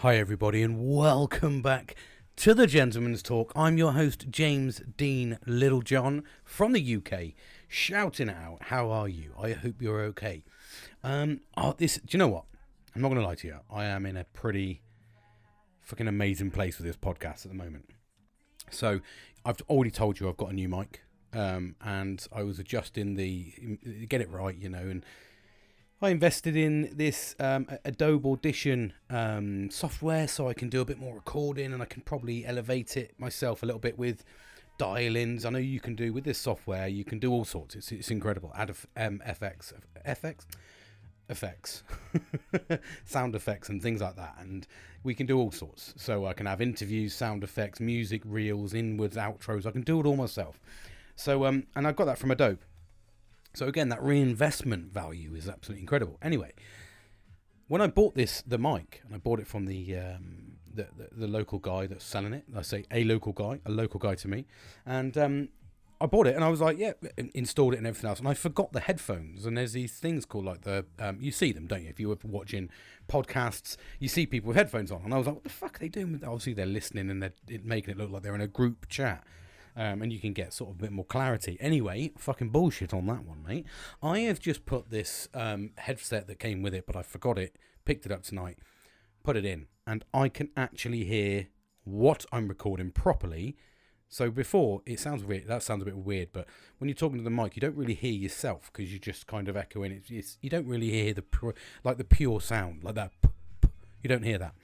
Hi, 0.00 0.16
everybody, 0.16 0.62
and 0.62 0.78
welcome 0.82 1.60
back 1.60 1.94
to 2.36 2.54
the 2.54 2.66
Gentleman's 2.66 3.22
Talk. 3.22 3.52
I'm 3.54 3.76
your 3.76 3.92
host, 3.92 4.30
James 4.30 4.80
Dean 4.96 5.38
Littlejohn 5.44 6.22
from 6.42 6.72
the 6.72 6.96
UK, 6.96 7.34
shouting 7.68 8.30
out, 8.30 8.62
How 8.62 8.90
are 8.90 9.10
you? 9.10 9.34
I 9.38 9.52
hope 9.52 9.82
you're 9.82 10.00
okay. 10.04 10.42
Um, 11.04 11.42
oh, 11.54 11.74
this, 11.76 11.96
do 11.96 12.16
you 12.16 12.18
know 12.18 12.28
what? 12.28 12.44
I'm 12.96 13.02
not 13.02 13.08
going 13.08 13.20
to 13.20 13.26
lie 13.26 13.34
to 13.34 13.46
you. 13.46 13.56
I 13.70 13.84
am 13.84 14.06
in 14.06 14.16
a 14.16 14.24
pretty 14.24 14.80
fucking 15.82 16.08
amazing 16.08 16.50
place 16.50 16.78
with 16.78 16.86
this 16.86 16.96
podcast 16.96 17.44
at 17.44 17.50
the 17.50 17.58
moment. 17.58 17.90
So, 18.70 19.00
I've 19.44 19.60
already 19.68 19.90
told 19.90 20.18
you 20.18 20.30
I've 20.30 20.38
got 20.38 20.48
a 20.48 20.54
new 20.54 20.70
mic, 20.70 21.02
um, 21.34 21.76
and 21.84 22.26
I 22.32 22.42
was 22.42 22.58
adjusting 22.58 23.16
the 23.16 23.52
get 24.08 24.22
it 24.22 24.30
right, 24.30 24.56
you 24.56 24.70
know, 24.70 24.78
and 24.78 25.04
I 26.02 26.08
invested 26.08 26.56
in 26.56 26.92
this 26.96 27.36
um, 27.38 27.66
Adobe 27.84 28.26
Audition 28.26 28.94
um, 29.10 29.68
software 29.70 30.26
so 30.28 30.48
I 30.48 30.54
can 30.54 30.70
do 30.70 30.80
a 30.80 30.84
bit 30.86 30.98
more 30.98 31.14
recording 31.14 31.74
and 31.74 31.82
I 31.82 31.84
can 31.84 32.00
probably 32.00 32.46
elevate 32.46 32.96
it 32.96 33.12
myself 33.18 33.62
a 33.62 33.66
little 33.66 33.80
bit 33.80 33.98
with 33.98 34.24
dial-ins. 34.78 35.44
I 35.44 35.50
know 35.50 35.58
you 35.58 35.78
can 35.78 35.94
do 35.94 36.14
with 36.14 36.24
this 36.24 36.38
software. 36.38 36.88
You 36.88 37.04
can 37.04 37.18
do 37.18 37.30
all 37.30 37.44
sorts. 37.44 37.74
It's, 37.74 37.92
it's 37.92 38.10
incredible. 38.10 38.50
Add 38.56 38.70
um, 38.96 39.20
FX, 39.28 39.74
FX, 40.06 40.46
effects, 41.28 41.82
sound 43.04 43.34
effects, 43.34 43.68
and 43.68 43.82
things 43.82 44.00
like 44.00 44.16
that. 44.16 44.36
And 44.40 44.66
we 45.02 45.14
can 45.14 45.26
do 45.26 45.38
all 45.38 45.52
sorts. 45.52 45.92
So 45.98 46.24
I 46.24 46.32
can 46.32 46.46
have 46.46 46.62
interviews, 46.62 47.12
sound 47.12 47.44
effects, 47.44 47.78
music, 47.78 48.22
reels, 48.24 48.72
inwards, 48.72 49.16
outros. 49.16 49.66
I 49.66 49.70
can 49.70 49.82
do 49.82 50.00
it 50.00 50.06
all 50.06 50.16
myself. 50.16 50.58
So 51.14 51.44
um, 51.44 51.66
and 51.76 51.86
I 51.86 51.92
got 51.92 52.06
that 52.06 52.16
from 52.16 52.30
Adobe. 52.30 52.62
So 53.54 53.66
again, 53.66 53.88
that 53.88 54.02
reinvestment 54.02 54.92
value 54.92 55.34
is 55.34 55.48
absolutely 55.48 55.82
incredible. 55.82 56.18
Anyway, 56.22 56.52
when 57.68 57.80
I 57.80 57.86
bought 57.86 58.14
this, 58.14 58.42
the 58.46 58.58
mic, 58.58 59.02
and 59.04 59.14
I 59.14 59.18
bought 59.18 59.40
it 59.40 59.46
from 59.46 59.66
the, 59.66 59.96
um, 59.96 60.52
the, 60.72 60.88
the, 60.96 61.08
the 61.12 61.28
local 61.28 61.58
guy 61.58 61.86
that's 61.86 62.04
selling 62.04 62.32
it. 62.32 62.44
I 62.56 62.62
say 62.62 62.84
a 62.90 63.04
local 63.04 63.32
guy, 63.32 63.60
a 63.66 63.70
local 63.70 63.98
guy 63.98 64.14
to 64.16 64.28
me, 64.28 64.46
and 64.86 65.16
um, 65.18 65.48
I 66.02 66.06
bought 66.06 66.26
it 66.26 66.34
and 66.34 66.42
I 66.42 66.48
was 66.48 66.62
like, 66.62 66.78
yeah, 66.78 66.92
installed 67.34 67.74
it 67.74 67.76
and 67.76 67.86
everything 67.86 68.08
else. 68.08 68.20
And 68.20 68.28
I 68.28 68.32
forgot 68.32 68.72
the 68.72 68.80
headphones. 68.80 69.44
And 69.44 69.58
there's 69.58 69.74
these 69.74 69.92
things 69.92 70.24
called 70.24 70.46
like 70.46 70.62
the, 70.62 70.86
um, 70.98 71.18
you 71.20 71.30
see 71.30 71.52
them, 71.52 71.66
don't 71.66 71.82
you? 71.82 71.90
If 71.90 72.00
you 72.00 72.08
were 72.08 72.18
watching 72.24 72.70
podcasts, 73.06 73.76
you 73.98 74.08
see 74.08 74.24
people 74.24 74.48
with 74.48 74.56
headphones 74.56 74.90
on. 74.90 75.02
And 75.04 75.12
I 75.12 75.18
was 75.18 75.26
like, 75.26 75.34
what 75.36 75.44
the 75.44 75.50
fuck 75.50 75.76
are 75.76 75.78
they 75.80 75.88
doing? 75.88 76.18
Obviously, 76.24 76.54
they're 76.54 76.64
listening 76.64 77.10
and 77.10 77.22
they're 77.22 77.34
making 77.62 77.90
it 77.90 77.98
look 77.98 78.10
like 78.10 78.22
they're 78.22 78.34
in 78.34 78.40
a 78.40 78.46
group 78.46 78.88
chat 78.88 79.24
um, 79.76 80.02
and 80.02 80.12
you 80.12 80.18
can 80.18 80.32
get 80.32 80.52
sort 80.52 80.70
of 80.70 80.76
a 80.76 80.82
bit 80.82 80.92
more 80.92 81.04
clarity. 81.04 81.56
Anyway, 81.60 82.12
fucking 82.16 82.50
bullshit 82.50 82.92
on 82.92 83.06
that 83.06 83.24
one, 83.24 83.42
mate. 83.46 83.66
I 84.02 84.20
have 84.20 84.40
just 84.40 84.66
put 84.66 84.90
this 84.90 85.28
um, 85.34 85.70
headset 85.78 86.26
that 86.26 86.38
came 86.38 86.62
with 86.62 86.74
it, 86.74 86.86
but 86.86 86.96
I 86.96 87.02
forgot 87.02 87.38
it, 87.38 87.56
picked 87.84 88.06
it 88.06 88.12
up 88.12 88.22
tonight, 88.22 88.58
put 89.22 89.36
it 89.36 89.44
in, 89.44 89.66
and 89.86 90.04
I 90.12 90.28
can 90.28 90.50
actually 90.56 91.04
hear 91.04 91.48
what 91.84 92.24
I'm 92.32 92.48
recording 92.48 92.90
properly. 92.90 93.56
So 94.08 94.30
before 94.30 94.82
it 94.86 94.98
sounds 94.98 95.22
weird, 95.22 95.46
that 95.46 95.62
sounds 95.62 95.82
a 95.82 95.84
bit 95.84 95.96
weird, 95.96 96.30
but 96.32 96.46
when 96.78 96.88
you're 96.88 96.96
talking 96.96 97.18
to 97.18 97.24
the 97.24 97.30
mic, 97.30 97.54
you 97.54 97.60
don't 97.60 97.76
really 97.76 97.94
hear 97.94 98.12
yourself 98.12 98.70
because 98.72 98.90
you're 98.90 98.98
just 98.98 99.28
kind 99.28 99.48
of 99.48 99.56
echoing. 99.56 99.92
It's, 99.92 100.10
it's 100.10 100.38
you 100.40 100.50
don't 100.50 100.66
really 100.66 100.90
hear 100.90 101.14
the 101.14 101.22
pure, 101.22 101.54
like 101.84 101.96
the 101.96 102.04
pure 102.04 102.40
sound 102.40 102.82
like 102.82 102.96
that. 102.96 103.12
You 104.02 104.08
don't 104.08 104.24
hear 104.24 104.38
that, 104.38 104.54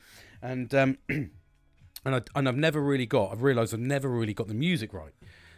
and 0.42 0.74
um, 0.74 0.98
and 2.06 2.14
I, 2.14 2.22
and 2.36 2.48
I've 2.48 2.56
never 2.56 2.80
really 2.80 3.04
got. 3.04 3.32
I've 3.32 3.42
realised 3.42 3.74
I've 3.74 3.80
never 3.80 4.08
really 4.08 4.32
got 4.32 4.46
the 4.46 4.54
music 4.54 4.94
right. 4.94 5.12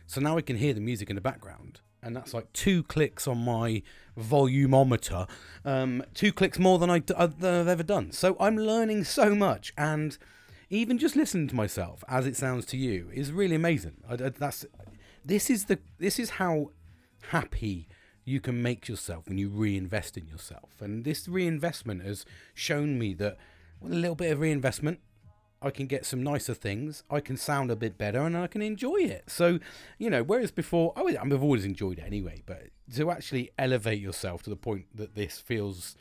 So 0.06 0.20
now 0.22 0.38
I 0.38 0.40
can 0.40 0.56
hear 0.56 0.72
the 0.72 0.80
music 0.80 1.10
in 1.10 1.16
the 1.16 1.20
background, 1.20 1.80
and 2.02 2.16
that's 2.16 2.32
like 2.32 2.50
two 2.54 2.82
clicks 2.82 3.28
on 3.28 3.44
my 3.44 3.82
volumeometer, 4.18 5.28
um, 5.66 6.02
two 6.14 6.32
clicks 6.32 6.58
more 6.58 6.78
than 6.78 6.88
I, 6.90 7.02
have 7.16 7.44
ever 7.44 7.82
done. 7.82 8.12
So 8.12 8.34
I'm 8.40 8.56
learning 8.56 9.04
so 9.04 9.34
much, 9.34 9.74
and 9.76 10.16
even 10.70 10.96
just 10.96 11.14
listening 11.14 11.48
to 11.48 11.54
myself 11.54 12.02
as 12.08 12.26
it 12.26 12.36
sounds 12.36 12.64
to 12.66 12.78
you 12.78 13.10
is 13.12 13.30
really 13.30 13.56
amazing. 13.56 13.98
I, 14.08 14.14
I, 14.14 14.28
that's 14.30 14.64
this 15.22 15.50
is 15.50 15.66
the 15.66 15.78
this 15.98 16.18
is 16.18 16.30
how 16.30 16.70
happy 17.28 17.88
you 18.24 18.40
can 18.40 18.62
make 18.62 18.88
yourself 18.88 19.28
when 19.28 19.36
you 19.36 19.50
reinvest 19.50 20.16
in 20.16 20.26
yourself, 20.26 20.70
and 20.80 21.04
this 21.04 21.28
reinvestment 21.28 22.02
has 22.04 22.24
shown 22.54 22.98
me 22.98 23.12
that 23.14 23.36
with 23.82 23.92
a 23.92 23.96
little 23.96 24.16
bit 24.16 24.32
of 24.32 24.40
reinvestment 24.40 25.00
I 25.60 25.70
can 25.70 25.86
get 25.86 26.06
some 26.06 26.22
nicer 26.22 26.54
things, 26.54 27.02
I 27.10 27.20
can 27.20 27.36
sound 27.36 27.70
a 27.70 27.76
bit 27.76 27.98
better, 27.98 28.20
and 28.20 28.36
I 28.36 28.46
can 28.46 28.62
enjoy 28.62 28.96
it. 28.98 29.24
So, 29.26 29.58
you 29.98 30.08
know, 30.08 30.22
whereas 30.22 30.52
before, 30.52 30.92
I 30.96 31.16
I've 31.20 31.42
always 31.42 31.64
enjoyed 31.64 31.98
it 31.98 32.04
anyway, 32.04 32.42
but 32.46 32.68
to 32.94 33.10
actually 33.10 33.50
elevate 33.58 34.00
yourself 34.00 34.42
to 34.44 34.50
the 34.50 34.56
point 34.56 34.86
that 34.94 35.16
this 35.16 35.38
feels, 35.38 35.96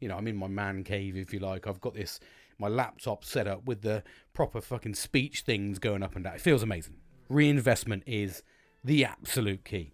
you 0.00 0.08
know, 0.08 0.16
I'm 0.16 0.26
in 0.28 0.36
my 0.36 0.48
man 0.48 0.82
cave, 0.82 1.16
if 1.16 1.32
you 1.34 1.40
like. 1.40 1.66
I've 1.66 1.80
got 1.80 1.94
this, 1.94 2.20
my 2.58 2.68
laptop 2.68 3.24
set 3.24 3.46
up 3.46 3.66
with 3.66 3.82
the 3.82 4.02
proper 4.32 4.62
fucking 4.62 4.94
speech 4.94 5.42
things 5.42 5.78
going 5.78 6.02
up 6.02 6.14
and 6.16 6.24
down. 6.24 6.34
It 6.34 6.40
feels 6.40 6.62
amazing. 6.62 6.96
Reinvestment 7.28 8.04
is 8.06 8.42
the 8.82 9.04
absolute 9.04 9.64
key. 9.64 9.92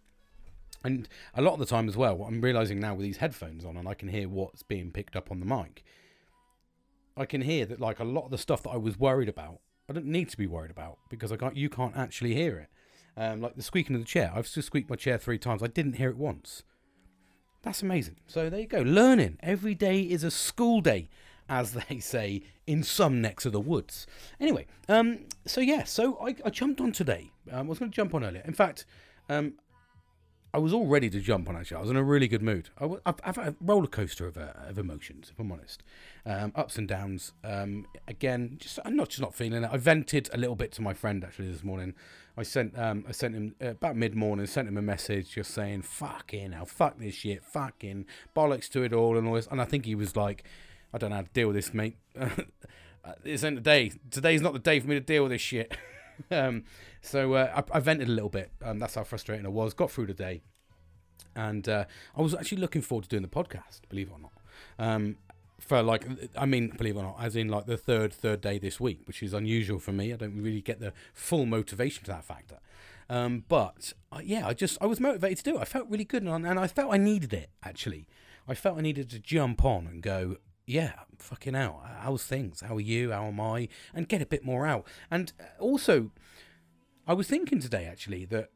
And 0.85 1.09
a 1.35 1.43
lot 1.43 1.55
of 1.55 1.59
the 1.59 1.67
time 1.67 1.89
as 1.89 1.97
well, 1.97 2.17
what 2.17 2.29
I'm 2.29 2.41
realizing 2.41 2.79
now 2.79 2.95
with 2.95 3.05
these 3.05 3.17
headphones 3.17 3.65
on, 3.65 3.77
and 3.77 3.89
I 3.89 3.95
can 3.95 4.09
hear 4.09 4.29
what's 4.29 4.63
being 4.63 4.93
picked 4.93 5.17
up 5.17 5.33
on 5.33 5.41
the 5.41 5.47
mic 5.47 5.85
I 7.19 7.27
can 7.27 7.43
hear 7.43 7.67
that 7.67 7.81
like 7.81 7.99
a 7.99 8.05
lot 8.05 8.25
of 8.25 8.31
the 8.31 8.39
stuff 8.39 8.63
that 8.63 8.71
I 8.71 8.77
was 8.77 8.99
worried 8.99 9.29
about, 9.29 9.61
I 9.89 9.93
don't 9.93 10.07
need 10.07 10.29
to 10.31 10.37
be 10.37 10.47
worried 10.47 10.71
about 10.71 10.99
because 11.09 11.33
I 11.33 11.37
can't. 11.37 11.57
You 11.57 11.69
can't 11.69 11.97
actually 11.97 12.35
hear 12.35 12.59
it. 12.59 12.69
Um, 13.17 13.41
like 13.41 13.57
the 13.57 13.63
squeaking 13.63 13.97
of 13.97 14.03
the 14.03 14.07
chair. 14.07 14.31
I've 14.35 14.49
just 14.49 14.67
squeaked 14.67 14.89
my 14.89 14.97
chair 14.97 15.19
three 15.19 15.39
times. 15.39 15.63
I 15.63 15.67
didn't 15.67 15.95
hear 15.95 16.09
it 16.11 16.17
once. 16.17 16.63
That's 17.63 17.83
amazing. 17.83 18.17
So 18.27 18.49
there 18.49 18.61
you 18.61 18.67
go. 18.67 18.81
Learning 18.83 19.39
every 19.41 19.75
day 19.75 20.03
is 20.03 20.23
a 20.23 20.31
school 20.31 20.81
day, 20.81 21.09
as 21.49 21.73
they 21.89 21.99
say 21.99 22.43
in 22.67 22.83
some 22.83 23.21
necks 23.21 23.45
of 23.45 23.53
the 23.53 23.61
woods. 23.61 24.07
Anyway, 24.39 24.67
um, 24.89 25.21
so 25.47 25.61
yeah, 25.61 25.85
so 25.85 26.19
I, 26.23 26.37
I 26.45 26.51
jumped 26.51 26.81
on 26.81 26.93
today. 26.93 27.33
Um, 27.51 27.67
I 27.67 27.69
was 27.69 27.79
going 27.79 27.91
to 27.91 27.97
jump 27.97 28.15
on 28.15 28.23
earlier. 28.23 28.43
In 28.45 28.55
fact, 28.55 28.85
um, 29.29 29.55
I 30.55 30.59
was 30.59 30.73
all 30.73 30.87
ready 30.87 31.11
to 31.11 31.21
jump 31.21 31.49
on 31.49 31.57
actually. 31.57 31.77
I 31.77 31.81
was 31.81 31.91
in 31.91 31.97
a 31.97 32.03
really 32.03 32.27
good 32.27 32.43
mood. 32.43 32.71
I, 32.81 32.89
have 33.25 33.37
had 33.37 33.49
a 33.49 33.57
roller 33.61 33.87
coaster 33.87 34.27
of, 34.27 34.39
uh, 34.39 34.53
of 34.67 34.79
emotions, 34.79 35.31
if 35.31 35.39
I'm 35.39 35.53
honest. 35.53 35.83
Um, 36.25 36.53
ups 36.55 36.79
and 36.79 36.89
downs. 36.89 37.33
Um, 37.45 37.87
again, 38.07 38.57
just 38.59 38.79
I'm 38.85 38.97
not 38.97 39.11
just 39.11 39.21
not 39.21 39.35
feeling 39.35 39.63
it. 39.63 39.71
I 39.71 39.77
vented 39.77 40.31
a 40.33 40.39
little 40.39 40.57
bit 40.57 40.73
to 40.73 40.83
my 40.83 40.95
friend 40.95 41.23
actually 41.23 41.53
this 41.53 41.63
morning. 41.63 41.95
I 42.37 42.45
sent 42.45 42.79
um, 42.79 43.05
I 43.07 43.13
sent 43.13 43.35
him 43.35 43.57
uh, 43.63 43.71
about 43.71 43.97
mid 43.97 44.15
morning. 44.15 44.47
Sent 44.47 44.69
him 44.69 44.79
a 44.79 44.83
message 44.83 45.31
just 45.33 45.53
saying 45.53 45.83
"fucking 45.83 46.53
hell, 46.53 46.67
fuck 46.67 46.99
this 46.99 47.15
shit, 47.15 47.45
fucking 47.45 48.07
bollocks 48.35 48.71
to 48.71 48.83
it 48.83 48.95
all," 48.95 49.19
and 49.19 49.29
all 49.29 49.35
this. 49.35 49.49
And 49.51 49.61
I 49.61 49.65
think 49.65 49.85
he 49.85 49.95
was 49.95 50.17
like, 50.17 50.45
"I 50.95 50.99
don't 50.99 51.11
know 51.11 51.17
how 51.17 51.23
to 51.23 51.29
deal 51.29 51.49
with 51.49 51.57
this, 51.57 51.75
mate. 51.75 51.97
this 53.23 53.45
ain't 53.45 53.57
the 53.57 53.61
day. 53.61 53.93
Today's 54.11 54.41
not 54.41 54.55
the 54.55 54.59
day 54.61 54.81
for 54.81 54.89
me 54.89 54.95
to 54.95 55.01
deal 55.01 55.25
with 55.25 55.33
this 55.33 55.43
shit." 55.43 55.77
um, 56.31 56.65
so 57.01 57.35
uh, 57.35 57.63
I, 57.73 57.77
I, 57.77 57.81
vented 57.81 58.09
a 58.09 58.13
little 58.13 58.31
bit. 58.31 58.51
Um, 58.63 58.79
that's 58.79 58.95
how 58.95 59.05
frustrating 59.05 59.47
I 59.47 59.51
was. 59.51 59.75
Got 59.75 59.91
through 59.91 60.07
the 60.07 60.15
day, 60.15 60.43
and 61.35 61.69
uh, 61.69 61.85
I 62.17 62.23
was 62.23 62.35
actually 62.35 62.59
looking 62.59 62.83
forward 62.83 63.05
to 63.05 63.09
doing 63.09 63.23
the 63.23 63.29
podcast. 63.29 63.81
Believe 63.89 64.09
it 64.09 64.13
or 64.13 64.19
not. 64.19 64.33
Um, 64.79 65.17
for 65.61 65.83
like, 65.83 66.07
I 66.37 66.47
mean, 66.47 66.69
believe 66.77 66.97
it 66.97 67.01
or 67.01 67.03
not, 67.03 67.17
as 67.21 67.37
in 67.37 67.49
like 67.49 67.67
the 67.67 67.77
third 67.77 68.13
third 68.13 68.41
day 68.41 68.59
this 68.59 68.79
week, 68.81 69.01
which 69.07 69.23
is 69.23 69.35
unusual 69.35 69.79
for 69.79 69.93
me. 69.93 70.13
I 70.13 70.17
don't 70.17 70.41
really 70.41 70.63
get 70.63 70.81
the 70.81 70.93
full 71.15 71.47
motivation 71.47 72.05
to 72.05 72.11
that 72.13 72.25
factor. 72.25 72.59
Um, 73.11 73.45
but 73.49 73.93
uh, 74.13 74.21
yeah, 74.23 74.47
I 74.47 74.55
just 74.55 74.79
I 74.81 74.87
was 74.87 75.01
motivated 75.01 75.39
to 75.39 75.45
do 75.45 75.57
it. 75.57 75.61
I 75.61 75.65
felt 75.65 75.89
really 75.89 76.05
good, 76.05 76.23
and, 76.23 76.47
and 76.47 76.59
I 76.59 76.67
felt 76.67 76.93
I 76.93 76.99
needed 76.99 77.33
it 77.33 77.51
actually. 77.63 78.07
I 78.47 78.55
felt 78.55 78.79
I 78.79 78.81
needed 78.81 79.11
to 79.11 79.19
jump 79.19 79.65
on 79.65 79.87
and 79.87 80.03
go 80.03 80.37
yeah, 80.69 80.93
fucking 81.19 81.57
out. 81.57 81.81
How's 82.01 82.25
things? 82.25 82.61
How 82.61 82.77
are 82.77 82.81
you? 82.81 83.11
How 83.11 83.25
am 83.25 83.41
I? 83.41 83.69
And 83.95 84.07
get 84.07 84.21
a 84.21 84.27
bit 84.27 84.45
more 84.45 84.67
out. 84.67 84.87
And 85.11 85.33
uh, 85.41 85.45
also, 85.59 86.11
I 87.07 87.15
was 87.15 87.27
thinking 87.27 87.59
today 87.59 87.87
actually 87.87 88.27
that 88.27 88.51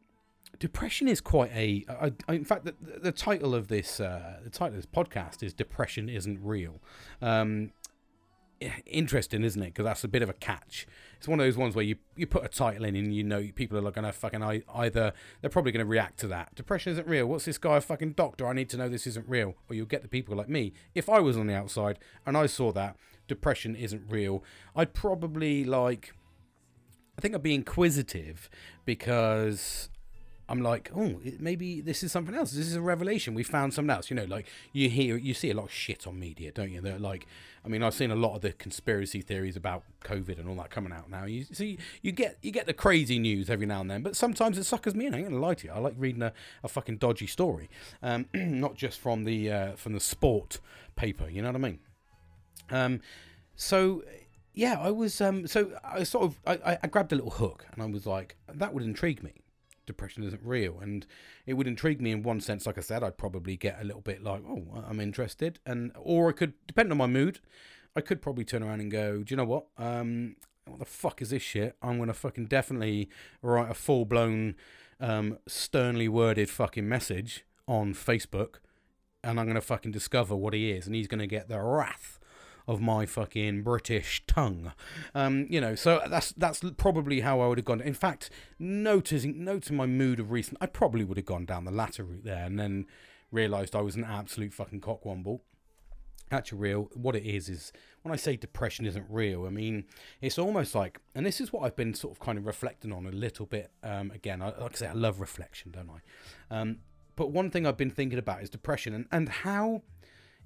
depression 0.59 1.09
is 1.09 1.23
quite 1.23 1.51
a. 1.55 1.87
I, 1.89 2.13
I, 2.29 2.35
in 2.35 2.45
fact, 2.45 2.67
the, 2.67 2.75
the 3.01 3.13
title 3.13 3.55
of 3.55 3.69
this 3.69 3.99
uh, 3.99 4.41
the 4.45 4.51
title 4.51 4.77
of 4.77 4.85
this 4.85 4.87
podcast 4.87 5.43
is 5.43 5.55
"Depression 5.55 6.11
Isn't 6.11 6.39
Real." 6.43 6.83
Um, 7.23 7.73
interesting, 8.87 9.45
isn't 9.45 9.63
it? 9.63 9.67
Because 9.67 9.85
that's 9.85 10.05
a 10.05 10.09
bit 10.09 10.23
of 10.23 10.29
a 10.29 10.35
catch. 10.35 10.87
It's 11.17 11.29
one 11.29 11.39
of 11.39 11.47
those 11.47 11.57
ones 11.57 11.75
where 11.75 11.85
you, 11.85 11.97
you 12.17 12.27
put 12.27 12.45
a 12.45 12.49
title 12.49 12.85
in 12.85 12.97
and 12.97 13.15
you 13.15 13.23
know 13.23 13.49
people 13.55 13.79
are 13.79 13.91
going 13.91 14.05
to 14.05 14.13
fucking 14.13 14.43
either 14.75 15.13
they're 15.41 15.51
probably 15.51 15.73
going 15.73 15.85
to 15.85 15.89
react 15.89 16.19
to 16.21 16.27
that. 16.29 16.55
Depression 16.55 16.93
isn't 16.93 17.07
real. 17.07 17.27
What's 17.27 17.45
this 17.45 17.59
guy 17.59 17.77
a 17.77 17.81
fucking 17.81 18.13
doctor? 18.13 18.47
I 18.47 18.53
need 18.53 18.69
to 18.71 18.77
know 18.77 18.89
this 18.89 19.07
isn't 19.07 19.29
real. 19.29 19.55
Or 19.69 19.77
you'll 19.77 19.87
get 19.87 20.03
the 20.03 20.09
people 20.09 20.37
like 20.37 20.49
me. 20.49 20.73
If 20.95 21.09
I 21.09 21.21
was 21.21 21.37
on 21.37 21.47
the 21.47 21.55
outside 21.55 21.99
and 22.27 22.37
I 22.37 22.47
saw 22.47 22.73
that 22.73 22.97
depression 23.29 23.77
isn't 23.77 24.03
real, 24.09 24.43
I'd 24.75 24.95
probably 24.95 25.65
like. 25.65 26.15
I 27.17 27.21
think 27.21 27.35
I'd 27.35 27.43
be 27.43 27.55
inquisitive 27.55 28.49
because 28.85 29.91
I'm 30.53 30.61
like, 30.61 30.91
oh, 30.95 31.19
maybe 31.41 31.81
this 31.81 32.03
is 32.03 32.13
something 32.13 32.35
else. 32.35 32.53
This 32.53 32.67
is 32.67 32.75
a 32.75 32.83
revelation. 32.83 33.33
We 33.33 33.43
found 33.43 33.73
something 33.73 33.89
else. 33.89 34.11
You 34.11 34.17
know, 34.17 34.27
like 34.27 34.47
you 34.75 34.91
hear, 34.91 35.17
you 35.17 35.33
see 35.33 35.49
a 35.49 35.55
lot 35.55 35.65
of 35.65 35.73
shit 35.73 36.07
on 36.07 36.21
media, 36.21 36.53
don't 36.53 36.71
you? 36.71 36.83
Like, 36.83 37.27
I 37.65 37.69
mean, 37.69 37.83
I've 37.83 37.95
seen 37.95 38.11
a 38.11 38.15
lot 38.15 38.35
of 38.35 38.43
the 38.43 38.53
conspiracy 38.53 39.23
theories 39.23 39.57
about 39.57 39.83
COVID 40.05 40.39
and 40.39 40.47
all 40.51 40.57
that 40.57 40.69
coming 40.69 40.93
out 40.93 41.09
now. 41.09 41.25
You 41.25 41.45
see, 41.45 41.79
you 42.03 42.13
get 42.13 42.37
you 42.43 42.51
get 42.51 42.67
the 42.67 42.75
crazy 42.75 43.19
news 43.19 43.49
every 43.49 43.65
now 43.65 43.81
and 43.81 43.91
then, 43.91 44.03
but 44.03 44.15
sometimes 44.15 44.59
it 44.59 44.65
suckers 44.65 44.95
me 44.95 45.07
in. 45.07 45.15
I 45.15 45.21
ain't 45.21 45.31
gonna 45.31 45.41
lie 45.41 45.55
to 45.55 45.69
you. 45.69 45.73
I 45.73 45.79
like 45.79 45.95
reading 45.97 46.23
a, 46.23 46.35
a 46.63 46.69
fucking 46.69 46.99
dodgy 46.99 47.27
story, 47.27 47.71
um, 48.03 48.27
not 48.35 48.75
just 48.75 49.01
from 49.01 49.25
the 49.25 49.51
uh, 49.51 49.73
from 49.77 49.95
the 49.95 50.01
sport 50.01 50.61
paper. 50.97 51.31
You 51.31 51.41
know 51.41 51.49
what 51.49 51.57
I 51.57 51.61
mean? 51.61 51.79
Um, 52.71 53.01
so 53.57 54.03
yeah, 54.53 54.79
I 54.79 54.91
was 54.91 55.19
um 55.23 55.47
so 55.47 55.71
I 55.83 56.03
sort 56.03 56.25
of 56.25 56.39
I, 56.47 56.77
I 56.83 56.87
grabbed 56.89 57.13
a 57.13 57.17
little 57.17 57.31
hook 57.31 57.65
and 57.73 57.83
I 57.83 57.87
was 57.87 58.05
like 58.05 58.37
that 58.53 58.75
would 58.75 58.83
intrigue 58.83 59.23
me. 59.23 59.42
Depression 59.87 60.23
isn't 60.25 60.43
real, 60.45 60.79
and 60.81 61.07
it 61.47 61.55
would 61.55 61.67
intrigue 61.67 62.01
me 62.01 62.13
in 62.13 62.23
one 62.23 62.41
sense. 62.41 62.67
Like 62.67 62.79
I 62.79 62.83
said, 62.83 63.03
I'd 63.03 63.19
probably 63.19 63.57
get 63.57 63.81
a 63.81 63.85
little 63.85 64.01
bit 64.01 64.23
like, 64.23 64.43
oh, 64.47 64.85
I'm 64.87 65.01
interested, 65.01 65.59
and 65.67 65.93
or 65.97 66.29
I 66.29 66.33
could, 66.33 66.55
depending 66.67 66.93
on 66.93 66.99
my 66.99 67.07
mood, 67.07 67.41
I 67.97 68.01
could 68.01 68.23
probably 68.23 68.45
turn 68.45 68.63
around 68.63 68.81
and 68.81 68.91
go, 68.91 69.23
do 69.23 69.33
you 69.33 69.37
know 69.37 69.45
what? 69.45 69.67
Um, 69.77 70.37
what 70.67 70.79
the 70.79 70.85
fuck 70.85 71.21
is 71.21 71.31
this 71.31 71.43
shit? 71.43 71.77
I'm 71.83 71.99
gonna 71.99 72.15
fucking 72.15 72.47
definitely 72.47 73.09
write 73.43 73.71
a 73.71 73.75
full 73.75 74.05
blown, 74.05 74.55
um, 75.01 75.39
sternly 75.47 76.09
worded 76.09 76.49
fucking 76.49 76.89
message 76.89 77.45
on 77.67 77.95
Facebook, 77.95 78.57
and 79.25 79.39
I'm 79.39 79.47
gonna 79.47 79.61
fucking 79.61 79.93
discover 79.93 80.37
what 80.37 80.55
he 80.55 80.71
is, 80.71 80.87
and 80.87 80.95
he's 80.95 81.09
gonna 81.09 81.27
get 81.27 81.49
the 81.49 81.61
wrath 81.61 82.19
of 82.67 82.81
my 82.81 83.07
fucking 83.07 83.63
British 83.63 84.23
tongue. 84.27 84.73
Um, 85.15 85.47
you 85.49 85.61
know, 85.61 85.75
so 85.75 86.01
that's 86.09 86.33
that's 86.33 86.63
probably 86.77 87.21
how 87.21 87.41
I 87.41 87.49
would 87.49 87.59
have 87.59 87.65
gone. 87.65 87.81
In 87.81 87.95
fact, 87.95 88.31
noticing 88.59 89.45
noting 89.45 89.77
my 89.77 89.87
mood 89.87 90.21
of 90.21 90.31
recent, 90.31 90.59
I 90.61 90.67
probably 90.67 91.05
would 91.05 91.17
have 91.17 91.27
gone 91.27 91.45
down 91.45 91.65
the 91.65 91.71
latter 91.71 92.05
route 92.05 92.25
there, 92.25 92.45
and 92.45 92.59
then 92.59 92.87
realised 93.31 93.75
I 93.75 93.81
was 93.81 93.97
an 93.97 94.05
absolute 94.05 94.53
fucking 94.53 94.81
cockwomble. 94.81 95.41
Actually, 96.31 96.59
real. 96.59 96.91
What 96.95 97.15
it 97.15 97.27
is 97.27 97.49
is 97.51 97.73
when 98.03 98.13
I 98.13 98.17
say 98.17 98.37
depression 98.37 98.87
isn't 98.87 99.07
real, 99.09 99.47
I 99.47 99.51
mean 99.51 99.85
it's 100.21 100.39
almost 100.39 100.75
like, 100.75 100.99
and 101.15 101.27
this 101.27 101.41
is 101.41 101.53
what 101.53 101.63
I've 101.65 101.77
been 101.77 101.95
sort 101.95 102.13
of 102.13 102.21
kind 102.21 102.39
of 102.39 102.47
reflecting 102.47 102.93
on 102.93 103.07
a 103.07 103.11
little 103.11 103.45
bit. 103.45 103.71
Um, 103.83 104.11
again, 104.13 104.41
I, 104.41 104.47
like 104.59 104.73
I 104.73 104.77
say, 104.77 104.87
I 104.87 104.93
love 104.93 105.21
reflection, 105.21 105.73
don't 105.73 105.91
I? 105.91 106.61
Um, 106.61 106.79
but 107.17 107.31
one 107.31 107.51
thing 107.51 107.67
I've 107.67 107.77
been 107.77 107.91
thinking 107.91 108.19
about 108.19 108.43
is 108.43 108.49
depression 108.49 108.95
and, 108.95 109.07
and 109.13 109.29
how 109.29 109.83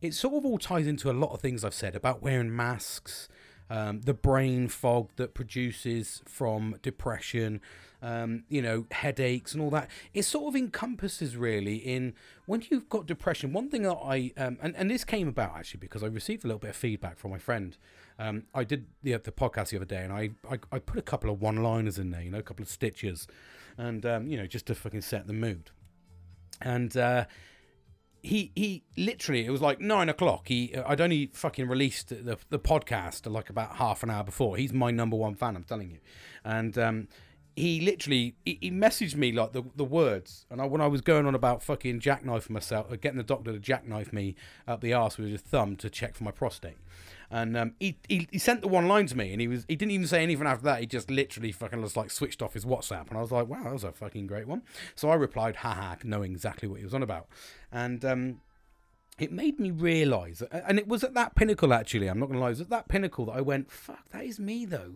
it 0.00 0.14
sort 0.14 0.34
of 0.34 0.44
all 0.44 0.58
ties 0.58 0.86
into 0.86 1.10
a 1.10 1.12
lot 1.12 1.32
of 1.32 1.40
things 1.40 1.64
I've 1.64 1.74
said 1.74 1.96
about 1.96 2.22
wearing 2.22 2.54
masks, 2.54 3.28
um, 3.68 4.02
the 4.02 4.14
brain 4.14 4.68
fog 4.68 5.10
that 5.16 5.34
produces 5.34 6.22
from 6.26 6.76
depression, 6.82 7.60
um, 8.02 8.44
you 8.48 8.62
know, 8.62 8.86
headaches 8.90 9.52
and 9.52 9.62
all 9.62 9.70
that. 9.70 9.90
It 10.14 10.22
sort 10.22 10.52
of 10.52 10.56
encompasses 10.56 11.36
really 11.36 11.76
in 11.76 12.14
when 12.44 12.62
you've 12.70 12.88
got 12.88 13.06
depression. 13.06 13.52
One 13.52 13.68
thing 13.68 13.82
that 13.82 13.96
I 13.96 14.32
um, 14.36 14.58
and 14.62 14.76
and 14.76 14.90
this 14.90 15.04
came 15.04 15.28
about 15.28 15.56
actually 15.56 15.80
because 15.80 16.02
I 16.02 16.06
received 16.06 16.44
a 16.44 16.46
little 16.46 16.60
bit 16.60 16.70
of 16.70 16.76
feedback 16.76 17.18
from 17.18 17.30
my 17.30 17.38
friend. 17.38 17.76
Um, 18.18 18.44
I 18.54 18.64
did 18.64 18.86
the 19.02 19.16
the 19.16 19.32
podcast 19.32 19.70
the 19.70 19.76
other 19.76 19.86
day, 19.86 20.02
and 20.04 20.12
I, 20.12 20.30
I 20.48 20.58
I 20.70 20.78
put 20.78 20.98
a 20.98 21.02
couple 21.02 21.30
of 21.30 21.40
one 21.40 21.62
liners 21.62 21.98
in 21.98 22.10
there, 22.10 22.22
you 22.22 22.30
know, 22.30 22.38
a 22.38 22.42
couple 22.42 22.62
of 22.62 22.68
stitches, 22.68 23.26
and 23.76 24.04
um, 24.06 24.28
you 24.28 24.36
know, 24.36 24.46
just 24.46 24.66
to 24.66 24.74
fucking 24.74 25.02
set 25.02 25.26
the 25.26 25.32
mood. 25.32 25.70
And 26.62 26.96
uh, 26.96 27.26
he 28.26 28.50
he 28.56 28.82
literally 28.96 29.46
it 29.46 29.50
was 29.50 29.62
like 29.62 29.80
nine 29.80 30.08
o'clock. 30.08 30.48
He 30.48 30.74
I'd 30.74 31.00
only 31.00 31.30
fucking 31.32 31.68
released 31.68 32.08
the 32.08 32.36
the 32.48 32.58
podcast 32.58 33.30
like 33.30 33.48
about 33.48 33.76
half 33.76 34.02
an 34.02 34.10
hour 34.10 34.24
before. 34.24 34.56
He's 34.56 34.72
my 34.72 34.90
number 34.90 35.16
one 35.16 35.36
fan. 35.36 35.54
I'm 35.54 35.62
telling 35.62 35.90
you, 35.90 35.98
and 36.44 36.76
um, 36.76 37.08
he 37.54 37.80
literally 37.80 38.34
he, 38.44 38.70
messaged 38.70 39.14
me 39.14 39.30
like 39.30 39.52
the 39.52 39.62
the 39.76 39.84
words, 39.84 40.44
and 40.50 40.60
I, 40.60 40.66
when 40.66 40.80
I 40.80 40.88
was 40.88 41.02
going 41.02 41.26
on 41.26 41.36
about 41.36 41.62
fucking 41.62 42.00
jackknife 42.00 42.50
myself, 42.50 42.90
uh, 42.90 42.96
getting 42.96 43.18
the 43.18 43.22
doctor 43.22 43.52
to 43.52 43.60
jackknife 43.60 44.12
me 44.12 44.34
up 44.66 44.80
the 44.80 44.92
arse 44.92 45.18
with 45.18 45.30
his 45.30 45.40
thumb 45.40 45.76
to 45.76 45.88
check 45.88 46.16
for 46.16 46.24
my 46.24 46.32
prostate, 46.32 46.78
and 47.30 47.56
um, 47.56 47.74
he, 47.80 47.96
he 48.08 48.28
he 48.30 48.38
sent 48.38 48.62
the 48.62 48.68
one 48.68 48.88
line 48.88 49.06
to 49.06 49.16
me, 49.16 49.32
and 49.32 49.40
he 49.40 49.48
was 49.48 49.64
he 49.68 49.76
didn't 49.76 49.92
even 49.92 50.06
say 50.06 50.22
anything 50.22 50.46
after 50.46 50.64
that. 50.64 50.80
He 50.80 50.86
just 50.86 51.10
literally 51.10 51.52
fucking 51.52 51.82
just 51.82 51.96
like 51.96 52.10
switched 52.10 52.42
off 52.42 52.54
his 52.54 52.64
WhatsApp, 52.64 53.08
and 53.08 53.18
I 53.18 53.20
was 53.20 53.32
like, 53.32 53.48
wow, 53.48 53.62
that 53.64 53.72
was 53.72 53.84
a 53.84 53.92
fucking 53.92 54.26
great 54.26 54.46
one. 54.46 54.62
So 54.94 55.10
I 55.10 55.14
replied, 55.14 55.56
haha, 55.56 55.96
knowing 56.04 56.32
exactly 56.32 56.68
what 56.68 56.78
he 56.78 56.84
was 56.84 56.94
on 56.94 57.02
about, 57.02 57.26
and 57.72 58.04
um, 58.04 58.40
it 59.18 59.32
made 59.32 59.58
me 59.58 59.70
realise, 59.70 60.42
and 60.50 60.78
it 60.78 60.88
was 60.88 61.02
at 61.02 61.14
that 61.14 61.34
pinnacle 61.34 61.72
actually. 61.72 62.08
I'm 62.08 62.18
not 62.18 62.26
gonna 62.26 62.40
lie, 62.40 62.48
it 62.48 62.50
was 62.50 62.60
at 62.62 62.70
that 62.70 62.88
pinnacle 62.88 63.26
that 63.26 63.32
I 63.36 63.40
went, 63.40 63.70
fuck, 63.70 64.08
that 64.10 64.24
is 64.24 64.38
me 64.38 64.64
though. 64.64 64.94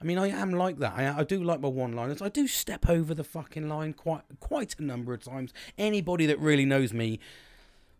I 0.00 0.04
mean, 0.04 0.16
I 0.16 0.28
am 0.28 0.52
like 0.52 0.78
that. 0.78 0.92
I, 0.96 1.18
I 1.18 1.24
do 1.24 1.42
like 1.42 1.60
my 1.60 1.68
one-liners. 1.68 2.22
I 2.22 2.28
do 2.28 2.46
step 2.46 2.88
over 2.88 3.14
the 3.14 3.24
fucking 3.24 3.68
line 3.68 3.94
quite 3.94 4.22
quite 4.38 4.78
a 4.78 4.82
number 4.82 5.12
of 5.12 5.24
times. 5.24 5.52
Anybody 5.76 6.24
that 6.26 6.38
really 6.38 6.64
knows 6.64 6.92
me 6.92 7.18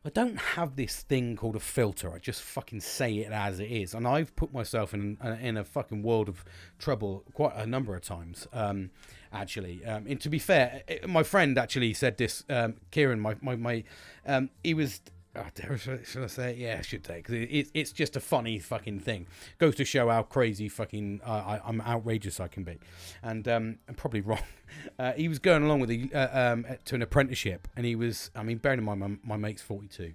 I 0.04 0.10
don't 0.10 0.36
have 0.38 0.76
this 0.76 1.02
thing 1.02 1.36
called 1.36 1.56
a 1.56 1.60
filter. 1.60 2.12
I 2.12 2.18
just 2.18 2.40
fucking 2.42 2.80
say 2.80 3.16
it 3.18 3.32
as 3.32 3.58
it 3.58 3.70
is, 3.70 3.94
and 3.94 4.06
I've 4.06 4.34
put 4.36 4.52
myself 4.52 4.94
in 4.94 5.18
a, 5.20 5.32
in 5.34 5.56
a 5.56 5.64
fucking 5.64 6.02
world 6.02 6.28
of 6.28 6.44
trouble 6.78 7.24
quite 7.34 7.54
a 7.56 7.66
number 7.66 7.94
of 7.96 8.02
times. 8.02 8.46
Um, 8.52 8.90
actually, 9.32 9.84
um, 9.84 10.06
and 10.06 10.20
to 10.20 10.28
be 10.28 10.38
fair, 10.38 10.82
my 11.06 11.24
friend 11.24 11.58
actually 11.58 11.94
said 11.94 12.16
this. 12.16 12.44
Um, 12.48 12.76
Kieran, 12.92 13.20
my 13.20 13.36
my, 13.40 13.56
my 13.56 13.84
um, 14.24 14.50
he 14.62 14.72
was 14.72 15.00
should, 16.04 16.22
I 16.22 16.26
say 16.26 16.52
it? 16.52 16.58
Yeah, 16.58 16.76
I 16.78 16.82
should 16.82 17.04
take 17.04 17.26
because 17.26 17.34
it, 17.34 17.70
it's 17.74 17.92
just 17.92 18.16
a 18.16 18.20
funny 18.20 18.58
fucking 18.58 19.00
thing. 19.00 19.26
Goes 19.58 19.74
to 19.76 19.84
show 19.84 20.08
how 20.08 20.22
crazy 20.22 20.68
fucking 20.68 21.20
uh, 21.24 21.58
I, 21.64 21.68
am 21.68 21.80
outrageous 21.80 22.40
I 22.40 22.48
can 22.48 22.64
be, 22.64 22.78
and 23.22 23.46
um, 23.48 23.78
I'm 23.88 23.94
probably 23.94 24.20
wrong. 24.22 24.42
Uh, 24.98 25.12
he 25.12 25.28
was 25.28 25.38
going 25.38 25.62
along 25.62 25.80
with 25.80 25.90
a, 25.90 26.10
uh, 26.12 26.52
um, 26.52 26.66
to 26.86 26.94
an 26.94 27.02
apprenticeship, 27.02 27.68
and 27.76 27.84
he 27.84 27.94
was. 27.94 28.30
I 28.34 28.42
mean, 28.42 28.58
bearing 28.58 28.78
in 28.78 28.84
mind 28.84 29.00
my, 29.00 29.16
my 29.22 29.36
mate's 29.36 29.62
42. 29.62 30.14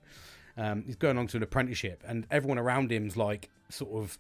Um, 0.56 0.84
he's 0.86 0.96
going 0.96 1.18
along 1.18 1.28
to 1.28 1.38
an 1.38 1.44
apprenticeship, 1.44 2.04
and 2.08 2.28
everyone 2.30 2.60
around 2.60 2.92
him's 2.92 3.18
like 3.18 3.50
sort 3.70 3.92
of 4.04 4.18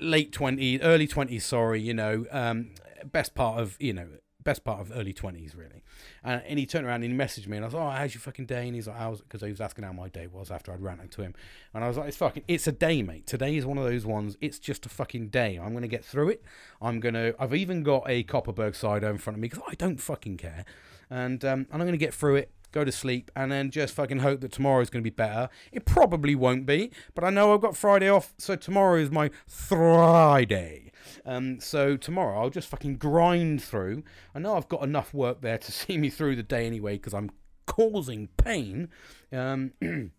late 0.00 0.32
20s, 0.32 0.80
early 0.82 1.06
20s. 1.06 1.42
Sorry, 1.42 1.80
you 1.80 1.94
know, 1.94 2.26
um, 2.30 2.70
best 3.04 3.34
part 3.34 3.60
of 3.60 3.76
you 3.78 3.92
know 3.92 4.08
best 4.48 4.64
part 4.64 4.80
of 4.80 4.90
early 4.96 5.12
20s, 5.12 5.54
really. 5.54 5.82
Uh, 6.24 6.40
and 6.46 6.58
he 6.58 6.64
turned 6.64 6.86
around 6.86 7.02
and 7.02 7.12
he 7.12 7.18
messaged 7.18 7.48
me, 7.48 7.58
and 7.58 7.64
I 7.64 7.68
was 7.68 7.74
like, 7.74 7.82
oh, 7.82 7.90
how's 7.90 8.14
your 8.14 8.22
fucking 8.22 8.46
day? 8.46 8.66
And 8.66 8.74
he's 8.74 8.88
like, 8.88 8.96
how's 8.96 9.20
Because 9.20 9.42
he 9.42 9.50
was 9.50 9.60
asking 9.60 9.84
how 9.84 9.92
my 9.92 10.08
day 10.08 10.26
was 10.26 10.50
after 10.50 10.72
I'd 10.72 10.80
ranted 10.80 11.10
to 11.12 11.22
him. 11.22 11.34
And 11.74 11.84
I 11.84 11.88
was 11.88 11.98
like, 11.98 12.08
it's 12.08 12.16
fucking, 12.16 12.44
it's 12.48 12.66
a 12.66 12.72
day, 12.72 13.02
mate. 13.02 13.26
Today 13.26 13.56
is 13.56 13.66
one 13.66 13.76
of 13.76 13.84
those 13.84 14.06
ones, 14.06 14.38
it's 14.40 14.58
just 14.58 14.86
a 14.86 14.88
fucking 14.88 15.28
day. 15.28 15.58
I'm 15.62 15.72
going 15.72 15.82
to 15.82 15.88
get 15.88 16.02
through 16.02 16.30
it. 16.30 16.42
I'm 16.80 16.98
going 16.98 17.14
to, 17.14 17.34
I've 17.38 17.54
even 17.54 17.82
got 17.82 18.04
a 18.06 18.24
Kopparberg 18.24 18.74
cider 18.74 19.10
in 19.10 19.18
front 19.18 19.36
of 19.36 19.42
me 19.42 19.48
because 19.48 19.64
I 19.68 19.74
don't 19.74 20.00
fucking 20.00 20.38
care. 20.38 20.64
And, 21.10 21.44
um, 21.44 21.66
and 21.70 21.82
I'm 21.82 21.86
going 21.86 21.92
to 21.92 21.98
get 21.98 22.14
through 22.14 22.36
it 22.36 22.50
go 22.70 22.84
to 22.84 22.92
sleep, 22.92 23.30
and 23.34 23.50
then 23.50 23.70
just 23.70 23.94
fucking 23.94 24.18
hope 24.18 24.42
that 24.42 24.52
tomorrow 24.52 24.82
is 24.82 24.90
going 24.90 25.02
to 25.02 25.10
be 25.10 25.14
better. 25.14 25.48
It 25.72 25.86
probably 25.86 26.34
won't 26.34 26.66
be, 26.66 26.90
but 27.14 27.24
I 27.24 27.30
know 27.30 27.54
I've 27.54 27.62
got 27.62 27.74
Friday 27.76 28.10
off, 28.10 28.34
so 28.36 28.56
tomorrow 28.56 29.00
is 29.00 29.10
my 29.10 29.30
Friday. 29.46 30.92
Um, 31.24 31.60
so 31.60 31.96
tomorrow 31.96 32.40
I'll 32.40 32.50
just 32.50 32.68
fucking 32.68 32.96
grind 32.96 33.62
through. 33.62 34.04
I 34.34 34.38
know 34.38 34.56
I've 34.56 34.68
got 34.68 34.82
enough 34.82 35.12
work 35.14 35.40
there 35.40 35.58
to 35.58 35.72
see 35.80 35.98
me 35.98 36.10
through 36.10 36.36
the 36.36 36.42
day 36.42 36.66
anyway 36.66 36.94
because 36.94 37.14
I'm 37.14 37.30
causing 37.66 38.28
pain. 38.36 38.88
Um, 39.32 39.72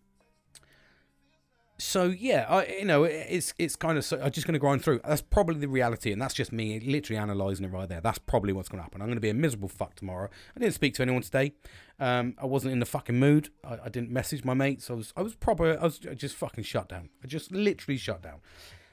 so 1.79 2.05
yeah, 2.05 2.45
I 2.49 2.65
you 2.79 2.85
know 2.85 3.05
it's 3.05 3.53
it's 3.57 3.75
kind 3.75 3.97
of 3.97 4.05
so, 4.05 4.19
I'm 4.21 4.31
just 4.31 4.45
going 4.45 4.53
to 4.53 4.59
grind 4.59 4.83
through. 4.83 4.99
That's 5.05 5.21
probably 5.21 5.59
the 5.59 5.67
reality, 5.67 6.11
and 6.11 6.21
that's 6.21 6.33
just 6.33 6.51
me 6.51 6.79
literally 6.79 7.21
analysing 7.21 7.65
it 7.65 7.71
right 7.71 7.87
there. 7.87 8.01
That's 8.01 8.19
probably 8.19 8.53
what's 8.53 8.69
going 8.69 8.79
to 8.79 8.83
happen. 8.83 9.01
I'm 9.01 9.07
going 9.07 9.17
to 9.17 9.21
be 9.21 9.29
a 9.29 9.33
miserable 9.33 9.69
fuck 9.69 9.95
tomorrow. 9.95 10.29
I 10.55 10.59
didn't 10.59 10.75
speak 10.75 10.93
to 10.95 11.01
anyone 11.01 11.21
today. 11.21 11.53
Um, 11.99 12.35
I 12.37 12.45
wasn't 12.45 12.73
in 12.73 12.79
the 12.79 12.85
fucking 12.85 13.17
mood. 13.17 13.49
I, 13.63 13.77
I 13.85 13.89
didn't 13.89 14.11
message 14.11 14.43
my 14.45 14.53
mates. 14.53 14.89
I 14.89 14.93
was 14.93 15.13
I 15.15 15.21
was 15.21 15.35
probably 15.35 15.77
I 15.77 15.83
was 15.83 15.99
just 15.99 16.35
fucking 16.35 16.65
shut 16.65 16.89
down. 16.89 17.09
I 17.23 17.27
just 17.27 17.51
literally 17.51 17.97
shut 17.97 18.21
down. 18.21 18.39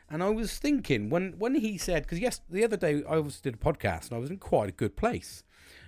And 0.09 0.23
I 0.23 0.31
was 0.31 0.59
thinking 0.59 1.11
when 1.11 1.35
when 1.39 1.57
he 1.57 1.79
said 1.79 2.05
because 2.05 2.19
yes, 2.19 2.41
the 2.49 2.65
other 2.65 2.77
day 2.77 3.03
I 3.09 3.19
was 3.19 3.41
did 3.41 3.55
a 3.55 3.59
podcast 3.59 4.09
and 4.09 4.15
I 4.15 4.19
was 4.19 4.31
in 4.31 4.39
quite 4.39 4.69
a 4.69 4.73
good 4.73 4.97
place. 4.97 5.43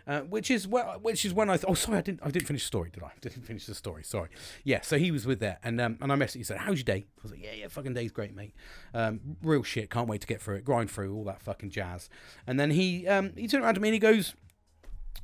Uh, 0.06 0.20
which 0.20 0.50
is 0.50 0.66
well, 0.66 0.98
which 1.02 1.26
is 1.26 1.34
when 1.34 1.50
I 1.50 1.58
thought, 1.58 1.70
oh 1.70 1.74
sorry 1.74 1.98
I 1.98 2.00
didn't 2.00 2.20
I 2.22 2.30
didn't 2.30 2.46
finish 2.46 2.62
the 2.62 2.68
story 2.68 2.88
did 2.90 3.02
I? 3.02 3.08
I 3.08 3.12
didn't 3.20 3.42
finish 3.42 3.66
the 3.66 3.74
story 3.74 4.02
sorry 4.02 4.30
yeah 4.64 4.80
so 4.80 4.96
he 4.96 5.10
was 5.10 5.26
with 5.26 5.38
there 5.38 5.58
and 5.62 5.78
um, 5.82 5.98
and 6.00 6.10
I 6.10 6.16
messaged 6.16 6.36
he 6.36 6.44
said 6.44 6.56
how's 6.56 6.78
your 6.78 6.84
day 6.84 7.04
I 7.06 7.22
was 7.22 7.32
like 7.32 7.44
yeah 7.44 7.52
yeah 7.52 7.68
fucking 7.68 7.92
day's 7.92 8.10
great 8.10 8.34
mate 8.34 8.54
um, 8.94 9.20
real 9.42 9.62
shit 9.62 9.90
can't 9.90 10.08
wait 10.08 10.22
to 10.22 10.26
get 10.26 10.40
through 10.40 10.56
it 10.56 10.64
grind 10.64 10.90
through 10.90 11.14
all 11.14 11.24
that 11.24 11.42
fucking 11.42 11.68
jazz 11.68 12.08
and 12.46 12.58
then 12.58 12.70
he 12.70 13.06
um, 13.06 13.32
he 13.36 13.46
turned 13.46 13.64
around 13.64 13.74
to 13.74 13.80
me 13.80 13.88
and 13.88 13.94
he 13.94 13.98
goes 13.98 14.34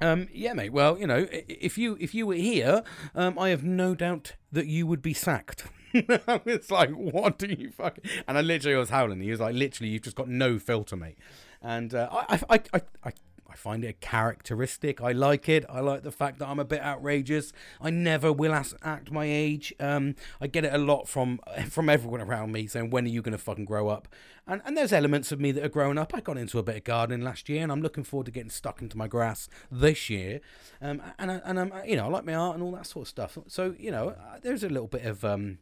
um, 0.01 0.29
yeah, 0.33 0.55
mate. 0.55 0.73
Well, 0.73 0.99
you 0.99 1.07
know, 1.07 1.29
if 1.31 1.79
you 1.79 1.97
if 2.01 2.15
you 2.15 2.27
were 2.27 2.35
here, 2.35 2.83
um, 3.15 3.39
I 3.39 3.51
have 3.51 3.63
no 3.63 3.95
doubt 3.95 4.33
that 4.51 4.67
you 4.67 4.87
would 4.87 5.03
be 5.03 5.15
sacked. 5.15 5.67
it's 6.47 6.71
like, 6.71 6.91
what 6.91 7.39
do 7.39 7.47
you 7.47 7.71
fucking? 7.71 8.05
And 8.27 8.37
I 8.37 8.41
literally 8.41 8.77
was 8.77 8.91
howling. 8.91 9.21
He 9.21 9.31
was 9.31 9.41
like, 9.41 9.55
literally, 9.55 9.91
you've 9.91 10.03
just 10.03 10.17
got 10.17 10.29
no 10.29 10.59
filter, 10.59 10.97
mate. 10.97 11.17
And 11.63 11.95
uh, 11.95 12.09
I, 12.11 12.41
I, 12.51 12.61
I, 12.73 12.81
I, 13.05 13.13
I 13.55 13.57
find 13.57 13.85
it 13.85 13.89
a 13.89 13.93
characteristic. 13.93 15.01
I 15.01 15.13
like 15.13 15.49
it. 15.49 15.65
I 15.69 15.79
like 15.79 16.03
the 16.03 16.11
fact 16.11 16.41
that 16.41 16.49
I'm 16.49 16.59
a 16.59 16.65
bit 16.65 16.81
outrageous. 16.81 17.53
I 17.81 17.91
never 17.91 18.33
will 18.33 18.53
act 18.53 19.13
my 19.13 19.27
age. 19.27 19.73
Um, 19.79 20.17
I 20.41 20.49
get 20.49 20.65
it 20.65 20.75
a 20.75 20.79
lot 20.79 21.09
from 21.09 21.39
from 21.71 21.89
everyone 21.89 22.21
around 22.21 22.51
me 22.51 22.67
saying, 22.67 22.91
"When 22.91 23.05
are 23.05 23.09
you 23.09 23.23
going 23.23 23.33
to 23.33 23.39
fucking 23.39 23.67
grow 23.67 23.89
up?" 23.89 24.09
And 24.45 24.61
and 24.65 24.77
there's 24.77 24.93
elements 24.93 25.31
of 25.31 25.39
me 25.39 25.53
that 25.53 25.65
are 25.65 25.69
growing 25.69 25.99
up. 25.99 26.13
I 26.13 26.21
got 26.21 26.37
into 26.37 26.59
a 26.59 26.65
bit 26.65 26.79
of 26.79 26.85
gardening 26.85 27.25
last 27.25 27.49
year, 27.49 27.63
and 27.63 27.71
I'm 27.71 27.81
looking 27.81 28.03
forward 28.03 28.27
to 28.27 28.33
getting 28.33 28.51
stuck 28.51 28.83
into 28.83 28.99
my 28.99 29.07
grass 29.07 29.49
this 29.71 30.11
year. 30.11 30.41
Um, 30.83 31.01
and 31.21 31.31
I, 31.31 31.41
and 31.45 31.61
I'm 31.61 31.73
you 31.87 31.95
know 31.95 32.07
I 32.07 32.09
like 32.09 32.25
my 32.25 32.35
art 32.35 32.57
and 32.57 32.63
all 32.65 32.73
that 32.73 32.89
sort 32.89 33.05
of 33.05 33.09
stuff. 33.09 33.39
So 33.47 33.77
you 33.79 33.93
know 33.93 34.17
there's 34.43 34.65
a 34.65 34.69
little 34.69 34.89
bit 34.89 35.05
of 35.05 35.25
um 35.25 35.59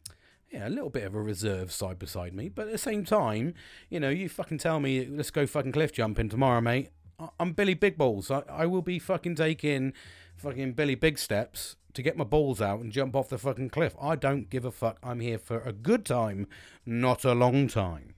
yeah, 0.53 0.69
a 0.69 0.71
little 0.71 0.91
bit 0.91 1.05
of 1.05 1.15
a 1.15 1.21
reserve 1.21 1.73
side 1.73 1.99
beside 1.99 2.35
me. 2.35 2.49
But 2.49 2.67
at 2.67 2.73
the 2.73 2.79
same 2.79 3.05
time, 3.05 3.55
you 3.89 3.99
know, 3.99 4.11
you 4.11 4.29
fucking 4.29 4.59
tell 4.59 4.81
me, 4.81 5.07
let's 5.07 5.31
go 5.31 5.47
fucking 5.47 5.73
cliff 5.73 5.93
jumping 5.93 6.29
tomorrow, 6.29 6.61
mate. 6.61 6.91
I'm 7.39 7.53
Billy 7.53 7.75
Big 7.75 7.97
Balls. 7.97 8.31
I, 8.31 8.43
I 8.49 8.67
will 8.67 8.83
be 8.83 8.99
fucking 8.99 9.37
taking 9.37 9.93
fucking 10.37 10.73
Billy 10.73 10.95
Big 10.95 11.19
Steps 11.19 11.77
to 11.95 12.03
get 12.03 12.17
my 12.17 12.25
balls 12.25 12.61
out 12.61 12.81
and 12.81 12.93
jump 12.93 13.15
off 13.15 13.29
the 13.29 13.39
fucking 13.39 13.71
cliff. 13.71 13.95
I 14.01 14.17
don't 14.17 14.51
give 14.51 14.65
a 14.65 14.71
fuck. 14.71 14.99
I'm 15.03 15.21
here 15.21 15.39
for 15.39 15.61
a 15.61 15.73
good 15.73 16.05
time, 16.05 16.47
not 16.85 17.25
a 17.25 17.35
long 17.35 17.69
time. 17.69 18.15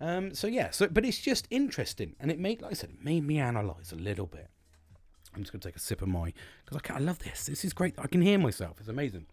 Um, 0.00 0.34
so 0.34 0.46
yeah, 0.46 0.70
so 0.70 0.88
but 0.88 1.04
it's 1.04 1.18
just 1.18 1.46
interesting, 1.50 2.16
and 2.20 2.30
it 2.30 2.38
made, 2.38 2.60
like 2.60 2.72
I 2.72 2.74
said, 2.74 2.90
it 2.90 3.04
made 3.04 3.24
me 3.24 3.38
analyze 3.38 3.92
a 3.92 3.96
little 3.96 4.26
bit. 4.26 4.48
I'm 5.34 5.42
just 5.42 5.52
gonna 5.52 5.62
take 5.62 5.76
a 5.76 5.80
sip 5.80 6.02
of 6.02 6.08
my 6.08 6.32
because 6.64 6.82
I, 6.90 6.96
I 6.96 6.98
love 6.98 7.18
this. 7.20 7.46
This 7.46 7.64
is 7.64 7.72
great. 7.72 7.94
I 7.98 8.06
can 8.06 8.20
hear 8.20 8.38
myself. 8.38 8.76
It's 8.78 8.88
amazing. 8.88 9.26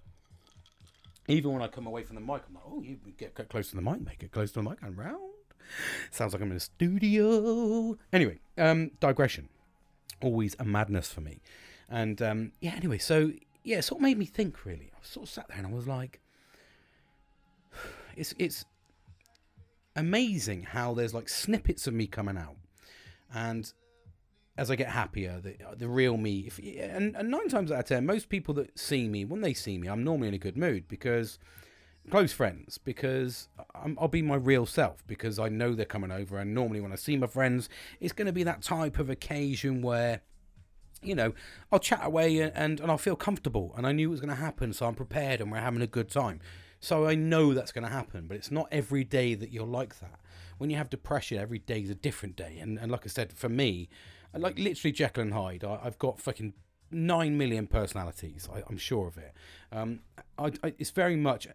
Even 1.27 1.53
when 1.53 1.61
I 1.61 1.67
come 1.67 1.87
away 1.87 2.03
from 2.03 2.15
the 2.15 2.21
mic, 2.21 2.41
I'm 2.47 2.55
like, 2.55 2.63
oh, 2.67 2.81
you 2.81 2.97
get, 3.17 3.35
get 3.35 3.49
close 3.49 3.69
to 3.69 3.75
the 3.75 3.81
mic, 3.81 4.05
make 4.05 4.23
it 4.23 4.31
close 4.31 4.51
to 4.51 4.61
the 4.61 4.69
mic, 4.69 4.79
and 4.81 4.97
round. 4.97 5.19
Sounds 6.11 6.33
like 6.33 6.41
I'm 6.41 6.51
in 6.51 6.57
a 6.57 6.59
studio. 6.59 7.97
Anyway, 8.11 8.39
um, 8.57 8.91
digression. 8.99 9.49
Always 10.21 10.55
a 10.59 10.65
madness 10.65 11.11
for 11.11 11.21
me. 11.21 11.41
And 11.89 12.21
um, 12.21 12.51
yeah, 12.59 12.73
anyway, 12.75 12.97
so 12.97 13.31
yeah, 13.63 13.77
it 13.77 13.83
sort 13.83 13.99
of 13.99 14.03
made 14.03 14.17
me 14.17 14.25
think 14.25 14.65
really. 14.65 14.91
I 14.93 14.97
sort 15.01 15.27
of 15.27 15.33
sat 15.33 15.47
there 15.47 15.57
and 15.57 15.67
I 15.67 15.71
was 15.71 15.87
like, 15.87 16.19
it's 18.15 18.33
it's 18.37 18.65
amazing 19.95 20.63
how 20.63 20.93
there's 20.93 21.13
like 21.13 21.29
snippets 21.29 21.87
of 21.87 21.93
me 21.93 22.07
coming 22.07 22.37
out. 22.37 22.55
And 23.33 23.71
as 24.57 24.69
I 24.69 24.75
get 24.75 24.89
happier, 24.89 25.39
the 25.41 25.55
the 25.75 25.87
real 25.87 26.17
me, 26.17 26.41
if, 26.41 26.59
and, 26.59 27.15
and 27.15 27.29
nine 27.29 27.49
times 27.49 27.71
out 27.71 27.79
of 27.79 27.85
ten, 27.85 28.05
most 28.05 28.29
people 28.29 28.53
that 28.55 28.77
see 28.77 29.07
me, 29.07 29.25
when 29.25 29.41
they 29.41 29.53
see 29.53 29.77
me, 29.77 29.87
I'm 29.87 30.03
normally 30.03 30.27
in 30.27 30.33
a 30.33 30.39
good 30.39 30.57
mood 30.57 30.87
because 30.87 31.39
close 32.09 32.33
friends 32.33 32.77
because 32.77 33.47
i 33.73 33.87
will 33.87 34.07
be 34.07 34.21
my 34.21 34.35
real 34.35 34.65
self 34.65 35.05
because 35.07 35.39
I 35.39 35.49
know 35.49 35.73
they're 35.73 35.85
coming 35.85 36.11
over. 36.11 36.37
And 36.37 36.53
normally, 36.53 36.81
when 36.81 36.91
I 36.91 36.95
see 36.95 37.17
my 37.17 37.27
friends, 37.27 37.69
it's 37.99 38.13
going 38.13 38.27
to 38.27 38.33
be 38.33 38.43
that 38.43 38.61
type 38.61 38.99
of 38.99 39.09
occasion 39.09 39.81
where, 39.81 40.21
you 41.01 41.15
know, 41.15 41.33
I'll 41.71 41.79
chat 41.79 42.01
away 42.03 42.39
and, 42.39 42.51
and, 42.55 42.79
and 42.79 42.91
I'll 42.91 42.97
feel 42.97 43.15
comfortable. 43.15 43.73
And 43.77 43.87
I 43.87 43.91
knew 43.91 44.09
it 44.09 44.11
was 44.11 44.19
going 44.19 44.35
to 44.35 44.41
happen, 44.41 44.73
so 44.73 44.85
I'm 44.85 44.95
prepared 44.95 45.41
and 45.41 45.51
we're 45.51 45.59
having 45.59 45.81
a 45.81 45.87
good 45.87 46.09
time. 46.09 46.39
So 46.79 47.07
I 47.07 47.15
know 47.15 47.53
that's 47.53 47.71
going 47.71 47.85
to 47.85 47.91
happen, 47.91 48.27
but 48.27 48.35
it's 48.35 48.51
not 48.51 48.67
every 48.71 49.05
day 49.05 49.35
that 49.35 49.51
you're 49.51 49.65
like 49.65 49.99
that. 49.99 50.19
When 50.57 50.69
you 50.69 50.75
have 50.75 50.89
depression, 50.89 51.37
every 51.37 51.59
day 51.59 51.81
is 51.81 51.89
a 51.89 51.95
different 51.95 52.35
day. 52.35 52.59
And, 52.59 52.77
and 52.77 52.91
like 52.91 53.05
I 53.05 53.07
said, 53.07 53.31
for 53.33 53.49
me, 53.49 53.89
like 54.37 54.57
literally 54.57 54.91
Jekyll 54.91 55.23
and 55.23 55.33
Hyde, 55.33 55.63
I, 55.63 55.77
have 55.83 55.99
got 55.99 56.19
fucking 56.19 56.53
nine 56.91 57.37
million 57.37 57.67
personalities. 57.67 58.47
I, 58.53 58.63
am 58.69 58.77
sure 58.77 59.07
of 59.07 59.17
it. 59.17 59.33
Um, 59.71 59.99
I, 60.37 60.51
I, 60.63 60.73
it's 60.77 60.91
very 60.91 61.15
much 61.15 61.47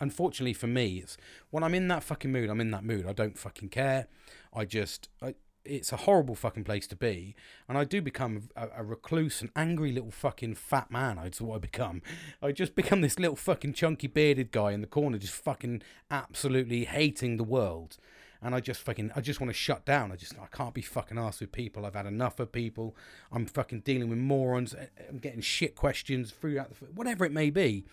unfortunately 0.00 0.52
for 0.52 0.66
me, 0.66 0.98
it's 0.98 1.16
when 1.50 1.62
I'm 1.62 1.74
in 1.74 1.88
that 1.88 2.02
fucking 2.02 2.30
mood, 2.30 2.50
I'm 2.50 2.60
in 2.60 2.70
that 2.70 2.84
mood. 2.84 3.06
I 3.06 3.12
don't 3.12 3.38
fucking 3.38 3.70
care. 3.70 4.06
I 4.54 4.64
just, 4.64 5.08
I, 5.22 5.34
it's 5.64 5.92
a 5.92 5.96
horrible 5.96 6.34
fucking 6.34 6.64
place 6.64 6.86
to 6.88 6.96
be, 6.96 7.34
and 7.68 7.76
I 7.76 7.84
do 7.84 8.00
become 8.00 8.48
a, 8.56 8.68
a 8.78 8.84
recluse, 8.84 9.42
an 9.42 9.50
angry 9.54 9.92
little 9.92 10.10
fucking 10.10 10.54
fat 10.54 10.90
man. 10.90 11.16
That's 11.16 11.40
what 11.40 11.56
I 11.56 11.58
become. 11.58 12.02
I 12.42 12.52
just 12.52 12.74
become 12.74 13.00
this 13.00 13.18
little 13.18 13.36
fucking 13.36 13.74
chunky 13.74 14.06
bearded 14.06 14.50
guy 14.50 14.72
in 14.72 14.80
the 14.80 14.86
corner, 14.86 15.18
just 15.18 15.34
fucking 15.34 15.82
absolutely 16.10 16.84
hating 16.84 17.36
the 17.36 17.44
world. 17.44 17.98
And 18.40 18.54
I 18.54 18.60
just 18.60 18.80
fucking, 18.82 19.10
I 19.16 19.20
just 19.20 19.40
want 19.40 19.50
to 19.50 19.54
shut 19.54 19.84
down. 19.84 20.12
I 20.12 20.16
just, 20.16 20.38
I 20.38 20.46
can't 20.46 20.74
be 20.74 20.82
fucking 20.82 21.18
asked 21.18 21.40
with 21.40 21.50
people. 21.50 21.84
I've 21.84 21.94
had 21.94 22.06
enough 22.06 22.38
of 22.38 22.52
people. 22.52 22.96
I'm 23.32 23.46
fucking 23.46 23.80
dealing 23.80 24.08
with 24.08 24.18
morons. 24.18 24.76
I'm 25.08 25.18
getting 25.18 25.40
shit 25.40 25.74
questions 25.74 26.30
throughout 26.30 26.70
the, 26.70 26.86
whatever 26.86 27.24
it 27.24 27.32
may 27.32 27.50
be. 27.50 27.84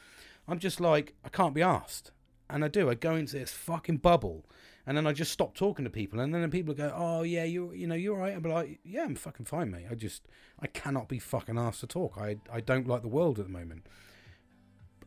I'm 0.48 0.60
just 0.60 0.80
like, 0.80 1.14
I 1.24 1.30
can't 1.30 1.56
be 1.56 1.64
asked. 1.64 2.12
And 2.48 2.64
I 2.64 2.68
do. 2.68 2.92
I 2.92 2.94
go 2.94 3.16
into 3.16 3.40
this 3.40 3.52
fucking 3.52 3.98
bubble. 3.98 4.46
And 4.86 4.96
then 4.96 5.08
I 5.08 5.14
just 5.14 5.32
stop 5.32 5.56
talking 5.56 5.84
to 5.84 5.90
people. 5.90 6.20
And 6.20 6.34
then 6.34 6.52
people 6.52 6.76
go, 6.76 6.94
oh, 6.96 7.24
yeah, 7.24 7.44
you 7.44 7.72
you 7.74 7.88
know, 7.88 7.96
you're 7.96 8.18
right. 8.18 8.36
I'm 8.36 8.44
like, 8.44 8.80
yeah, 8.84 9.04
I'm 9.04 9.16
fucking 9.16 9.48
fine, 9.48 9.72
mate. 9.72 9.88
I 9.90 9.96
just, 9.96 10.28
I 10.60 10.68
cannot 10.68 11.08
be 11.08 11.18
fucking 11.18 11.58
asked 11.58 11.80
to 11.80 11.88
talk. 11.88 12.20
I, 12.20 12.38
I 12.54 12.62
don't 12.62 12.88
like 12.88 13.02
the 13.02 13.08
world 13.08 13.40
at 13.40 13.46
the 13.46 13.52
moment. 13.52 13.88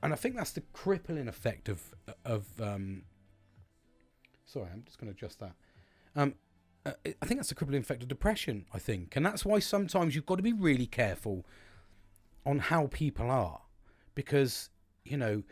And 0.03 0.13
I 0.13 0.17
think 0.17 0.35
that's 0.35 0.51
the 0.51 0.63
crippling 0.73 1.29
effect 1.29 1.69
of, 1.69 1.95
of 2.25 2.47
um, 2.61 3.03
sorry, 4.49 4.69
I'm 4.73 4.83
just 4.85 4.99
going 4.99 5.13
to 5.13 5.17
adjust 5.17 5.41
that. 5.41 5.53
Um, 6.17 6.35
uh, 6.87 6.93
I 7.23 7.27
think 7.27 7.39
that's 7.39 7.53
a 7.53 7.55
crippling 7.55 7.83
effect 7.83 8.03
of 8.03 8.09
depression, 8.09 8.67
I 8.73 8.79
think. 8.79 9.15
And 9.17 9.25
that's 9.25 9.45
why 9.45 9.59
sometimes 9.59 10.15
you've 10.15 10.27
got 10.27 10.37
to 10.37 10.43
be 10.43 10.53
really 10.53 10.87
careful 10.87 11.45
on 12.47 12.59
how 12.59 12.87
people 12.87 13.31
are. 13.31 13.63
Because 14.15 14.71
you 15.05 15.17
know, 15.17 15.43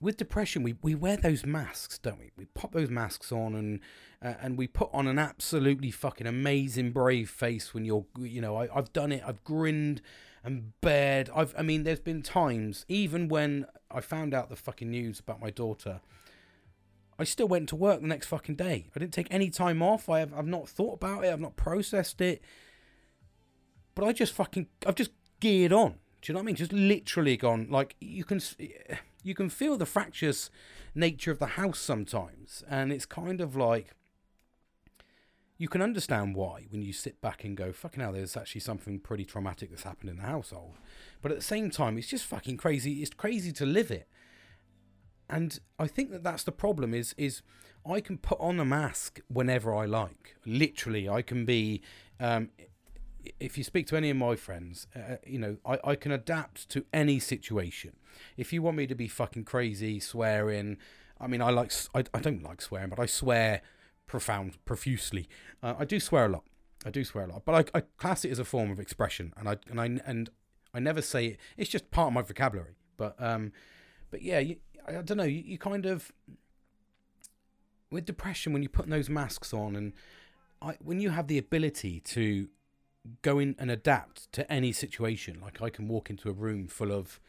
with 0.00 0.16
depression, 0.16 0.62
we, 0.62 0.74
we 0.82 0.94
wear 0.94 1.16
those 1.16 1.46
masks, 1.46 1.98
don't 1.98 2.18
we? 2.18 2.30
We 2.36 2.46
pop 2.46 2.72
those 2.72 2.90
masks 2.90 3.30
on 3.30 3.54
and 3.54 3.80
uh, 4.22 4.34
and 4.40 4.56
we 4.56 4.66
put 4.66 4.90
on 4.92 5.06
an 5.06 5.18
absolutely 5.18 5.90
fucking 5.90 6.26
amazing 6.26 6.92
brave 6.92 7.30
face 7.30 7.74
when 7.74 7.84
you're, 7.84 8.06
you 8.18 8.40
know, 8.40 8.56
I, 8.56 8.68
I've 8.74 8.92
done 8.92 9.12
it. 9.12 9.22
I've 9.26 9.42
grinned 9.44 10.00
and 10.44 10.72
bared. 10.80 11.30
I've, 11.34 11.54
I 11.58 11.62
mean, 11.62 11.84
there's 11.84 12.00
been 12.00 12.22
times, 12.22 12.84
even 12.88 13.28
when 13.28 13.66
I 13.90 14.00
found 14.00 14.32
out 14.32 14.48
the 14.48 14.56
fucking 14.56 14.90
news 14.90 15.18
about 15.20 15.40
my 15.40 15.50
daughter, 15.50 16.00
I 17.18 17.24
still 17.24 17.48
went 17.48 17.68
to 17.70 17.76
work 17.76 18.00
the 18.00 18.06
next 18.06 18.26
fucking 18.26 18.56
day. 18.56 18.86
I 18.94 18.98
didn't 18.98 19.12
take 19.12 19.28
any 19.30 19.50
time 19.50 19.82
off. 19.82 20.08
I 20.08 20.20
have, 20.20 20.32
I've 20.34 20.46
not 20.46 20.68
thought 20.68 20.94
about 20.94 21.24
it. 21.24 21.32
I've 21.32 21.40
not 21.40 21.56
processed 21.56 22.20
it. 22.20 22.42
But 23.94 24.04
I 24.04 24.12
just 24.12 24.32
fucking, 24.32 24.68
I've 24.86 24.94
just 24.94 25.10
geared 25.40 25.72
on. 25.72 25.96
Do 26.22 26.30
you 26.30 26.34
know 26.34 26.38
what 26.38 26.44
I 26.44 26.46
mean? 26.46 26.56
Just 26.56 26.72
literally 26.72 27.36
gone 27.36 27.66
like 27.68 27.96
you 28.00 28.22
can 28.24 28.40
you 29.24 29.34
can 29.34 29.50
feel 29.50 29.76
the 29.76 29.86
fractious 29.86 30.50
nature 30.94 31.32
of 31.32 31.40
the 31.40 31.46
house 31.46 31.80
sometimes, 31.80 32.62
and 32.70 32.92
it's 32.92 33.06
kind 33.06 33.40
of 33.40 33.56
like 33.56 33.96
you 35.58 35.68
can 35.68 35.82
understand 35.82 36.36
why 36.36 36.66
when 36.70 36.82
you 36.82 36.92
sit 36.92 37.20
back 37.20 37.42
and 37.42 37.56
go, 37.56 37.72
fucking 37.72 38.00
hell, 38.00 38.12
there's 38.12 38.36
actually 38.36 38.60
something 38.60 39.00
pretty 39.00 39.24
traumatic 39.24 39.70
that's 39.70 39.82
happened 39.82 40.10
in 40.10 40.16
the 40.16 40.22
household. 40.22 40.74
But 41.20 41.32
at 41.32 41.38
the 41.38 41.44
same 41.44 41.70
time, 41.70 41.98
it's 41.98 42.08
just 42.08 42.24
fucking 42.24 42.56
crazy. 42.56 43.02
It's 43.02 43.14
crazy 43.14 43.52
to 43.52 43.66
live 43.66 43.90
it. 43.90 44.08
And 45.28 45.58
I 45.78 45.86
think 45.86 46.10
that 46.10 46.22
that's 46.22 46.44
the 46.44 46.52
problem 46.52 46.92
is 46.94 47.14
is 47.16 47.42
I 47.88 48.00
can 48.00 48.18
put 48.18 48.38
on 48.40 48.60
a 48.60 48.64
mask 48.64 49.20
whenever 49.28 49.74
I 49.74 49.86
like. 49.86 50.36
Literally, 50.44 51.08
I 51.08 51.22
can 51.22 51.44
be 51.44 51.80
um, 52.20 52.50
if 53.40 53.58
you 53.58 53.64
speak 53.64 53.86
to 53.88 53.96
any 53.96 54.10
of 54.10 54.16
my 54.16 54.36
friends, 54.36 54.86
uh, 54.94 55.12
uh, 55.12 55.16
you 55.26 55.38
know, 55.38 55.56
I, 55.64 55.78
I 55.84 55.94
can 55.94 56.12
adapt 56.12 56.68
to 56.70 56.84
any 56.92 57.18
situation. 57.18 57.92
If 58.36 58.52
you 58.52 58.62
want 58.62 58.76
me 58.76 58.86
to 58.86 58.94
be 58.94 59.08
fucking 59.08 59.44
crazy, 59.44 60.00
swearing, 60.00 60.78
I 61.20 61.26
mean, 61.26 61.40
I 61.42 61.50
like, 61.50 61.72
I, 61.94 62.04
I 62.14 62.20
don't 62.20 62.42
like 62.42 62.60
swearing, 62.60 62.88
but 62.88 62.98
I 62.98 63.06
swear 63.06 63.62
profound, 64.06 64.58
profusely. 64.64 65.28
Uh, 65.62 65.74
I 65.78 65.84
do 65.84 66.00
swear 66.00 66.26
a 66.26 66.28
lot. 66.28 66.44
I 66.84 66.90
do 66.90 67.04
swear 67.04 67.24
a 67.24 67.28
lot, 67.28 67.44
but 67.44 67.70
I, 67.74 67.78
I 67.78 67.82
class 67.96 68.24
it 68.24 68.30
as 68.30 68.38
a 68.40 68.44
form 68.44 68.70
of 68.70 68.80
expression, 68.80 69.32
and 69.36 69.48
I 69.48 69.56
and 69.70 69.80
I 69.80 69.84
and 70.04 70.30
I 70.74 70.80
never 70.80 71.00
say 71.00 71.26
it. 71.26 71.36
It's 71.56 71.70
just 71.70 71.92
part 71.92 72.08
of 72.08 72.14
my 72.14 72.22
vocabulary. 72.22 72.74
But 72.96 73.14
um, 73.22 73.52
but 74.10 74.20
yeah, 74.20 74.40
you, 74.40 74.56
I, 74.86 74.98
I 74.98 75.02
don't 75.02 75.16
know. 75.16 75.24
You, 75.24 75.42
you 75.44 75.58
kind 75.58 75.86
of 75.86 76.12
with 77.90 78.06
depression 78.06 78.52
when 78.52 78.62
you're 78.62 78.70
putting 78.70 78.90
those 78.90 79.10
masks 79.10 79.52
on, 79.52 79.76
and 79.76 79.92
I, 80.60 80.76
when 80.82 81.00
you 81.00 81.10
have 81.10 81.28
the 81.28 81.38
ability 81.38 82.00
to 82.00 82.48
go 83.22 83.38
in 83.38 83.54
and 83.58 83.70
adapt 83.70 84.30
to 84.32 84.50
any 84.50 84.72
situation. 84.72 85.40
Like 85.40 85.60
I 85.60 85.70
can 85.70 85.88
walk 85.88 86.10
into 86.10 86.28
a 86.28 86.32
room 86.32 86.66
full 86.66 86.92
of 86.92 87.20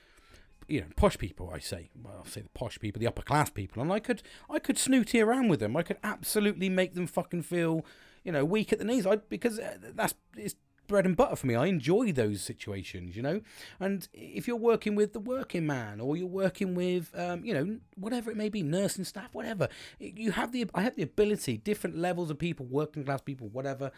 you 0.67 0.79
know 0.79 0.87
posh 0.95 1.17
people 1.17 1.51
i 1.53 1.59
say 1.59 1.89
well 2.01 2.13
i'll 2.19 2.25
say 2.25 2.41
the 2.41 2.49
posh 2.49 2.79
people 2.79 2.97
the 2.97 3.05
upper 3.05 3.21
class 3.21 3.49
people 3.49 3.81
and 3.81 3.91
i 3.91 3.99
could 3.99 4.23
i 4.49 4.59
could 4.59 4.77
snooty 4.77 5.19
around 5.19 5.49
with 5.49 5.59
them 5.59 5.75
i 5.75 5.83
could 5.83 5.97
absolutely 6.03 6.69
make 6.69 6.93
them 6.93 7.05
fucking 7.05 7.41
feel 7.41 7.85
you 8.23 8.31
know 8.31 8.45
weak 8.45 8.71
at 8.71 8.79
the 8.79 8.85
knees 8.85 9.05
i 9.05 9.17
because 9.17 9.59
uh, 9.59 9.75
that's 9.93 10.13
it's 10.37 10.55
bread 10.87 11.05
and 11.05 11.15
butter 11.15 11.35
for 11.35 11.47
me. 11.47 11.55
I 11.55 11.67
enjoy 11.67 12.11
those 12.11 12.41
situations 12.41 13.15
you 13.15 13.21
know? 13.21 13.41
And 13.79 14.07
if 14.13 14.47
you're 14.47 14.57
working 14.57 14.95
with 14.95 15.13
the 15.13 15.19
working 15.19 15.65
man 15.65 15.99
or 15.99 16.17
you're 16.17 16.27
working 16.27 16.75
with 16.75 17.11
um, 17.17 17.43
you 17.45 17.53
know 17.53 17.79
whatever 17.95 18.31
it 18.31 18.37
may 18.37 18.49
be 18.49 18.63
nursing 18.63 19.03
staff 19.03 19.29
whatever 19.33 19.67
you 19.99 20.31
have 20.31 20.51
the 20.51 20.65
i 20.73 20.81
have 20.81 20.95
the 20.95 21.03
ability 21.03 21.57
different 21.57 21.97
levels 21.97 22.29
of 22.29 22.37
people 22.37 22.65
working 22.65 23.03
class 23.03 23.21
people 23.21 23.47
whatever 23.49 23.91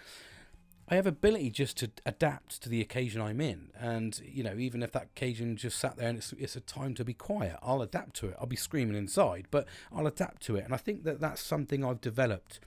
I 0.87 0.95
have 0.95 1.07
ability 1.07 1.49
just 1.49 1.77
to 1.77 1.89
adapt 2.05 2.61
to 2.61 2.69
the 2.69 2.79
occasion 2.79 3.19
I'm 3.19 3.41
in, 3.41 3.71
and 3.75 4.21
you 4.23 4.43
know, 4.43 4.55
even 4.55 4.83
if 4.83 4.91
that 4.91 5.05
occasion 5.15 5.57
just 5.57 5.79
sat 5.79 5.97
there 5.97 6.09
and 6.09 6.19
it's 6.19 6.31
it's 6.33 6.55
a 6.55 6.59
time 6.59 6.93
to 6.95 7.03
be 7.03 7.15
quiet, 7.15 7.57
I'll 7.63 7.81
adapt 7.81 8.15
to 8.17 8.27
it. 8.27 8.35
I'll 8.39 8.45
be 8.45 8.55
screaming 8.55 8.95
inside, 8.95 9.47
but 9.49 9.67
I'll 9.91 10.05
adapt 10.05 10.43
to 10.43 10.57
it, 10.57 10.63
and 10.63 10.75
I 10.75 10.77
think 10.77 11.03
that 11.03 11.19
that's 11.19 11.41
something 11.41 11.83
I've 11.83 12.01
developed 12.01 12.59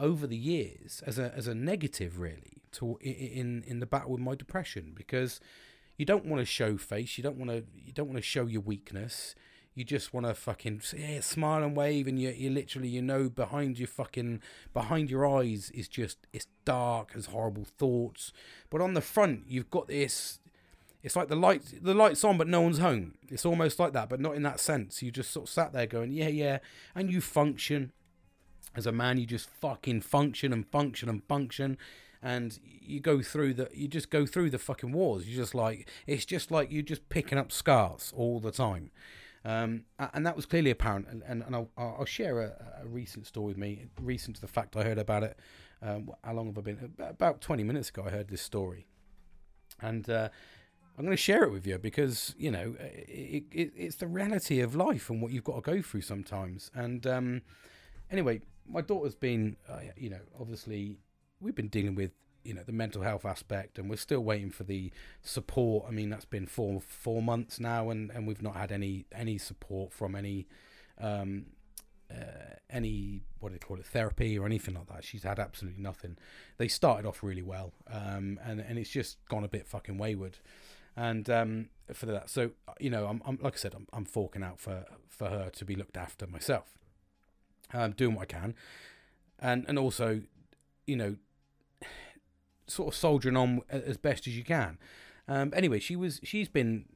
over 0.00 0.26
the 0.26 0.36
years 0.36 1.02
as 1.06 1.18
a 1.18 1.32
as 1.34 1.46
a 1.46 1.54
negative, 1.54 2.18
really, 2.18 2.62
to 2.72 2.98
in 3.00 3.64
in 3.66 3.80
the 3.80 3.86
battle 3.86 4.12
with 4.12 4.20
my 4.20 4.34
depression, 4.34 4.92
because 4.94 5.40
you 5.96 6.04
don't 6.04 6.26
want 6.26 6.40
to 6.40 6.46
show 6.46 6.76
face, 6.76 7.16
you 7.16 7.24
don't 7.24 7.36
want 7.36 7.50
to 7.50 7.64
you 7.74 7.92
don't 7.92 8.08
want 8.08 8.18
to 8.18 8.22
show 8.22 8.46
your 8.46 8.62
weakness 8.62 9.34
you 9.74 9.84
just 9.84 10.12
want 10.12 10.26
to 10.26 10.34
fucking 10.34 10.82
yeah, 10.96 11.20
smile 11.20 11.62
and 11.62 11.76
wave, 11.76 12.06
and 12.06 12.20
you 12.20 12.30
you 12.30 12.50
literally 12.50 12.88
you 12.88 13.00
know 13.00 13.28
behind 13.28 13.78
your 13.78 13.88
fucking 13.88 14.42
behind 14.74 15.10
your 15.10 15.26
eyes 15.26 15.70
is 15.70 15.88
just 15.88 16.18
it's 16.32 16.46
dark, 16.64 17.12
has 17.12 17.26
horrible 17.26 17.64
thoughts, 17.64 18.32
but 18.70 18.80
on 18.80 18.94
the 18.94 19.00
front 19.00 19.44
you've 19.48 19.70
got 19.70 19.88
this. 19.88 20.38
It's 21.02 21.16
like 21.16 21.28
the 21.28 21.36
light 21.36 21.62
the 21.82 21.94
lights 21.94 22.22
on, 22.22 22.38
but 22.38 22.46
no 22.46 22.60
one's 22.60 22.78
home. 22.78 23.14
It's 23.28 23.46
almost 23.46 23.78
like 23.78 23.92
that, 23.94 24.08
but 24.08 24.20
not 24.20 24.36
in 24.36 24.42
that 24.44 24.60
sense. 24.60 25.02
You 25.02 25.10
just 25.10 25.32
sort 25.32 25.48
of 25.48 25.52
sat 25.52 25.72
there 25.72 25.86
going, 25.86 26.12
yeah, 26.12 26.28
yeah, 26.28 26.58
and 26.94 27.10
you 27.10 27.20
function 27.20 27.92
as 28.74 28.86
a 28.86 28.92
man. 28.92 29.18
You 29.18 29.26
just 29.26 29.48
fucking 29.48 30.02
function 30.02 30.52
and 30.52 30.66
function 30.66 31.08
and 31.08 31.22
function 31.24 31.78
and 32.24 32.60
you 32.64 33.00
go 33.00 33.20
through 33.20 33.52
the 33.52 33.68
you 33.74 33.88
just 33.88 34.08
go 34.08 34.24
through 34.24 34.48
the 34.48 34.58
fucking 34.58 34.92
wars 34.92 35.28
you 35.28 35.34
just 35.34 35.56
like 35.56 35.88
it's 36.06 36.24
just 36.24 36.52
like 36.52 36.70
you're 36.70 36.80
just 36.80 37.08
picking 37.08 37.36
up 37.36 37.50
scars 37.50 38.12
all 38.16 38.38
the 38.38 38.52
time 38.52 38.92
Um, 39.44 39.84
and 39.98 40.24
that 40.24 40.36
was 40.36 40.46
clearly 40.46 40.70
apparent. 40.70 41.08
And, 41.08 41.22
and, 41.26 41.42
and 41.42 41.56
I'll, 41.56 41.70
I'll, 41.76 42.04
share 42.04 42.40
a, 42.40 42.82
a, 42.82 42.86
recent 42.86 43.26
story 43.26 43.48
with 43.48 43.58
me, 43.58 43.86
recent 44.00 44.36
to 44.36 44.40
the 44.40 44.46
fact 44.48 44.76
I 44.76 44.84
heard 44.84 44.98
about 44.98 45.24
it. 45.24 45.36
Um, 45.82 46.10
how 46.22 46.34
long 46.34 46.46
have 46.46 46.58
I 46.58 46.60
been? 46.60 46.92
About 47.00 47.40
20 47.40 47.64
minutes 47.64 47.88
ago, 47.88 48.04
I 48.06 48.10
heard 48.10 48.28
this 48.28 48.40
story. 48.40 48.86
And 49.80 50.08
uh, 50.08 50.28
I'm 50.96 51.04
going 51.04 51.16
to 51.16 51.22
share 51.22 51.42
it 51.42 51.50
with 51.50 51.66
you 51.66 51.76
because, 51.78 52.36
you 52.38 52.52
know, 52.52 52.76
it, 52.78 53.44
it, 53.50 53.72
it's 53.76 53.96
the 53.96 54.06
reality 54.06 54.60
of 54.60 54.76
life 54.76 55.10
and 55.10 55.20
what 55.20 55.32
you've 55.32 55.42
got 55.42 55.56
to 55.56 55.60
go 55.60 55.82
through 55.82 56.02
sometimes. 56.02 56.70
And 56.72 57.04
um, 57.04 57.42
anyway, 58.12 58.42
my 58.68 58.80
daughter's 58.80 59.14
been, 59.14 59.56
uh, 59.68 59.80
you 59.96 60.10
know, 60.10 60.20
obviously 60.40 60.98
we've 61.40 61.54
been 61.54 61.68
dealing 61.68 61.94
with 61.94 62.12
you 62.44 62.52
know 62.52 62.62
the 62.64 62.72
mental 62.72 63.02
health 63.02 63.24
aspect 63.24 63.78
and 63.78 63.88
we're 63.88 63.96
still 63.96 64.20
waiting 64.20 64.50
for 64.50 64.64
the 64.64 64.90
support. 65.22 65.84
I 65.88 65.92
mean 65.92 66.10
that's 66.10 66.24
been 66.24 66.46
four 66.46 66.80
four 66.80 67.22
months 67.22 67.60
now 67.60 67.90
and 67.90 68.10
and 68.10 68.26
we've 68.26 68.42
not 68.42 68.56
had 68.56 68.72
any 68.72 69.06
any 69.12 69.38
support 69.38 69.92
from 69.92 70.14
any 70.16 70.46
um 71.00 71.46
uh, 72.10 72.56
any 72.68 73.22
what 73.38 73.50
do 73.50 73.54
they 73.54 73.58
call 73.58 73.78
it 73.78 73.86
therapy 73.86 74.38
or 74.38 74.44
anything 74.44 74.74
like 74.74 74.88
that. 74.88 75.04
She's 75.04 75.22
had 75.22 75.38
absolutely 75.38 75.82
nothing. 75.82 76.18
They 76.58 76.68
started 76.68 77.06
off 77.06 77.22
really 77.22 77.42
well 77.42 77.72
um 77.88 78.40
and 78.44 78.60
and 78.60 78.78
it's 78.78 78.90
just 78.90 79.18
gone 79.28 79.44
a 79.44 79.48
bit 79.48 79.66
fucking 79.68 79.96
wayward. 79.98 80.38
And 80.96 81.30
um 81.30 81.68
for 81.94 82.06
that 82.06 82.30
so 82.30 82.50
you 82.80 82.90
know 82.90 83.06
i'm, 83.06 83.22
I'm 83.26 83.38
like 83.42 83.54
i 83.54 83.56
said 83.56 83.74
I'm, 83.74 83.86
I'm 83.92 84.04
forking 84.04 84.42
out 84.42 84.58
for 84.58 84.84
for 85.08 85.28
her 85.28 85.50
to 85.50 85.64
be 85.64 85.74
looked 85.74 85.96
after 85.96 86.26
myself 86.26 86.78
um 87.72 87.92
doing 87.92 88.14
what 88.14 88.22
i 88.22 88.26
can 88.26 88.54
and 89.38 89.64
and 89.68 89.78
also 89.78 90.22
you 90.86 90.96
know 90.96 91.16
sort 92.66 92.88
of 92.88 92.98
soldiering 92.98 93.36
on 93.36 93.60
as 93.68 93.96
best 93.96 94.26
as 94.26 94.36
you 94.36 94.44
can. 94.44 94.78
Um, 95.28 95.52
anyway, 95.54 95.78
she 95.78 95.94
was 95.96 96.20
she's 96.22 96.48
been 96.48 96.86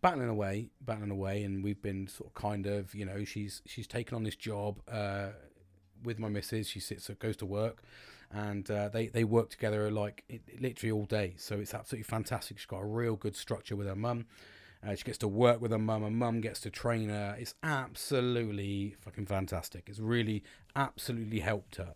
battling 0.00 0.28
away, 0.28 0.70
battling 0.80 1.10
away, 1.10 1.42
and 1.42 1.62
we've 1.62 1.82
been 1.82 2.06
sort 2.06 2.30
of 2.30 2.34
kind 2.34 2.66
of 2.66 2.94
you 2.94 3.04
know 3.04 3.24
she's 3.24 3.62
she's 3.66 3.86
taken 3.86 4.14
on 4.14 4.22
this 4.22 4.36
job 4.36 4.80
uh, 4.90 5.28
with 6.02 6.18
my 6.18 6.28
missus. 6.28 6.68
She 6.68 6.80
sits 6.80 7.08
goes 7.18 7.36
to 7.38 7.46
work, 7.46 7.82
and 8.30 8.70
uh, 8.70 8.88
they 8.88 9.08
they 9.08 9.24
work 9.24 9.50
together 9.50 9.90
like 9.90 10.24
it, 10.28 10.42
literally 10.60 10.92
all 10.92 11.04
day. 11.04 11.34
So 11.36 11.56
it's 11.56 11.74
absolutely 11.74 12.04
fantastic. 12.04 12.58
She's 12.58 12.66
got 12.66 12.80
a 12.80 12.86
real 12.86 13.16
good 13.16 13.36
structure 13.36 13.76
with 13.76 13.86
her 13.86 13.96
mum. 13.96 14.26
Uh, 14.86 14.94
she 14.94 15.04
gets 15.04 15.18
to 15.18 15.28
work 15.28 15.60
with 15.60 15.70
her 15.70 15.78
mum, 15.78 16.04
and 16.04 16.16
mum 16.16 16.40
gets 16.40 16.60
to 16.60 16.70
train 16.70 17.08
her. 17.08 17.36
It's 17.38 17.54
absolutely 17.62 18.96
fucking 19.00 19.26
fantastic. 19.26 19.84
It's 19.88 19.98
really 20.00 20.42
absolutely 20.76 21.40
helped 21.40 21.76
her. 21.76 21.94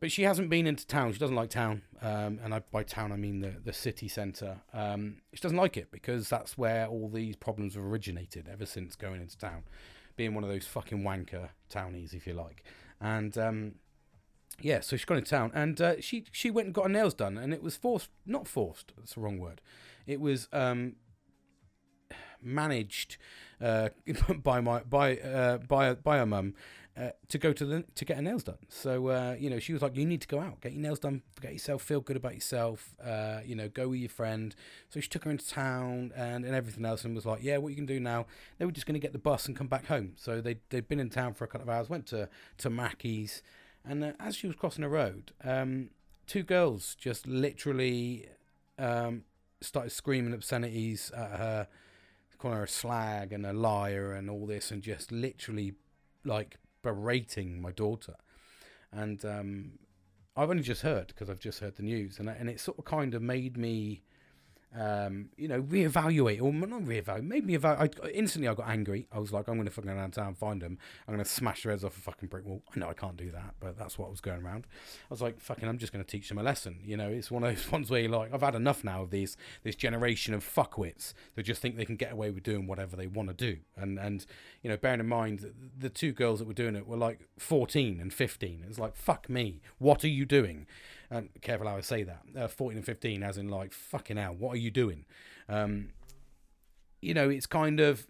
But 0.00 0.12
she 0.12 0.24
hasn't 0.24 0.50
been 0.50 0.66
into 0.66 0.86
town. 0.86 1.12
She 1.12 1.18
doesn't 1.18 1.36
like 1.36 1.48
town, 1.48 1.82
um, 2.02 2.40
and 2.42 2.52
I, 2.52 2.60
by 2.70 2.82
town 2.82 3.10
I 3.10 3.16
mean 3.16 3.40
the 3.40 3.54
the 3.64 3.72
city 3.72 4.06
centre. 4.06 4.58
Um, 4.74 5.22
she 5.32 5.40
doesn't 5.40 5.56
like 5.56 5.78
it 5.78 5.90
because 5.90 6.28
that's 6.28 6.58
where 6.58 6.86
all 6.86 7.08
these 7.08 7.36
problems 7.36 7.74
have 7.74 7.84
originated 7.84 8.48
ever 8.52 8.66
since 8.66 8.96
going 8.96 9.22
into 9.22 9.38
town, 9.38 9.62
being 10.16 10.34
one 10.34 10.44
of 10.44 10.50
those 10.50 10.66
fucking 10.66 11.02
wanker 11.02 11.48
townies, 11.70 12.12
if 12.12 12.26
you 12.26 12.34
like. 12.34 12.64
And 13.00 13.38
um, 13.38 13.74
yeah, 14.60 14.80
so 14.80 14.96
she's 14.96 15.06
gone 15.06 15.18
into 15.18 15.30
town, 15.30 15.52
and 15.54 15.80
uh, 15.80 16.00
she 16.00 16.24
she 16.32 16.50
went 16.50 16.66
and 16.66 16.74
got 16.74 16.84
her 16.84 16.90
nails 16.90 17.14
done, 17.14 17.38
and 17.38 17.54
it 17.54 17.62
was 17.62 17.76
forced, 17.76 18.10
not 18.26 18.46
forced. 18.46 18.92
That's 18.96 19.14
the 19.14 19.20
wrong 19.20 19.38
word. 19.38 19.62
It 20.06 20.20
was 20.20 20.48
um, 20.52 20.96
managed 22.42 23.16
uh, 23.60 23.88
by 24.42 24.60
my 24.60 24.80
by 24.80 25.16
uh, 25.18 25.58
by 25.58 25.94
by 25.94 26.18
her 26.18 26.26
mum 26.26 26.54
uh, 26.98 27.10
to 27.28 27.38
go 27.38 27.52
to 27.52 27.64
the 27.64 27.84
to 27.94 28.04
get 28.04 28.16
her 28.16 28.22
nails 28.22 28.42
done. 28.42 28.58
So 28.68 29.08
uh, 29.08 29.36
you 29.38 29.50
know, 29.50 29.58
she 29.58 29.72
was 29.72 29.82
like, 29.82 29.96
"You 29.96 30.04
need 30.04 30.20
to 30.22 30.28
go 30.28 30.40
out, 30.40 30.60
get 30.60 30.72
your 30.72 30.80
nails 30.82 30.98
done, 30.98 31.22
get 31.40 31.52
yourself, 31.52 31.82
feel 31.82 32.00
good 32.00 32.16
about 32.16 32.34
yourself. 32.34 32.94
Uh, 33.04 33.40
you 33.44 33.54
know, 33.54 33.68
go 33.68 33.88
with 33.88 34.00
your 34.00 34.08
friend." 34.08 34.54
So 34.88 35.00
she 35.00 35.08
took 35.08 35.24
her 35.24 35.30
into 35.30 35.48
town 35.48 36.12
and, 36.16 36.44
and 36.44 36.54
everything 36.54 36.84
else, 36.84 37.04
and 37.04 37.14
was 37.14 37.26
like, 37.26 37.42
"Yeah, 37.42 37.58
what 37.58 37.68
you 37.68 37.76
can 37.76 37.86
do 37.86 38.00
now?" 38.00 38.26
They 38.58 38.64
were 38.64 38.72
just 38.72 38.86
going 38.86 38.94
to 38.94 39.00
get 39.00 39.12
the 39.12 39.18
bus 39.18 39.46
and 39.46 39.56
come 39.56 39.68
back 39.68 39.86
home. 39.86 40.14
So 40.16 40.40
they 40.40 40.56
they'd 40.70 40.88
been 40.88 41.00
in 41.00 41.10
town 41.10 41.34
for 41.34 41.44
a 41.44 41.48
couple 41.48 41.68
of 41.68 41.74
hours, 41.74 41.88
went 41.88 42.06
to 42.06 42.28
to 42.58 42.70
Mackey's, 42.70 43.42
and 43.84 44.02
uh, 44.02 44.12
as 44.18 44.34
she 44.34 44.48
was 44.48 44.56
crossing 44.56 44.82
the 44.82 44.88
road, 44.88 45.32
um, 45.44 45.90
two 46.26 46.42
girls 46.42 46.96
just 46.96 47.28
literally 47.28 48.26
um, 48.78 49.22
started 49.60 49.90
screaming 49.90 50.34
obscenities 50.34 51.10
at 51.12 51.38
her, 51.38 51.68
calling 52.38 52.56
her 52.56 52.64
a 52.64 52.68
slag 52.68 53.32
and 53.32 53.44
a 53.44 53.52
liar 53.52 54.12
and 54.12 54.30
all 54.30 54.46
this, 54.46 54.70
and 54.70 54.82
just 54.82 55.12
literally 55.12 55.74
like 56.24 56.58
berating 56.82 57.60
my 57.60 57.72
daughter, 57.72 58.14
and 58.92 59.24
um, 59.24 59.72
I've 60.36 60.50
only 60.50 60.62
just 60.62 60.82
heard 60.82 61.08
because 61.08 61.28
I've 61.28 61.40
just 61.40 61.60
heard 61.60 61.76
the 61.76 61.82
news, 61.82 62.18
and 62.18 62.28
and 62.28 62.48
it 62.48 62.60
sort 62.60 62.78
of 62.78 62.84
kind 62.84 63.14
of 63.14 63.22
made 63.22 63.56
me 63.56 64.02
um, 64.76 65.30
you 65.36 65.48
know, 65.48 65.62
reevaluate 65.62 66.42
or 66.42 66.52
not 66.52 66.82
reevaluate, 66.82 67.22
made 67.22 67.46
me 67.46 67.54
evaluate. 67.54 67.98
I, 68.02 68.08
instantly, 68.08 68.48
I 68.48 68.54
got 68.54 68.68
angry. 68.68 69.06
I 69.10 69.18
was 69.18 69.32
like, 69.32 69.48
I'm 69.48 69.54
going 69.54 69.64
to 69.64 69.70
fucking 69.70 69.90
go 69.90 69.96
downtown 69.96 70.28
and 70.28 70.38
find 70.38 70.60
them. 70.60 70.78
I'm 71.06 71.14
going 71.14 71.24
to 71.24 71.30
smash 71.30 71.62
their 71.62 71.72
heads 71.72 71.84
off 71.84 71.96
a 71.96 72.00
fucking 72.00 72.28
brick 72.28 72.44
wall. 72.44 72.62
I 72.74 72.78
know 72.78 72.88
I 72.88 72.94
can't 72.94 73.16
do 73.16 73.30
that, 73.30 73.54
but 73.60 73.78
that's 73.78 73.98
what 73.98 74.10
was 74.10 74.20
going 74.20 74.42
around. 74.42 74.66
I 75.10 75.14
was 75.14 75.22
like, 75.22 75.40
fucking, 75.40 75.66
I'm 75.66 75.78
just 75.78 75.92
going 75.92 76.04
to 76.04 76.10
teach 76.10 76.28
them 76.28 76.38
a 76.38 76.42
lesson. 76.42 76.80
You 76.84 76.96
know, 76.96 77.08
it's 77.08 77.30
one 77.30 77.44
of 77.44 77.54
those 77.54 77.72
ones 77.72 77.90
where 77.90 78.00
you're 78.00 78.10
like, 78.10 78.32
I've 78.32 78.42
had 78.42 78.54
enough 78.54 78.84
now 78.84 79.02
of 79.02 79.10
these 79.10 79.36
this 79.62 79.74
generation 79.74 80.34
of 80.34 80.44
fuckwits 80.44 81.14
that 81.34 81.44
just 81.44 81.62
think 81.62 81.76
they 81.76 81.86
can 81.86 81.96
get 81.96 82.12
away 82.12 82.30
with 82.30 82.42
doing 82.42 82.66
whatever 82.66 82.94
they 82.94 83.06
want 83.06 83.28
to 83.28 83.34
do. 83.34 83.60
And 83.76 83.98
and 83.98 84.26
you 84.62 84.68
know, 84.68 84.76
bearing 84.76 85.00
in 85.00 85.08
mind 85.08 85.50
the 85.78 85.88
two 85.88 86.12
girls 86.12 86.40
that 86.40 86.48
were 86.48 86.54
doing 86.54 86.76
it 86.76 86.86
were 86.86 86.96
like 86.96 87.26
14 87.38 88.00
and 88.00 88.12
15. 88.12 88.64
It's 88.68 88.78
like, 88.78 88.96
fuck 88.96 89.30
me, 89.30 89.62
what 89.78 90.04
are 90.04 90.08
you 90.08 90.26
doing? 90.26 90.66
And 91.10 91.28
careful 91.40 91.68
how 91.68 91.76
I 91.76 91.80
say 91.80 92.02
that, 92.02 92.22
uh, 92.36 92.48
14 92.48 92.78
and 92.78 92.86
15, 92.86 93.22
as 93.22 93.38
in 93.38 93.48
like, 93.48 93.72
fucking 93.72 94.16
hell, 94.16 94.34
what 94.34 94.54
are 94.54 94.58
you 94.58 94.70
doing? 94.70 95.04
Um, 95.48 95.90
you 97.00 97.14
know, 97.14 97.28
it's 97.28 97.46
kind 97.46 97.80
of, 97.80 98.06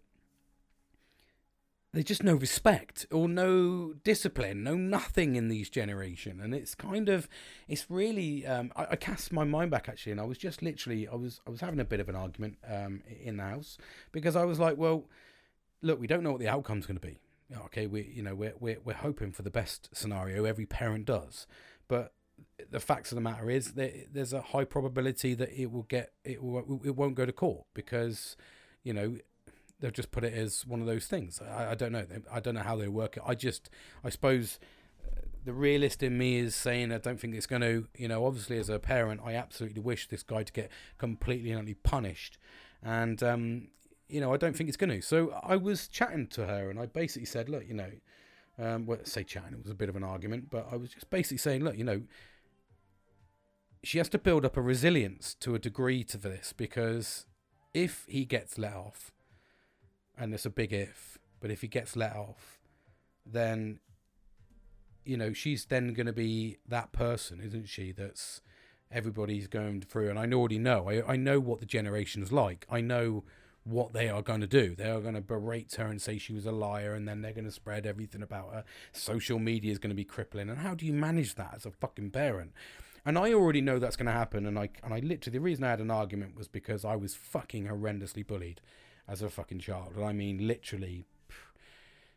there's 1.93 2.05
just 2.05 2.23
no 2.23 2.35
respect 2.35 3.07
or 3.11 3.29
no 3.29 3.95
discipline, 4.05 4.63
no 4.63 4.75
nothing 4.75 5.37
in 5.37 5.49
these 5.49 5.71
generation, 5.71 6.41
and 6.41 6.55
it's 6.55 6.75
kind 6.75 7.09
of, 7.09 7.29
it's 7.67 7.91
really. 7.91 8.47
Um, 8.47 8.73
I, 8.77 8.89
I, 8.91 8.97
cast 8.97 9.33
my 9.33 9.45
mind 9.45 9.71
back 9.71 9.89
actually, 9.89 10.13
and 10.13 10.21
I 10.21 10.25
was 10.25 10.37
just 10.37 10.63
literally, 10.63 11.09
I 11.09 11.15
was, 11.15 11.41
I 11.47 11.51
was 11.51 11.61
having 11.61 11.81
a 11.81 11.85
bit 11.85 12.01
of 12.01 12.09
an 12.09 12.15
argument 12.15 12.59
um, 12.69 13.03
in 13.23 13.39
the 13.39 13.43
house 13.43 13.79
because 14.13 14.37
I 14.37 14.45
was 14.45 14.59
like, 14.59 14.77
well, 14.77 15.05
look, 15.81 15.99
we 15.99 16.07
don't 16.07 16.23
know 16.23 16.33
what 16.33 16.41
the 16.41 16.49
outcome's 16.49 16.87
going 16.87 16.99
to 17.01 17.07
be. 17.07 17.19
Okay, 17.65 17.87
we, 17.87 18.03
you 18.03 18.23
know, 18.23 18.35
we're 18.35 18.55
we're 18.61 18.79
we're 18.85 18.93
hoping 18.93 19.33
for 19.33 19.41
the 19.41 19.51
best 19.51 19.89
scenario. 19.97 20.45
Every 20.45 20.67
parent 20.67 21.07
does, 21.07 21.47
but 21.89 22.13
the 22.71 22.81
facts 22.81 23.13
of 23.13 23.17
the 23.17 23.23
matter 23.23 23.51
is 23.51 23.73
that 23.75 24.13
there's 24.13 24.33
a 24.33 24.41
high 24.41 24.65
probability 24.65 25.35
that 25.35 25.51
it 25.53 25.71
will 25.71 25.85
get 25.85 26.13
it 26.25 26.43
will 26.43 26.81
it 26.85 26.97
won't 26.97 27.15
go 27.15 27.25
to 27.25 27.33
court 27.33 27.65
because 27.75 28.37
you 28.83 28.93
know 28.93 29.17
they'll 29.81 29.91
just 29.91 30.11
put 30.11 30.25
it 30.25 30.35
as 30.35 30.67
one 30.67 30.81
of 30.81 30.87
those 30.87 31.07
things. 31.07 31.41
I, 31.41 31.73
I 31.73 31.75
don't 31.75 31.93
know. 31.93 32.05
I 32.33 32.41
don't 32.41 32.55
know 32.55 32.63
how 32.63 32.77
they 32.77 32.89
work 32.89 33.17
it. 33.17 33.23
I 33.27 33.35
just 33.35 33.71
I 34.05 34.11
suppose 34.11 34.59
uh, 35.05 35.21
the 35.45 35.53
realist 35.53 36.03
in 36.03 36.19
me 36.19 36.39
is 36.39 36.55
saying 36.55 36.93
I 36.93 36.99
don't 36.99 37.21
think 37.21 37.35
it's 37.35 37.47
going 37.47 37.63
to. 37.63 37.87
You 37.97 38.09
know, 38.09 38.27
obviously 38.27 38.59
as 38.59 38.69
a 38.69 38.79
parent, 38.79 39.21
I 39.25 39.35
absolutely 39.35 39.81
wish 39.81 40.09
this 40.09 40.23
guy 40.23 40.43
to 40.43 40.53
get 40.53 40.71
completely 40.99 41.51
and 41.51 41.59
utterly 41.59 41.75
punished, 41.75 42.39
and 42.83 43.23
um, 43.23 43.69
you 44.09 44.21
know 44.21 44.33
I 44.33 44.37
don't 44.37 44.57
think 44.57 44.69
it's 44.69 44.77
going 44.77 44.91
to. 44.91 45.03
So 45.03 45.39
I 45.43 45.57
was 45.57 45.89
chatting 45.89 46.27
to 46.29 46.47
her 46.47 46.71
and 46.71 46.79
I 46.79 46.87
basically 46.87 47.27
said, 47.27 47.49
look, 47.49 47.67
you 47.67 47.75
know. 47.75 47.91
Um, 48.61 48.87
well, 48.87 48.99
say 49.05 49.23
chatting, 49.23 49.53
it 49.53 49.63
was 49.63 49.71
a 49.71 49.75
bit 49.77 49.89
of 49.89 49.95
an 49.95 50.03
argument, 50.03 50.51
but 50.51 50.67
I 50.73 50.75
was 50.75 50.91
just 50.91 51.09
basically 51.11 51.37
saying, 51.37 51.63
look, 51.63 51.79
you 51.79 51.85
know, 51.85 52.03
she 53.83 53.99
has 53.99 54.09
to 54.11 54.19
build 54.19 54.45
up 54.45 54.57
a 54.57 54.61
resilience 54.61 55.35
to 55.35 55.55
a 55.55 55.59
degree 55.59 56.03
to 56.05 56.19
this 56.19 56.53
because 56.53 57.27
if 57.75 58.07
he 58.09 58.25
gets 58.25 58.59
let 58.59 58.75
off, 58.75 59.13
and 60.17 60.35
it's 60.35 60.47
a 60.47 60.51
big 60.51 60.73
if, 60.73 61.19
but 61.41 61.51
if 61.51 61.61
he 61.61 61.69
gets 61.69 61.97
let 61.97 62.17
off, 62.17 62.59
then 63.25 63.79
you 65.05 65.17
know 65.17 65.33
she's 65.33 65.67
then 65.67 65.93
going 65.93 66.07
to 66.07 66.13
be 66.13 66.59
that 66.67 66.93
person, 66.93 67.41
isn't 67.41 67.69
she? 67.69 67.93
That's 67.93 68.41
everybody's 68.91 69.47
going 69.47 69.83
through, 69.83 70.11
and 70.11 70.19
I 70.19 70.27
already 70.37 70.59
know. 70.59 70.89
I 70.89 71.13
I 71.13 71.17
know 71.17 71.39
what 71.39 71.61
the 71.61 71.67
generation's 71.67 72.33
like. 72.33 72.67
I 72.71 72.81
know 72.81 73.25
what 73.65 73.93
they 73.93 74.09
are 74.09 74.23
going 74.23 74.41
to 74.41 74.47
do. 74.47 74.75
They 74.75 74.91
are 74.91 75.01
going 75.01 75.15
to 75.15 75.21
berate 75.21 75.75
her 75.75 75.87
and 75.87 76.01
say 76.01 76.19
she 76.19 76.33
was 76.33 76.47
a 76.47 76.53
liar, 76.53 76.95
and 76.95 77.07
then 77.07 77.21
they're 77.21 77.33
going 77.33 77.45
to 77.45 77.53
spread 77.53 77.87
everything 77.87 78.23
about 78.23 78.53
her. 78.53 78.65
Social 78.93 79.39
media 79.39 79.71
is 79.71 79.79
going 79.79 79.91
to 79.91 79.97
be 79.97 80.05
crippling. 80.05 80.49
And 80.49 80.59
how 80.59 80.75
do 80.75 80.87
you 80.87 80.93
manage 80.93 81.35
that 81.35 81.53
as 81.55 81.67
a 81.67 81.71
fucking 81.71 82.11
parent? 82.11 82.53
And 83.05 83.19
I 83.19 83.33
already 83.33 83.61
know 83.61 83.79
that's 83.79 83.97
going 83.97 84.07
to 84.07 84.13
happen. 84.13 84.47
And 84.47 84.59
I 84.59 84.71
and 84.83 84.93
I 84.93 85.01
literally 85.01 85.39
the 85.39 85.43
reason 85.43 85.65
I 85.65 85.71
had 85.71 85.81
an 85.81 85.91
argument 85.91 86.37
was 86.37 86.49
because 86.49 86.85
I 86.85 86.97
was 86.97 87.15
fucking 87.15 87.67
horrendously 87.67 88.27
bullied 88.27 88.61
as 89.07 89.23
a 89.23 89.31
fucking 89.31 89.61
child. 89.61 89.93
And 89.97 90.05
I 90.05 90.13
mean 90.13 90.47
literally 90.47 91.07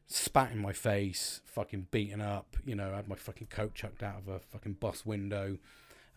spat 0.08 0.52
in 0.52 0.60
my 0.60 0.74
face, 0.74 1.42
fucking 1.46 1.88
beaten 1.92 2.22
up. 2.22 2.58
You 2.66 2.76
know, 2.76 2.92
I 2.92 2.98
had 2.98 3.08
my 3.08 3.16
fucking 3.16 3.48
coat 3.48 3.74
chucked 3.74 4.04
out 4.04 4.18
of 4.18 4.28
a 4.28 4.40
fucking 4.40 4.74
bus 4.74 5.06
window. 5.06 5.58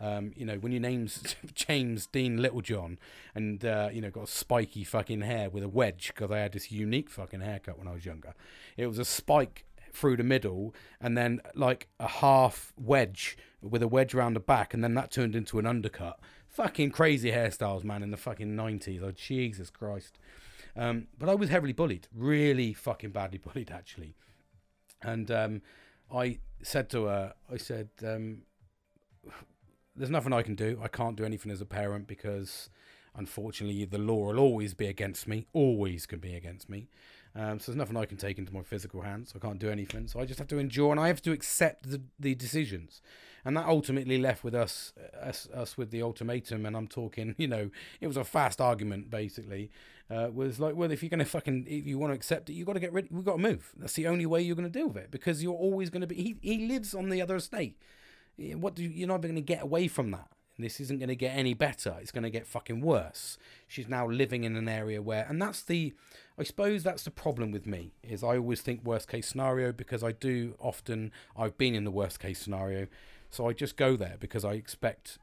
Um, 0.01 0.33
you 0.35 0.45
know, 0.45 0.55
when 0.55 0.73
your 0.73 0.81
name's 0.81 1.35
James 1.53 2.05
Dean 2.07 2.41
Littlejohn 2.41 2.99
and, 3.33 3.63
uh, 3.63 3.89
you 3.93 4.01
know, 4.01 4.09
got 4.09 4.25
a 4.25 4.27
spiky 4.27 4.83
fucking 4.83 5.21
hair 5.21 5.49
with 5.49 5.63
a 5.63 5.69
wedge 5.69 6.11
because 6.13 6.31
I 6.31 6.39
had 6.39 6.51
this 6.51 6.69
unique 6.69 7.09
fucking 7.09 7.39
haircut 7.39 7.79
when 7.79 7.87
I 7.87 7.93
was 7.93 8.05
younger. 8.05 8.33
It 8.75 8.87
was 8.87 8.99
a 8.99 9.05
spike 9.05 9.63
through 9.95 10.17
the 10.17 10.23
middle 10.23 10.73
and 10.99 11.17
then 11.17 11.41
like 11.53 11.87
a 11.99 12.07
half 12.07 12.73
wedge 12.77 13.37
with 13.61 13.81
a 13.81 13.87
wedge 13.87 14.13
around 14.13 14.33
the 14.33 14.39
back 14.39 14.73
and 14.73 14.83
then 14.83 14.93
that 14.95 15.11
turned 15.11 15.35
into 15.35 15.59
an 15.59 15.65
undercut. 15.65 16.19
Fucking 16.47 16.91
crazy 16.91 17.31
hairstyles, 17.31 17.83
man, 17.83 18.03
in 18.03 18.11
the 18.11 18.17
fucking 18.17 18.55
90s. 18.55 19.01
Oh, 19.03 19.11
Jesus 19.11 19.69
Christ. 19.69 20.17
Um, 20.75 21.07
but 21.17 21.29
I 21.29 21.35
was 21.35 21.49
heavily 21.49 21.73
bullied, 21.73 22.07
really 22.13 22.73
fucking 22.73 23.11
badly 23.11 23.37
bullied, 23.43 23.71
actually. 23.71 24.15
And 25.01 25.31
um, 25.31 25.61
I 26.13 26.39
said 26.61 26.89
to 26.91 27.05
her, 27.05 27.33
I 27.51 27.57
said, 27.57 27.89
um, 28.05 28.39
"There's 29.95 30.09
nothing 30.09 30.33
I 30.33 30.41
can 30.41 30.55
do. 30.55 30.79
I 30.81 30.87
can't 30.87 31.15
do 31.15 31.23
anything 31.23 31.51
as 31.51 31.61
a 31.61 31.65
parent 31.65 32.07
because." 32.07 32.69
Unfortunately, 33.17 33.85
the 33.85 33.97
law 33.97 34.27
will 34.27 34.39
always 34.39 34.73
be 34.73 34.87
against 34.87 35.25
me, 35.25 35.47
always 35.53 36.05
can 36.05 36.19
be 36.19 36.35
against 36.35 36.69
me. 36.69 36.89
Um, 37.35 37.59
so 37.59 37.71
there's 37.71 37.77
nothing 37.77 37.97
I 37.97 38.05
can 38.05 38.17
take 38.17 38.37
into 38.37 38.53
my 38.53 38.63
physical 38.63 39.01
hands. 39.01 39.33
I 39.35 39.39
can't 39.39 39.59
do 39.59 39.69
anything. 39.69 40.07
So 40.07 40.19
I 40.19 40.25
just 40.25 40.39
have 40.39 40.47
to 40.49 40.57
endure 40.57 40.91
and 40.91 40.99
I 40.99 41.07
have 41.07 41.21
to 41.23 41.31
accept 41.31 41.89
the, 41.89 42.01
the 42.19 42.33
decisions. 42.33 43.01
And 43.43 43.55
that 43.57 43.67
ultimately 43.67 44.17
left 44.17 44.43
with 44.43 44.55
us, 44.55 44.93
us, 45.21 45.47
us 45.53 45.77
with 45.77 45.91
the 45.91 46.01
ultimatum. 46.01 46.65
And 46.65 46.75
I'm 46.75 46.87
talking, 46.87 47.35
you 47.37 47.47
know, 47.47 47.69
it 47.99 48.07
was 48.07 48.17
a 48.17 48.23
fast 48.23 48.61
argument 48.61 49.09
basically. 49.09 49.71
Uh, 50.09 50.29
was 50.31 50.59
like, 50.59 50.75
well, 50.75 50.91
if 50.91 51.01
you're 51.01 51.09
gonna 51.09 51.25
fucking, 51.25 51.65
if 51.67 51.87
you 51.87 51.97
want 51.97 52.11
to 52.11 52.15
accept 52.15 52.49
it, 52.49 52.53
you 52.53 52.63
got 52.63 52.73
to 52.73 52.79
get 52.79 52.93
rid. 52.93 53.07
We've 53.09 53.25
got 53.25 53.33
to 53.33 53.41
move. 53.41 53.73
That's 53.75 53.93
the 53.93 54.05
only 54.05 54.27
way 54.27 54.39
you're 54.39 54.55
gonna 54.55 54.69
deal 54.69 54.89
with 54.89 54.97
it 54.97 55.09
because 55.09 55.41
you're 55.41 55.55
always 55.55 55.89
gonna 55.89 56.05
be. 56.05 56.13
He 56.13 56.37
he 56.41 56.67
lives 56.67 56.93
on 56.93 57.09
the 57.09 57.23
other 57.23 57.35
estate. 57.35 57.75
What 58.37 58.75
do 58.75 58.83
you, 58.83 58.89
you're 58.89 59.07
not 59.07 59.21
going 59.21 59.35
to 59.35 59.41
get 59.41 59.63
away 59.63 59.87
from 59.87 60.11
that. 60.11 60.27
This 60.57 60.79
isn't 60.79 60.99
going 60.99 61.09
to 61.09 61.15
get 61.15 61.35
any 61.35 61.53
better. 61.53 61.95
It's 61.99 62.11
going 62.11 62.23
to 62.23 62.29
get 62.29 62.47
fucking 62.47 62.81
worse. 62.81 63.37
She's 63.67 63.89
now 63.89 64.07
living 64.07 64.43
in 64.45 64.55
an 64.55 64.69
area 64.69 65.01
where, 65.01 65.25
and 65.27 65.41
that's 65.41 65.61
the, 65.61 65.93
I 66.39 66.43
suppose 66.43 66.83
that's 66.83 67.03
the 67.03 67.11
problem 67.11 67.51
with 67.51 67.65
me 67.65 67.91
is 68.03 68.23
I 68.23 68.37
always 68.37 68.61
think 68.61 68.83
worst 68.83 69.09
case 69.09 69.27
scenario 69.27 69.71
because 69.73 70.03
I 70.03 70.13
do 70.13 70.55
often 70.59 71.11
I've 71.37 71.57
been 71.57 71.75
in 71.75 71.83
the 71.83 71.91
worst 71.91 72.19
case 72.19 72.39
scenario, 72.39 72.87
so 73.29 73.49
I 73.49 73.53
just 73.53 73.75
go 73.75 73.97
there 73.97 74.15
because 74.19 74.45
I 74.45 74.53
expect. 74.53 75.17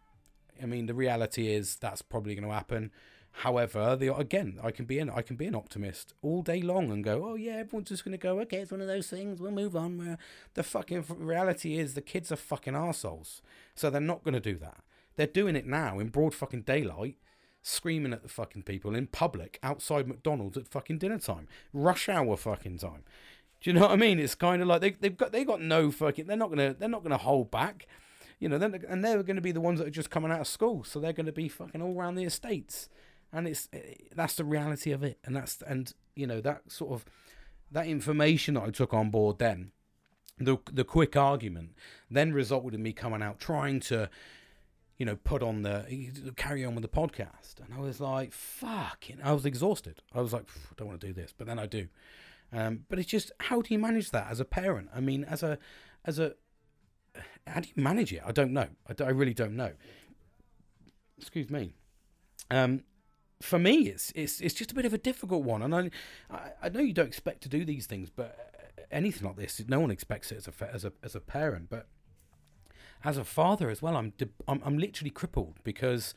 I 0.62 0.66
mean, 0.66 0.86
the 0.86 0.94
reality 0.94 1.48
is 1.48 1.76
that's 1.76 2.02
probably 2.02 2.34
going 2.34 2.46
to 2.46 2.54
happen. 2.54 2.90
However, 3.36 3.96
the 3.96 4.14
again, 4.14 4.58
I 4.62 4.70
can 4.70 4.84
be 4.84 4.98
an 4.98 5.08
I 5.08 5.22
can 5.22 5.36
be 5.36 5.46
an 5.46 5.54
optimist 5.54 6.12
all 6.20 6.42
day 6.42 6.60
long 6.60 6.92
and 6.92 7.02
go, 7.02 7.26
oh 7.26 7.34
yeah, 7.34 7.54
everyone's 7.54 7.88
just 7.88 8.04
going 8.04 8.12
to 8.12 8.18
go, 8.18 8.38
okay, 8.40 8.58
it's 8.58 8.70
one 8.70 8.82
of 8.82 8.86
those 8.86 9.08
things. 9.08 9.40
We'll 9.40 9.50
move 9.52 9.74
on. 9.74 10.18
The 10.52 10.62
fucking 10.62 11.06
reality 11.08 11.78
is 11.78 11.94
the 11.94 12.02
kids 12.02 12.30
are 12.30 12.36
fucking 12.36 12.76
assholes, 12.76 13.40
so 13.74 13.88
they're 13.88 14.02
not 14.02 14.22
going 14.22 14.34
to 14.34 14.40
do 14.40 14.56
that. 14.58 14.82
They're 15.16 15.26
doing 15.26 15.56
it 15.56 15.66
now 15.66 15.98
in 15.98 16.08
broad 16.08 16.34
fucking 16.34 16.62
daylight, 16.62 17.16
screaming 17.62 18.12
at 18.12 18.22
the 18.22 18.28
fucking 18.28 18.62
people 18.62 18.94
in 18.94 19.06
public 19.06 19.58
outside 19.62 20.08
McDonald's 20.08 20.56
at 20.56 20.68
fucking 20.68 20.98
dinner 20.98 21.18
time, 21.18 21.48
rush 21.72 22.08
hour 22.08 22.36
fucking 22.36 22.78
time. 22.78 23.04
Do 23.60 23.70
you 23.70 23.74
know 23.74 23.82
what 23.82 23.92
I 23.92 23.96
mean? 23.96 24.18
It's 24.18 24.34
kind 24.34 24.60
of 24.60 24.68
like 24.68 24.80
they 24.80 24.90
they've 24.90 25.16
got 25.16 25.32
they 25.32 25.44
got 25.44 25.60
no 25.60 25.90
fucking. 25.90 26.26
They're 26.26 26.36
not 26.36 26.50
gonna 26.50 26.74
they're 26.74 26.88
not 26.88 27.02
gonna 27.02 27.18
hold 27.18 27.50
back. 27.50 27.86
You 28.40 28.48
know, 28.48 28.56
and 28.56 29.04
they're 29.04 29.22
going 29.22 29.36
to 29.36 29.40
be 29.40 29.52
the 29.52 29.60
ones 29.60 29.78
that 29.78 29.86
are 29.86 29.92
just 29.92 30.10
coming 30.10 30.32
out 30.32 30.40
of 30.40 30.48
school, 30.48 30.82
so 30.82 30.98
they're 30.98 31.12
going 31.12 31.26
to 31.26 31.32
be 31.32 31.48
fucking 31.48 31.80
all 31.80 31.96
around 31.96 32.16
the 32.16 32.24
estates, 32.24 32.88
and 33.32 33.46
it's 33.46 33.68
eh, 33.72 33.94
that's 34.16 34.34
the 34.34 34.44
reality 34.44 34.90
of 34.90 35.04
it, 35.04 35.20
and 35.24 35.36
that's 35.36 35.62
and 35.62 35.94
you 36.16 36.26
know 36.26 36.40
that 36.40 36.72
sort 36.72 36.92
of 36.92 37.04
that 37.70 37.86
information 37.86 38.54
that 38.54 38.64
I 38.64 38.70
took 38.70 38.92
on 38.92 39.10
board 39.10 39.38
then, 39.38 39.70
the 40.38 40.56
the 40.72 40.82
quick 40.82 41.16
argument 41.16 41.76
then 42.10 42.32
resulted 42.32 42.74
in 42.74 42.82
me 42.82 42.92
coming 42.92 43.22
out 43.22 43.38
trying 43.38 43.78
to 43.78 44.10
you 45.02 45.06
know, 45.06 45.16
put 45.16 45.42
on 45.42 45.62
the 45.62 45.84
carry 46.36 46.64
on 46.64 46.76
with 46.76 46.82
the 46.82 46.88
podcast. 46.88 47.58
And 47.58 47.74
I 47.74 47.80
was 47.80 47.98
like, 47.98 48.32
fuck. 48.32 49.06
I 49.20 49.32
was 49.32 49.44
exhausted. 49.44 50.00
I 50.14 50.20
was 50.20 50.32
like, 50.32 50.44
I 50.44 50.74
don't 50.76 50.86
want 50.86 51.00
to 51.00 51.08
do 51.08 51.12
this, 51.12 51.34
but 51.36 51.48
then 51.48 51.58
I 51.58 51.66
do. 51.66 51.88
Um, 52.52 52.84
but 52.88 53.00
it's 53.00 53.08
just 53.08 53.32
how 53.40 53.62
do 53.62 53.74
you 53.74 53.80
manage 53.80 54.12
that 54.12 54.30
as 54.30 54.38
a 54.38 54.44
parent? 54.44 54.90
I 54.94 55.00
mean, 55.00 55.24
as 55.24 55.42
a 55.42 55.58
as 56.04 56.20
a 56.20 56.34
how 57.48 57.58
do 57.58 57.68
you 57.74 57.82
manage 57.82 58.12
it? 58.12 58.22
I 58.24 58.30
don't 58.30 58.52
know. 58.52 58.68
I, 58.88 59.02
I 59.02 59.08
really 59.08 59.34
don't 59.34 59.56
know. 59.56 59.72
Excuse 61.18 61.50
me. 61.50 61.74
Um, 62.48 62.84
for 63.40 63.58
me, 63.58 63.88
it's 63.88 64.12
it's 64.14 64.40
it's 64.40 64.54
just 64.54 64.70
a 64.70 64.74
bit 64.76 64.84
of 64.84 64.94
a 64.94 64.98
difficult 64.98 65.42
one, 65.42 65.62
and 65.62 65.74
I 65.74 65.90
I, 66.62 66.68
know 66.68 66.78
you 66.78 66.92
don't 66.92 67.08
expect 67.08 67.42
to 67.42 67.48
do 67.48 67.64
these 67.64 67.86
things, 67.86 68.08
but 68.08 68.86
anything 68.92 69.26
like 69.26 69.36
this, 69.36 69.60
no 69.66 69.80
one 69.80 69.90
expects 69.90 70.30
it 70.30 70.36
as 70.36 70.46
a 70.46 70.72
as 70.72 70.84
a 70.84 70.92
as 71.02 71.16
a 71.16 71.20
parent, 71.20 71.70
but 71.70 71.88
as 73.04 73.16
a 73.16 73.24
father 73.24 73.70
as 73.70 73.82
well, 73.82 73.96
I'm 73.96 74.12
I'm, 74.48 74.60
I'm 74.64 74.78
literally 74.78 75.10
crippled 75.10 75.58
because 75.64 76.14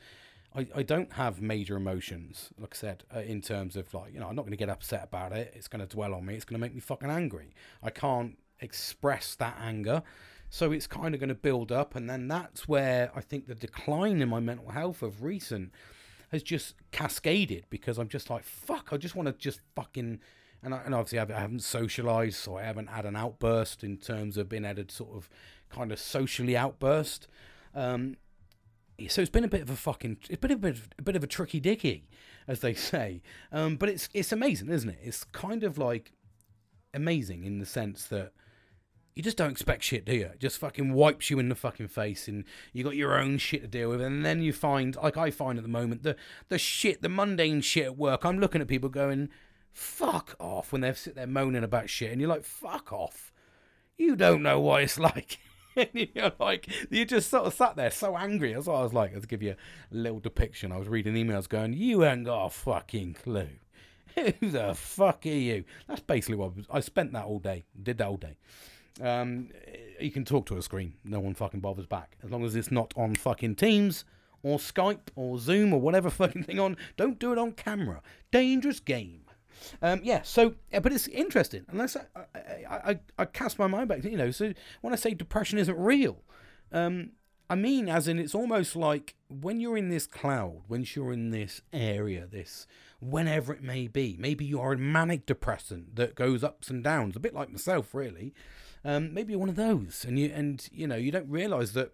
I, 0.54 0.66
I 0.74 0.82
don't 0.82 1.12
have 1.12 1.40
major 1.42 1.76
emotions. 1.76 2.50
Like 2.58 2.74
I 2.74 2.76
said, 2.76 3.04
uh, 3.14 3.20
in 3.20 3.42
terms 3.42 3.76
of 3.76 3.92
like 3.92 4.12
you 4.12 4.20
know, 4.20 4.28
I'm 4.28 4.36
not 4.36 4.42
going 4.42 4.52
to 4.52 4.56
get 4.56 4.68
upset 4.70 5.04
about 5.04 5.32
it. 5.32 5.52
It's 5.54 5.68
going 5.68 5.86
to 5.86 5.94
dwell 5.94 6.14
on 6.14 6.24
me. 6.24 6.34
It's 6.34 6.44
going 6.44 6.58
to 6.58 6.64
make 6.64 6.74
me 6.74 6.80
fucking 6.80 7.10
angry. 7.10 7.54
I 7.82 7.90
can't 7.90 8.38
express 8.60 9.34
that 9.36 9.56
anger. 9.60 10.02
So 10.48 10.72
it's 10.72 10.86
kind 10.86 11.12
of 11.12 11.20
going 11.20 11.28
to 11.28 11.34
build 11.34 11.72
up, 11.72 11.96
and 11.96 12.08
then 12.08 12.28
that's 12.28 12.68
where 12.68 13.10
I 13.14 13.20
think 13.20 13.46
the 13.46 13.54
decline 13.54 14.22
in 14.22 14.28
my 14.28 14.40
mental 14.40 14.70
health 14.70 15.02
of 15.02 15.22
recent 15.22 15.72
has 16.30 16.42
just 16.42 16.74
cascaded 16.92 17.64
because 17.68 17.98
I'm 17.98 18.08
just 18.08 18.30
like, 18.30 18.44
fuck, 18.44 18.90
I 18.92 18.96
just 18.96 19.14
want 19.14 19.26
to 19.26 19.32
just 19.32 19.60
fucking. 19.74 20.20
And, 20.62 20.74
I, 20.74 20.78
and 20.84 20.94
obviously, 20.94 21.18
I 21.18 21.38
haven't 21.38 21.62
socialized, 21.62 22.36
so 22.36 22.56
I 22.56 22.62
haven't 22.62 22.88
had 22.88 23.04
an 23.04 23.16
outburst 23.16 23.84
in 23.84 23.96
terms 23.98 24.36
of 24.36 24.48
being 24.48 24.62
to 24.62 24.84
sort 24.88 25.14
of 25.14 25.28
kind 25.70 25.92
of 25.92 25.98
socially 25.98 26.56
outburst. 26.56 27.28
Um, 27.74 28.16
so 29.08 29.20
it's 29.20 29.30
been 29.30 29.44
a 29.44 29.48
bit 29.48 29.62
of 29.62 29.70
a 29.70 29.76
fucking, 29.76 30.18
it's 30.28 30.40
been 30.40 30.50
a 30.50 30.56
bit, 30.56 30.76
of, 30.76 30.88
a 30.98 31.02
bit 31.02 31.16
of 31.16 31.22
a 31.22 31.26
tricky 31.26 31.60
dicky, 31.60 32.08
as 32.48 32.60
they 32.60 32.74
say. 32.92 33.22
Um, 33.52 33.76
but 33.76 33.88
it's 33.88 34.08
it's 34.14 34.32
amazing, 34.32 34.70
isn't 34.70 34.88
it? 34.88 34.98
It's 35.02 35.24
kind 35.24 35.62
of 35.62 35.78
like 35.78 36.12
amazing 36.94 37.44
in 37.44 37.58
the 37.58 37.66
sense 37.66 38.06
that 38.06 38.32
you 39.16 39.22
just 39.22 39.38
don't 39.38 39.50
expect 39.50 39.82
shit, 39.82 40.04
do 40.04 40.14
you? 40.14 40.26
It 40.26 40.40
just 40.40 40.58
fucking 40.58 40.92
wipes 40.92 41.30
you 41.30 41.38
in 41.38 41.48
the 41.48 41.54
fucking 41.54 41.88
face, 41.88 42.28
and 42.28 42.44
you 42.74 42.84
got 42.84 42.96
your 42.96 43.18
own 43.18 43.38
shit 43.38 43.62
to 43.62 43.66
deal 43.66 43.88
with, 43.88 44.02
and 44.02 44.24
then 44.24 44.42
you 44.42 44.52
find, 44.52 44.94
like 44.96 45.16
I 45.16 45.30
find 45.30 45.58
at 45.58 45.64
the 45.64 45.70
moment, 45.70 46.02
the 46.02 46.16
the 46.48 46.58
shit, 46.58 47.00
the 47.00 47.08
mundane 47.08 47.62
shit 47.62 47.86
at 47.86 47.96
work. 47.96 48.24
I'm 48.24 48.38
looking 48.38 48.60
at 48.60 48.68
people 48.68 48.90
going, 48.90 49.30
"Fuck 49.76 50.34
off!" 50.38 50.72
when 50.72 50.80
they 50.80 50.92
sit 50.94 51.14
there 51.14 51.26
moaning 51.26 51.64
about 51.64 51.90
shit, 51.90 52.10
and 52.10 52.20
you're 52.20 52.30
like, 52.30 52.44
"Fuck 52.44 52.92
off." 52.92 53.32
You 53.98 54.16
don't 54.16 54.42
know 54.42 54.60
what 54.60 54.82
it's 54.82 54.98
like. 54.98 55.38
you're 55.92 56.32
like, 56.38 56.68
you 56.90 57.04
just 57.04 57.28
sort 57.28 57.44
of 57.44 57.52
sat 57.52 57.76
there 57.76 57.90
so 57.90 58.16
angry. 58.16 58.54
That's 58.54 58.66
what 58.66 58.76
I 58.76 58.82
was 58.82 58.94
like. 58.94 59.12
Let's 59.12 59.26
give 59.26 59.42
you 59.42 59.52
a 59.52 59.94
little 59.94 60.20
depiction. 60.20 60.72
I 60.72 60.78
was 60.78 60.88
reading 60.88 61.14
emails 61.14 61.48
going, 61.48 61.74
You 61.74 62.04
ain't 62.04 62.24
got 62.24 62.46
a 62.46 62.50
fucking 62.50 63.14
clue. 63.22 63.48
Who 64.14 64.50
the 64.50 64.74
fuck 64.74 65.26
are 65.26 65.28
you? 65.28 65.64
That's 65.86 66.00
basically 66.00 66.36
what 66.36 66.52
I, 66.70 66.78
I 66.78 66.80
spent 66.80 67.12
that 67.12 67.26
all 67.26 67.38
day. 67.38 67.64
Did 67.82 67.98
that 67.98 68.08
all 68.08 68.16
day. 68.16 68.36
Um, 69.02 69.50
you 70.00 70.10
can 70.10 70.24
talk 70.24 70.46
to 70.46 70.56
a 70.56 70.62
screen. 70.62 70.94
No 71.04 71.20
one 71.20 71.34
fucking 71.34 71.60
bothers 71.60 71.86
back. 71.86 72.16
As 72.24 72.30
long 72.30 72.44
as 72.44 72.56
it's 72.56 72.70
not 72.70 72.94
on 72.96 73.14
fucking 73.14 73.56
Teams 73.56 74.06
or 74.42 74.58
Skype 74.58 75.08
or 75.14 75.38
Zoom 75.38 75.74
or 75.74 75.80
whatever 75.80 76.08
fucking 76.10 76.44
thing 76.44 76.58
on. 76.58 76.78
Don't 76.96 77.18
do 77.18 77.32
it 77.32 77.38
on 77.38 77.52
camera. 77.52 78.00
Dangerous 78.30 78.80
game. 78.80 79.25
Um, 79.82 80.00
yeah, 80.02 80.22
so, 80.22 80.54
but 80.70 80.92
it's 80.92 81.08
interesting. 81.08 81.64
Unless 81.68 81.96
I, 81.96 82.20
I, 82.34 82.66
I, 82.90 83.00
I, 83.18 83.24
cast 83.24 83.58
my 83.58 83.66
mind 83.66 83.88
back, 83.88 84.04
you 84.04 84.16
know, 84.16 84.30
so 84.30 84.52
when 84.80 84.92
I 84.92 84.96
say 84.96 85.14
depression 85.14 85.58
isn't 85.58 85.78
real, 85.78 86.22
um, 86.72 87.10
I 87.48 87.54
mean, 87.54 87.88
as 87.88 88.08
in, 88.08 88.18
it's 88.18 88.34
almost 88.34 88.74
like 88.74 89.14
when 89.28 89.60
you're 89.60 89.76
in 89.76 89.88
this 89.88 90.06
cloud, 90.06 90.62
when 90.66 90.84
you're 90.94 91.12
in 91.12 91.30
this 91.30 91.62
area, 91.72 92.26
this 92.26 92.66
whenever 93.00 93.52
it 93.52 93.62
may 93.62 93.86
be, 93.86 94.16
maybe 94.18 94.44
you're 94.44 94.72
a 94.72 94.78
manic 94.78 95.26
depressant 95.26 95.94
that 95.96 96.14
goes 96.14 96.42
ups 96.42 96.70
and 96.70 96.82
downs, 96.82 97.14
a 97.14 97.20
bit 97.20 97.34
like 97.34 97.50
myself, 97.50 97.94
really. 97.94 98.34
Um, 98.84 99.12
maybe 99.12 99.32
you're 99.32 99.40
one 99.40 99.48
of 99.48 99.56
those, 99.56 100.04
and 100.06 100.18
you 100.18 100.30
and 100.34 100.68
you 100.72 100.86
know 100.86 100.96
you 100.96 101.10
don't 101.10 101.28
realise 101.28 101.72
that 101.72 101.92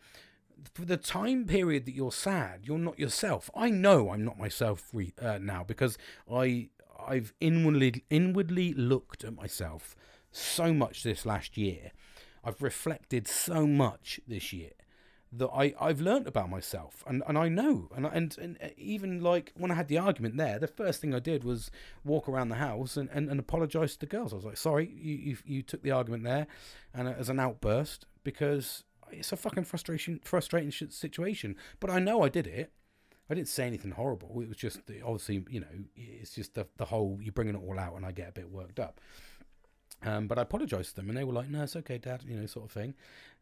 for 0.75 0.85
the 0.85 0.96
time 0.96 1.44
period 1.44 1.87
that 1.87 1.94
you're 1.94 2.12
sad, 2.12 2.61
you're 2.64 2.79
not 2.79 2.98
yourself. 2.98 3.51
I 3.55 3.70
know 3.70 4.11
I'm 4.11 4.25
not 4.25 4.38
myself 4.38 4.88
re- 4.92 5.14
uh, 5.20 5.38
now 5.38 5.64
because 5.64 5.98
I 6.31 6.68
I've 7.06 7.32
inwardly 7.40 8.04
inwardly 8.10 8.74
looked 8.74 9.24
at 9.24 9.34
myself 9.34 9.96
so 10.30 10.72
much 10.72 11.02
this 11.02 11.26
last 11.26 11.56
year. 11.56 11.92
I've 12.44 12.62
reflected 12.62 13.28
so 13.28 13.66
much 13.66 14.20
this 14.26 14.52
year 14.52 14.70
that 15.34 15.48
I, 15.48 15.74
I've 15.80 16.00
learnt 16.00 16.26
about 16.26 16.50
myself 16.50 17.02
and, 17.06 17.22
and 17.26 17.38
I 17.38 17.48
know 17.48 17.88
and, 17.96 18.04
and 18.04 18.36
and 18.36 18.58
uh, 18.62 18.68
even 18.76 19.22
like 19.22 19.52
when 19.56 19.70
I 19.70 19.74
had 19.74 19.88
the 19.88 19.96
argument 19.98 20.36
there, 20.36 20.58
the 20.58 20.66
first 20.66 21.00
thing 21.00 21.14
I 21.14 21.20
did 21.20 21.42
was 21.42 21.70
walk 22.04 22.28
around 22.28 22.50
the 22.50 22.56
house 22.56 22.96
and, 22.96 23.08
and, 23.10 23.30
and 23.30 23.40
apologise 23.40 23.94
to 23.94 24.00
the 24.00 24.06
girls. 24.06 24.32
I 24.32 24.36
was 24.36 24.44
like, 24.44 24.58
sorry, 24.58 24.92
you, 24.94 25.14
you 25.14 25.36
you 25.44 25.62
took 25.62 25.82
the 25.82 25.90
argument 25.90 26.24
there 26.24 26.46
and 26.92 27.08
uh, 27.08 27.14
as 27.18 27.30
an 27.30 27.40
outburst 27.40 28.06
because 28.24 28.84
it's 29.10 29.32
a 29.32 29.36
fucking 29.36 29.64
frustration 29.64 30.20
frustrating 30.22 30.70
situation. 30.70 31.56
But 31.80 31.90
I 31.90 31.98
know 31.98 32.22
I 32.22 32.28
did 32.28 32.46
it 32.46 32.72
I 33.32 33.34
didn't 33.34 33.48
say 33.48 33.66
anything 33.66 33.90
horrible. 33.92 34.40
It 34.40 34.48
was 34.48 34.56
just 34.58 34.86
the, 34.86 35.02
obviously, 35.02 35.44
you 35.50 35.60
know, 35.60 35.66
it's 35.96 36.34
just 36.34 36.54
the 36.54 36.66
the 36.76 36.84
whole 36.84 37.18
you're 37.20 37.32
bringing 37.32 37.54
it 37.54 37.62
all 37.66 37.78
out, 37.78 37.96
and 37.96 38.06
I 38.06 38.12
get 38.12 38.28
a 38.28 38.32
bit 38.32 38.50
worked 38.50 38.78
up. 38.78 39.00
Um, 40.04 40.26
but 40.26 40.38
I 40.38 40.42
apologized 40.42 40.90
to 40.90 40.96
them, 40.96 41.08
and 41.08 41.16
they 41.16 41.24
were 41.24 41.32
like, 41.32 41.48
"No, 41.48 41.62
it's 41.62 41.76
okay, 41.76 41.98
Dad," 41.98 42.22
you 42.26 42.36
know, 42.36 42.46
sort 42.46 42.66
of 42.66 42.72
thing. 42.72 42.94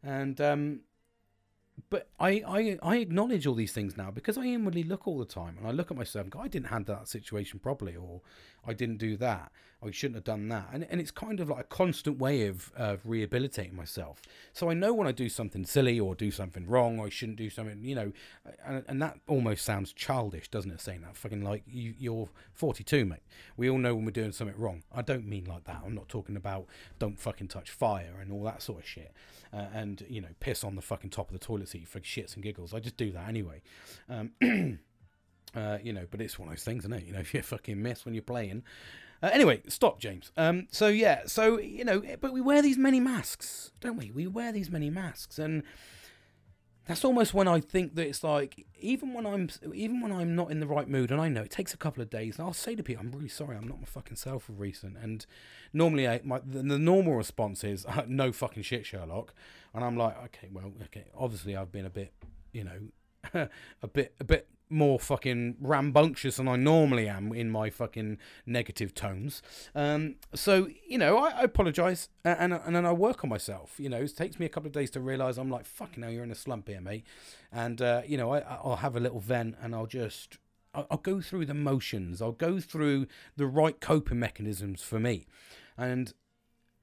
And 0.03 0.39
um, 0.39 0.81
but 1.89 2.09
I, 2.19 2.43
I 2.47 2.77
I 2.81 2.97
acknowledge 2.97 3.47
all 3.47 3.55
these 3.55 3.73
things 3.73 3.97
now 3.97 4.11
because 4.11 4.37
I 4.37 4.45
inwardly 4.45 4.83
look 4.83 5.07
all 5.07 5.19
the 5.19 5.25
time, 5.25 5.57
and 5.57 5.67
I 5.67 5.71
look 5.71 5.91
at 5.91 5.97
myself 5.97 6.23
and 6.23 6.31
go, 6.31 6.39
"I 6.39 6.47
didn't 6.47 6.67
handle 6.67 6.95
that 6.95 7.07
situation 7.07 7.59
properly," 7.59 7.95
or 7.95 8.21
"I 8.65 8.73
didn't 8.73 8.97
do 8.97 9.17
that," 9.17 9.51
I 9.83 9.89
shouldn't 9.91 10.15
have 10.15 10.23
done 10.23 10.47
that. 10.49 10.69
And, 10.71 10.85
and 10.89 11.01
it's 11.01 11.09
kind 11.09 11.39
of 11.39 11.49
like 11.49 11.61
a 11.61 11.63
constant 11.63 12.19
way 12.19 12.45
of, 12.45 12.71
of 12.75 13.01
rehabilitating 13.03 13.75
myself. 13.75 14.21
So 14.53 14.69
I 14.69 14.73
know 14.75 14.93
when 14.93 15.07
I 15.07 15.11
do 15.11 15.27
something 15.27 15.65
silly 15.65 15.99
or 15.99 16.13
do 16.13 16.29
something 16.29 16.67
wrong 16.67 16.99
or 16.99 17.07
I 17.07 17.09
shouldn't 17.09 17.37
do 17.37 17.49
something, 17.49 17.83
you 17.83 17.95
know, 17.95 18.11
and, 18.65 18.83
and 18.87 19.01
that 19.01 19.19
almost 19.27 19.65
sounds 19.65 19.91
childish, 19.91 20.49
doesn't 20.49 20.69
it? 20.69 20.81
Saying 20.81 21.01
that 21.01 21.17
fucking 21.17 21.41
like 21.41 21.63
you, 21.67 21.95
you're 21.97 22.29
42, 22.53 23.05
mate. 23.05 23.23
We 23.57 23.69
all 23.69 23.79
know 23.79 23.95
when 23.95 24.05
we're 24.05 24.11
doing 24.11 24.31
something 24.31 24.57
wrong. 24.57 24.83
I 24.93 25.01
don't 25.01 25.25
mean 25.25 25.45
like 25.45 25.63
that. 25.63 25.81
I'm 25.83 25.95
not 25.95 26.09
talking 26.09 26.35
about 26.35 26.67
don't 26.99 27.19
fucking 27.19 27.47
touch 27.47 27.71
fire 27.71 28.19
and 28.21 28.31
all 28.31 28.43
that 28.43 28.61
sort 28.61 28.79
of 28.79 28.87
shit. 28.87 29.11
Uh, 29.51 29.65
and, 29.73 30.05
you 30.07 30.21
know, 30.21 30.29
piss 30.39 30.63
on 30.63 30.75
the 30.75 30.81
fucking 30.81 31.09
top 31.09 31.29
of 31.29 31.33
the 31.33 31.45
toilet 31.45 31.69
seat 31.69 31.87
for 31.87 31.99
shits 31.99 32.35
and 32.35 32.43
giggles. 32.43 32.73
I 32.73 32.79
just 32.79 32.97
do 32.97 33.11
that 33.11 33.27
anyway. 33.27 33.61
Um, 34.07 34.31
uh, 35.55 35.77
you 35.83 35.91
know, 35.91 36.05
but 36.09 36.21
it's 36.21 36.39
one 36.39 36.47
of 36.47 36.53
those 36.53 36.63
things, 36.63 36.83
isn't 36.83 36.93
it? 36.93 37.05
You 37.05 37.13
know, 37.13 37.19
if 37.21 37.33
you 37.33 37.41
fucking 37.41 37.81
miss 37.81 38.05
when 38.05 38.13
you're 38.13 38.23
playing, 38.23 38.63
uh, 39.21 39.29
anyway, 39.31 39.61
stop, 39.67 39.99
James. 39.99 40.31
Um, 40.37 40.67
so 40.71 40.87
yeah, 40.87 41.21
so 41.25 41.59
you 41.59 41.85
know, 41.85 42.01
but 42.19 42.33
we 42.33 42.41
wear 42.41 42.61
these 42.61 42.77
many 42.77 42.99
masks, 42.99 43.71
don't 43.79 43.97
we? 43.97 44.11
We 44.11 44.27
wear 44.27 44.51
these 44.51 44.69
many 44.69 44.89
masks, 44.89 45.37
and 45.37 45.63
that's 46.87 47.05
almost 47.05 47.33
when 47.33 47.47
I 47.47 47.59
think 47.59 47.95
that 47.95 48.07
it's 48.07 48.23
like, 48.23 48.65
even 48.79 49.13
when 49.13 49.27
I'm, 49.27 49.49
even 49.73 50.01
when 50.01 50.11
I'm 50.11 50.35
not 50.35 50.49
in 50.49 50.59
the 50.59 50.65
right 50.65 50.89
mood, 50.89 51.11
and 51.11 51.21
I 51.21 51.29
know 51.29 51.43
it 51.43 51.51
takes 51.51 51.73
a 51.73 51.77
couple 51.77 52.01
of 52.01 52.09
days, 52.09 52.37
and 52.37 52.47
I'll 52.47 52.53
say 52.53 52.75
to 52.75 52.81
people, 52.81 53.05
I'm 53.05 53.11
really 53.11 53.29
sorry, 53.29 53.55
I'm 53.55 53.67
not 53.67 53.79
my 53.79 53.85
fucking 53.85 54.17
self 54.17 54.49
of 54.49 54.59
recent, 54.59 54.97
and 54.97 55.25
normally 55.71 56.07
I, 56.07 56.21
my 56.23 56.41
the, 56.43 56.63
the 56.63 56.79
normal 56.79 57.13
response 57.13 57.63
is 57.63 57.85
no 58.07 58.31
fucking 58.31 58.63
shit, 58.63 58.87
Sherlock, 58.87 59.33
and 59.75 59.83
I'm 59.83 59.95
like, 59.95 60.17
okay, 60.25 60.49
well, 60.51 60.73
okay, 60.85 61.05
obviously 61.15 61.55
I've 61.55 61.71
been 61.71 61.85
a 61.85 61.91
bit, 61.91 62.11
you 62.51 62.63
know, 62.63 63.47
a 63.83 63.87
bit, 63.87 64.15
a 64.19 64.23
bit 64.23 64.47
more 64.71 64.99
fucking 64.99 65.57
rambunctious 65.59 66.37
than 66.37 66.47
I 66.47 66.55
normally 66.55 67.07
am 67.07 67.33
in 67.33 67.51
my 67.51 67.69
fucking 67.69 68.17
negative 68.45 68.93
tones. 68.93 69.41
Um, 69.75 70.15
so 70.33 70.69
you 70.87 70.97
know, 70.97 71.17
I, 71.17 71.29
I 71.31 71.41
apologise 71.43 72.09
and 72.23 72.53
and 72.53 72.75
then 72.75 72.85
I 72.85 72.93
work 72.93 73.23
on 73.23 73.29
myself. 73.29 73.75
You 73.79 73.89
know, 73.89 73.97
it 73.97 74.15
takes 74.15 74.39
me 74.39 74.45
a 74.45 74.49
couple 74.49 74.67
of 74.67 74.73
days 74.73 74.89
to 74.91 74.99
realise 74.99 75.37
I'm 75.37 75.49
like 75.49 75.65
fucking 75.65 76.01
now 76.01 76.07
you're 76.09 76.23
in 76.23 76.31
a 76.31 76.35
slump 76.35 76.67
here, 76.67 76.81
mate. 76.81 77.05
And 77.51 77.81
uh, 77.81 78.01
you 78.05 78.17
know, 78.17 78.33
I 78.33 78.39
I'll 78.39 78.77
have 78.77 78.95
a 78.95 78.99
little 78.99 79.19
vent 79.19 79.55
and 79.61 79.75
I'll 79.75 79.87
just 79.87 80.37
I'll, 80.73 80.87
I'll 80.91 80.97
go 80.97 81.21
through 81.21 81.45
the 81.45 81.53
motions. 81.53 82.21
I'll 82.21 82.31
go 82.31 82.59
through 82.59 83.07
the 83.35 83.47
right 83.47 83.79
coping 83.79 84.19
mechanisms 84.19 84.81
for 84.81 84.99
me, 84.99 85.27
and 85.77 86.13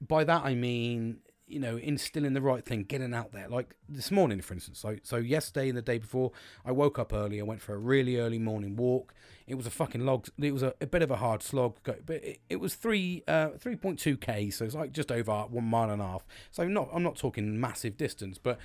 by 0.01 0.23
that 0.23 0.45
I 0.45 0.55
mean 0.55 1.19
you 1.49 1.59
know, 1.59 1.77
instilling 1.77 2.33
the 2.33 2.41
right 2.41 2.63
thing, 2.63 2.83
getting 2.83 3.13
out 3.13 3.31
there. 3.31 3.47
Like 3.47 3.75
this 3.87 4.11
morning, 4.11 4.39
for 4.41 4.53
instance. 4.53 4.79
So, 4.79 4.97
so 5.01 5.17
yesterday 5.17 5.69
and 5.69 5.77
the 5.77 5.81
day 5.81 5.97
before, 5.97 6.31
I 6.63 6.71
woke 6.71 6.99
up 6.99 7.11
early. 7.11 7.39
I 7.39 7.43
went 7.43 7.61
for 7.61 7.73
a 7.73 7.77
really 7.77 8.17
early 8.17 8.37
morning 8.37 8.75
walk. 8.75 9.13
It 9.47 9.55
was 9.55 9.65
a 9.65 9.71
fucking 9.71 10.05
log. 10.05 10.27
It 10.37 10.53
was 10.53 10.61
a, 10.61 10.75
a 10.79 10.85
bit 10.85 11.01
of 11.01 11.09
a 11.09 11.15
hard 11.15 11.41
slog, 11.41 11.77
but 11.83 12.03
it, 12.09 12.39
it 12.49 12.57
was 12.57 12.75
three, 12.75 13.23
uh, 13.27 13.49
three 13.57 13.75
point 13.75 13.97
two 13.99 14.15
k. 14.15 14.51
So 14.51 14.63
it's 14.63 14.75
like 14.75 14.91
just 14.91 15.11
over 15.11 15.33
one 15.49 15.65
mile 15.65 15.89
and 15.89 16.01
a 16.01 16.05
half. 16.05 16.25
So 16.51 16.67
not, 16.67 16.89
I'm 16.93 17.03
not 17.03 17.15
talking 17.15 17.59
massive 17.59 17.97
distance, 17.97 18.37
but 18.37 18.59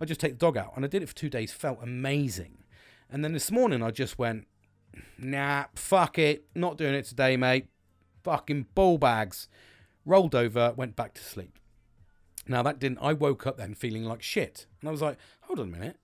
I 0.00 0.04
just 0.04 0.20
take 0.20 0.32
the 0.32 0.38
dog 0.38 0.58
out, 0.58 0.72
and 0.76 0.84
I 0.84 0.88
did 0.88 1.02
it 1.02 1.08
for 1.08 1.14
two 1.14 1.30
days. 1.30 1.52
Felt 1.52 1.78
amazing. 1.82 2.58
And 3.10 3.24
then 3.24 3.32
this 3.32 3.50
morning, 3.50 3.82
I 3.82 3.90
just 3.92 4.18
went, 4.18 4.46
nah, 5.16 5.66
fuck 5.74 6.18
it, 6.18 6.44
not 6.54 6.76
doing 6.76 6.94
it 6.94 7.06
today, 7.06 7.36
mate. 7.36 7.68
Fucking 8.24 8.66
ball 8.74 8.98
bags. 8.98 9.48
Rolled 10.04 10.34
over, 10.34 10.72
went 10.76 10.94
back 10.94 11.14
to 11.14 11.24
sleep 11.24 11.58
now 12.48 12.62
that 12.62 12.78
didn't. 12.78 12.98
I 13.00 13.12
woke 13.12 13.46
up 13.46 13.56
then 13.56 13.74
feeling 13.74 14.04
like 14.04 14.22
shit, 14.22 14.66
and 14.80 14.88
I 14.88 14.92
was 14.92 15.02
like, 15.02 15.18
"Hold 15.42 15.60
on 15.60 15.68
a 15.68 15.70
minute, 15.70 15.98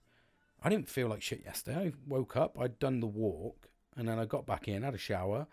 I 0.62 0.68
didn't 0.68 0.88
feel 0.88 1.08
like 1.08 1.22
shit 1.22 1.42
yesterday. 1.44 1.88
I 1.88 1.92
woke 2.06 2.36
up, 2.36 2.56
I'd 2.58 2.78
done 2.78 3.00
the 3.00 3.06
walk, 3.06 3.68
and 3.96 4.08
then 4.08 4.18
I 4.18 4.24
got 4.24 4.46
back 4.46 4.68
in, 4.68 4.82
had 4.82 4.94
a 4.94 4.98
shower, 4.98 5.46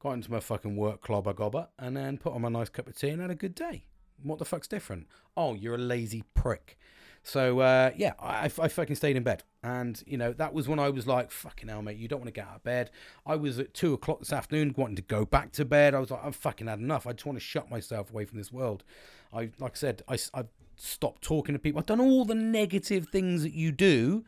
got 0.00 0.12
into 0.12 0.30
my 0.30 0.40
fucking 0.40 0.76
work 0.76 1.00
clobber 1.02 1.34
gobber, 1.34 1.68
and 1.78 1.96
then 1.96 2.18
put 2.18 2.32
on 2.32 2.42
my 2.42 2.48
nice 2.48 2.68
cup 2.68 2.86
of 2.86 2.96
tea 2.96 3.10
and 3.10 3.20
had 3.20 3.30
a 3.30 3.34
good 3.34 3.54
day. 3.54 3.86
What 4.22 4.38
the 4.38 4.44
fuck's 4.44 4.68
different? 4.68 5.08
Oh, 5.36 5.54
you're 5.54 5.74
a 5.74 5.78
lazy 5.78 6.22
prick. 6.34 6.78
So 7.26 7.58
uh, 7.58 7.90
yeah, 7.96 8.12
I, 8.20 8.44
I 8.44 8.68
fucking 8.68 8.94
stayed 8.94 9.16
in 9.16 9.24
bed, 9.24 9.42
and 9.64 10.00
you 10.06 10.16
know 10.16 10.32
that 10.34 10.54
was 10.54 10.68
when 10.68 10.78
I 10.78 10.90
was 10.90 11.08
like, 11.08 11.32
"Fucking 11.32 11.68
hell, 11.68 11.82
mate, 11.82 11.96
you 11.96 12.06
don't 12.06 12.20
want 12.20 12.28
to 12.28 12.40
get 12.40 12.46
out 12.46 12.54
of 12.54 12.62
bed." 12.62 12.92
I 13.26 13.34
was 13.34 13.58
at 13.58 13.74
two 13.74 13.92
o'clock 13.94 14.20
this 14.20 14.32
afternoon, 14.32 14.74
wanting 14.76 14.94
to 14.94 15.02
go 15.02 15.24
back 15.24 15.50
to 15.52 15.64
bed. 15.64 15.92
I 15.92 15.98
was 15.98 16.12
like, 16.12 16.24
"I've 16.24 16.36
fucking 16.36 16.68
had 16.68 16.78
enough. 16.78 17.04
I 17.04 17.12
just 17.14 17.26
want 17.26 17.36
to 17.36 17.44
shut 17.44 17.68
myself 17.68 18.12
away 18.12 18.26
from 18.26 18.38
this 18.38 18.52
world." 18.52 18.84
I, 19.32 19.50
like 19.58 19.72
I 19.72 19.74
said, 19.74 20.02
I, 20.06 20.16
I've 20.34 20.46
stopped 20.76 21.22
talking 21.22 21.52
to 21.52 21.58
people. 21.58 21.80
I've 21.80 21.86
done 21.86 22.00
all 22.00 22.24
the 22.24 22.36
negative 22.36 23.08
things 23.08 23.42
that 23.42 23.54
you 23.54 23.72
do, 23.72 24.24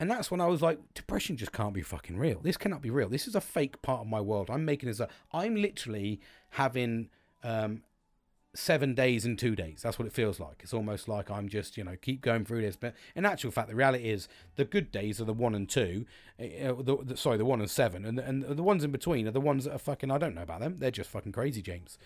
and 0.00 0.10
that's 0.10 0.28
when 0.28 0.40
I 0.40 0.48
was 0.48 0.62
like, 0.62 0.80
depression 0.94 1.36
just 1.36 1.52
can't 1.52 1.72
be 1.72 1.82
fucking 1.82 2.18
real. 2.18 2.40
This 2.40 2.56
cannot 2.56 2.82
be 2.82 2.90
real. 2.90 3.08
This 3.08 3.28
is 3.28 3.36
a 3.36 3.40
fake 3.40 3.80
part 3.80 4.00
of 4.00 4.08
my 4.08 4.20
world. 4.20 4.50
I'm 4.50 4.64
making 4.64 4.88
this 4.88 4.98
a. 4.98 5.08
I'm 5.32 5.54
literally 5.54 6.20
having 6.50 7.10
um, 7.44 7.82
seven 8.54 8.94
days 8.94 9.24
and 9.24 9.38
two 9.38 9.54
days. 9.54 9.80
That's 9.82 9.98
what 9.98 10.06
it 10.06 10.12
feels 10.12 10.40
like. 10.40 10.60
It's 10.62 10.74
almost 10.74 11.08
like 11.08 11.30
I'm 11.30 11.48
just, 11.48 11.76
you 11.76 11.84
know, 11.84 11.96
keep 12.00 12.20
going 12.20 12.44
through 12.44 12.62
this. 12.62 12.76
But 12.76 12.94
in 13.14 13.24
actual 13.24 13.50
fact, 13.50 13.68
the 13.68 13.76
reality 13.76 14.10
is 14.10 14.28
the 14.56 14.64
good 14.64 14.90
days 14.90 15.20
are 15.20 15.24
the 15.24 15.32
one 15.32 15.54
and 15.54 15.68
two. 15.68 16.04
Uh, 16.38 16.74
the, 16.82 16.98
the, 17.02 17.16
sorry, 17.16 17.38
the 17.38 17.44
one 17.44 17.60
and 17.60 17.70
seven. 17.70 18.04
And, 18.04 18.18
and 18.18 18.42
the 18.42 18.62
ones 18.62 18.82
in 18.82 18.90
between 18.90 19.28
are 19.28 19.32
the 19.32 19.40
ones 19.40 19.64
that 19.64 19.74
are 19.74 19.78
fucking, 19.78 20.10
I 20.10 20.18
don't 20.18 20.34
know 20.34 20.42
about 20.42 20.60
them. 20.60 20.78
They're 20.78 20.90
just 20.90 21.10
fucking 21.10 21.32
crazy, 21.32 21.62
James. 21.62 21.96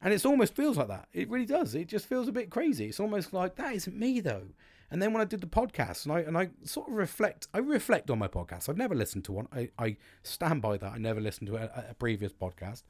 And 0.00 0.12
it 0.12 0.24
almost 0.24 0.54
feels 0.54 0.76
like 0.76 0.88
that. 0.88 1.08
It 1.12 1.28
really 1.28 1.46
does. 1.46 1.74
It 1.74 1.88
just 1.88 2.06
feels 2.06 2.28
a 2.28 2.32
bit 2.32 2.50
crazy. 2.50 2.86
It's 2.86 3.00
almost 3.00 3.32
like, 3.32 3.56
that 3.56 3.74
isn't 3.74 3.96
me, 3.96 4.20
though. 4.20 4.48
And 4.90 5.02
then 5.02 5.12
when 5.12 5.22
I 5.22 5.24
did 5.24 5.40
the 5.40 5.46
podcast, 5.46 6.04
and 6.04 6.12
I 6.12 6.20
and 6.20 6.38
I 6.38 6.50
sort 6.62 6.88
of 6.88 6.94
reflect, 6.94 7.48
I 7.52 7.58
reflect 7.58 8.10
on 8.10 8.18
my 8.18 8.28
podcast. 8.28 8.68
I've 8.68 8.76
never 8.76 8.94
listened 8.94 9.24
to 9.24 9.32
one. 9.32 9.48
I, 9.52 9.70
I 9.78 9.96
stand 10.22 10.62
by 10.62 10.76
that. 10.76 10.92
I 10.92 10.98
never 10.98 11.20
listened 11.20 11.48
to 11.48 11.56
a, 11.56 11.86
a 11.90 11.94
previous 11.94 12.32
podcast. 12.32 12.82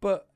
But 0.00 0.28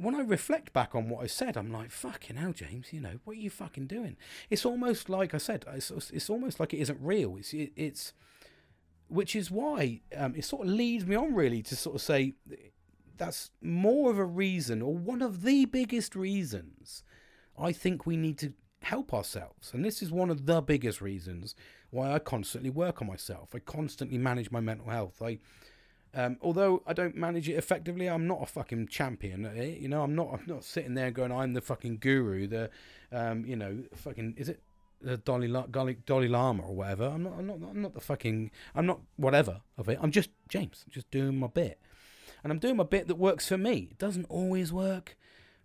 when 0.00 0.14
I 0.14 0.20
reflect 0.20 0.72
back 0.72 0.94
on 0.94 1.08
what 1.08 1.22
I 1.22 1.26
said, 1.26 1.56
I'm 1.56 1.72
like, 1.72 1.90
fucking 1.90 2.36
hell, 2.36 2.52
James, 2.52 2.92
you 2.92 3.00
know, 3.00 3.20
what 3.24 3.36
are 3.36 3.40
you 3.40 3.50
fucking 3.50 3.86
doing? 3.86 4.16
It's 4.48 4.64
almost 4.64 5.08
like 5.08 5.34
I 5.34 5.38
said, 5.38 5.64
it's, 5.74 5.90
it's 5.90 6.30
almost 6.30 6.58
like 6.58 6.72
it 6.72 6.78
isn't 6.78 6.98
real. 7.00 7.36
It's, 7.36 7.52
it, 7.52 7.72
it's, 7.76 8.12
which 9.08 9.36
is 9.36 9.50
why 9.50 10.00
um, 10.16 10.34
it 10.34 10.44
sort 10.44 10.66
of 10.66 10.72
leads 10.72 11.04
me 11.06 11.16
on 11.16 11.34
really 11.34 11.62
to 11.62 11.76
sort 11.76 11.96
of 11.96 12.02
say 12.02 12.34
that's 13.16 13.50
more 13.60 14.10
of 14.10 14.18
a 14.18 14.24
reason, 14.24 14.80
or 14.80 14.96
one 14.96 15.20
of 15.20 15.42
the 15.42 15.66
biggest 15.66 16.16
reasons, 16.16 17.04
I 17.58 17.72
think 17.72 18.06
we 18.06 18.16
need 18.16 18.38
to 18.38 18.54
help 18.82 19.12
ourselves. 19.12 19.72
And 19.74 19.84
this 19.84 20.00
is 20.00 20.10
one 20.10 20.30
of 20.30 20.46
the 20.46 20.62
biggest 20.62 21.02
reasons 21.02 21.54
why 21.90 22.12
I 22.12 22.18
constantly 22.18 22.70
work 22.70 23.02
on 23.02 23.08
myself. 23.08 23.50
I 23.54 23.58
constantly 23.58 24.16
manage 24.16 24.50
my 24.50 24.60
mental 24.60 24.88
health. 24.88 25.20
I, 25.20 25.38
um, 26.14 26.38
although 26.42 26.82
I 26.86 26.92
don't 26.92 27.16
manage 27.16 27.48
it 27.48 27.54
effectively, 27.54 28.08
I'm 28.08 28.26
not 28.26 28.42
a 28.42 28.46
fucking 28.46 28.88
champion. 28.88 29.50
You 29.80 29.88
know, 29.88 30.02
I'm 30.02 30.14
not. 30.14 30.32
I'm 30.32 30.44
not 30.46 30.64
sitting 30.64 30.94
there 30.94 31.10
going, 31.10 31.30
"I'm 31.30 31.52
the 31.52 31.60
fucking 31.60 31.98
guru." 31.98 32.46
The, 32.48 32.70
um, 33.12 33.44
you 33.44 33.56
know, 33.56 33.84
fucking 33.94 34.34
is 34.36 34.48
it 34.48 34.60
the 35.00 35.18
Dalai 35.18 35.46
Dalai 35.70 35.98
Dalai 36.06 36.28
Lama 36.28 36.64
or 36.64 36.74
whatever? 36.74 37.06
I'm 37.06 37.22
not. 37.22 37.34
I'm 37.38 37.46
not. 37.46 37.58
I'm 37.62 37.82
not 37.82 37.94
the 37.94 38.00
fucking. 38.00 38.50
I'm 38.74 38.86
not 38.86 39.00
whatever 39.16 39.60
of 39.78 39.88
it. 39.88 39.98
I'm 40.02 40.10
just 40.10 40.30
James. 40.48 40.84
Just 40.90 41.08
doing 41.12 41.38
my 41.38 41.46
bit, 41.46 41.78
and 42.42 42.52
I'm 42.52 42.58
doing 42.58 42.76
my 42.76 42.84
bit 42.84 43.06
that 43.06 43.16
works 43.16 43.46
for 43.46 43.58
me. 43.58 43.88
It 43.92 43.98
doesn't 43.98 44.26
always 44.28 44.72
work, 44.72 45.16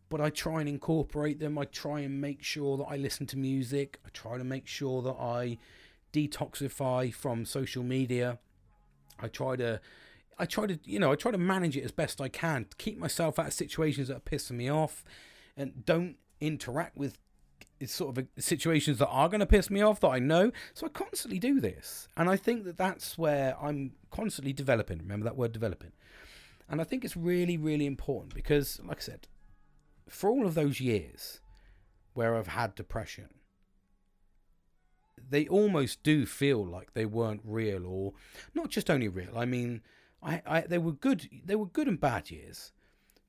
but 0.09 0.21
I 0.21 0.29
try 0.29 0.59
and 0.59 0.69
incorporate 0.69 1.39
them. 1.39 1.57
I 1.57 1.65
try 1.65 2.01
and 2.01 2.21
make 2.21 2.43
sure 2.43 2.77
that 2.77 2.85
I 2.85 2.97
listen 2.97 3.25
to 3.27 3.37
music. 3.37 3.99
I 4.05 4.09
try 4.13 4.37
to 4.37 4.43
make 4.43 4.67
sure 4.67 5.01
that 5.01 5.15
I 5.19 5.57
detoxify 6.13 7.11
from 7.11 7.45
social 7.45 7.81
media. 7.81 8.37
I 9.19 9.27
try 9.27 9.55
to 9.55 9.81
I 10.37 10.45
try 10.45 10.67
to, 10.67 10.79
you 10.83 10.99
know, 10.99 11.11
I 11.11 11.15
try 11.15 11.31
to 11.31 11.37
manage 11.37 11.77
it 11.77 11.83
as 11.83 11.91
best 11.91 12.19
I 12.19 12.29
can 12.29 12.67
keep 12.77 12.97
myself 12.97 13.39
out 13.39 13.47
of 13.47 13.53
situations 13.53 14.09
that 14.09 14.17
are 14.17 14.19
pissing 14.19 14.51
me 14.51 14.69
off, 14.69 15.03
and 15.55 15.85
don't 15.85 16.17
interact 16.41 16.97
with 16.97 17.17
sort 17.85 18.17
of 18.17 18.27
situations 18.37 18.97
that 18.99 19.07
are 19.07 19.29
going 19.29 19.39
to 19.39 19.45
piss 19.45 19.69
me 19.69 19.81
off 19.81 19.99
that 19.99 20.09
I 20.09 20.19
know. 20.19 20.51
So 20.73 20.85
I 20.85 20.89
constantly 20.89 21.39
do 21.39 21.59
this, 21.59 22.07
and 22.17 22.29
I 22.29 22.35
think 22.35 22.65
that 22.65 22.77
that's 22.77 23.17
where 23.17 23.55
I'm 23.61 23.91
constantly 24.11 24.53
developing. 24.53 24.99
Remember 24.99 25.25
that 25.25 25.37
word, 25.37 25.51
developing. 25.51 25.91
And 26.69 26.81
I 26.81 26.83
think 26.83 27.05
it's 27.05 27.15
really, 27.15 27.57
really 27.57 27.85
important 27.85 28.33
because, 28.33 28.79
like 28.83 28.97
I 28.97 29.01
said, 29.01 29.27
for 30.09 30.29
all 30.29 30.45
of 30.45 30.55
those 30.55 30.79
years 30.79 31.39
where 32.13 32.35
I've 32.35 32.47
had 32.47 32.75
depression, 32.75 33.29
they 35.29 35.47
almost 35.47 36.03
do 36.03 36.25
feel 36.25 36.65
like 36.65 36.93
they 36.93 37.05
weren't 37.05 37.41
real, 37.43 37.85
or 37.85 38.13
not 38.53 38.69
just 38.69 38.89
only 38.89 39.07
real. 39.07 39.37
I 39.37 39.45
mean 39.45 39.81
I, 40.25 40.41
I 40.45 40.61
they 40.61 40.77
were 40.77 40.91
good 40.91 41.29
they 41.45 41.55
were 41.55 41.67
good 41.67 41.87
and 41.87 41.99
bad 41.99 42.31
years 42.31 42.71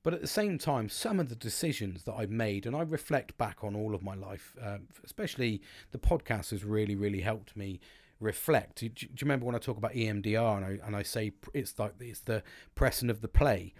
but 0.03 0.13
at 0.13 0.21
the 0.21 0.27
same 0.27 0.57
time 0.57 0.89
some 0.89 1.19
of 1.19 1.29
the 1.29 1.35
decisions 1.35 2.03
that 2.03 2.13
I've 2.13 2.31
made 2.31 2.65
and 2.65 2.75
I 2.75 2.81
reflect 2.81 3.37
back 3.37 3.63
on 3.63 3.75
all 3.75 3.93
of 3.93 4.03
my 4.03 4.15
life 4.15 4.55
um, 4.61 4.87
especially 5.03 5.61
the 5.91 5.99
podcast 5.99 6.51
has 6.51 6.63
really 6.63 6.95
really 6.95 7.21
helped 7.21 7.55
me 7.55 7.79
reflect 8.19 8.79
do, 8.79 8.89
do, 8.89 9.05
you 9.05 9.15
remember 9.21 9.45
when 9.45 9.55
I 9.55 9.59
talk 9.59 9.77
about 9.77 9.93
EMDR 9.93 10.57
and 10.57 10.65
I, 10.65 10.85
and 10.85 10.95
I 10.95 11.03
say 11.03 11.33
it's 11.53 11.77
like 11.77 11.93
it's 11.99 12.21
the 12.21 12.43
pressing 12.75 13.09
of 13.09 13.21
the 13.21 13.27
play 13.27 13.73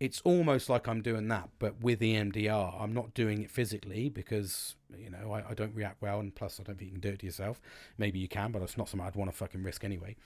it's 0.00 0.20
almost 0.22 0.68
like 0.68 0.86
I'm 0.86 1.02
doing 1.02 1.26
that, 1.28 1.48
but 1.58 1.80
with 1.80 2.00
EMDR. 2.00 2.80
I'm 2.80 2.92
not 2.92 3.14
doing 3.14 3.42
it 3.42 3.50
physically 3.50 4.08
because, 4.08 4.76
you 4.96 5.10
know, 5.10 5.32
I, 5.32 5.50
I, 5.50 5.54
don't 5.54 5.74
react 5.74 6.00
well, 6.00 6.20
and 6.20 6.32
plus, 6.32 6.60
I 6.60 6.62
don't 6.62 6.78
think 6.78 6.90
you 6.90 6.92
can 6.92 7.00
do 7.00 7.08
it 7.10 7.20
to 7.20 7.26
yourself. 7.26 7.60
Maybe 7.96 8.20
you 8.20 8.28
can, 8.28 8.52
but 8.52 8.62
it's 8.62 8.78
not 8.78 8.88
something 8.88 9.06
I'd 9.06 9.16
want 9.16 9.30
to 9.30 9.36
fucking 9.36 9.62
risk 9.62 9.84
anyway. 9.84 10.16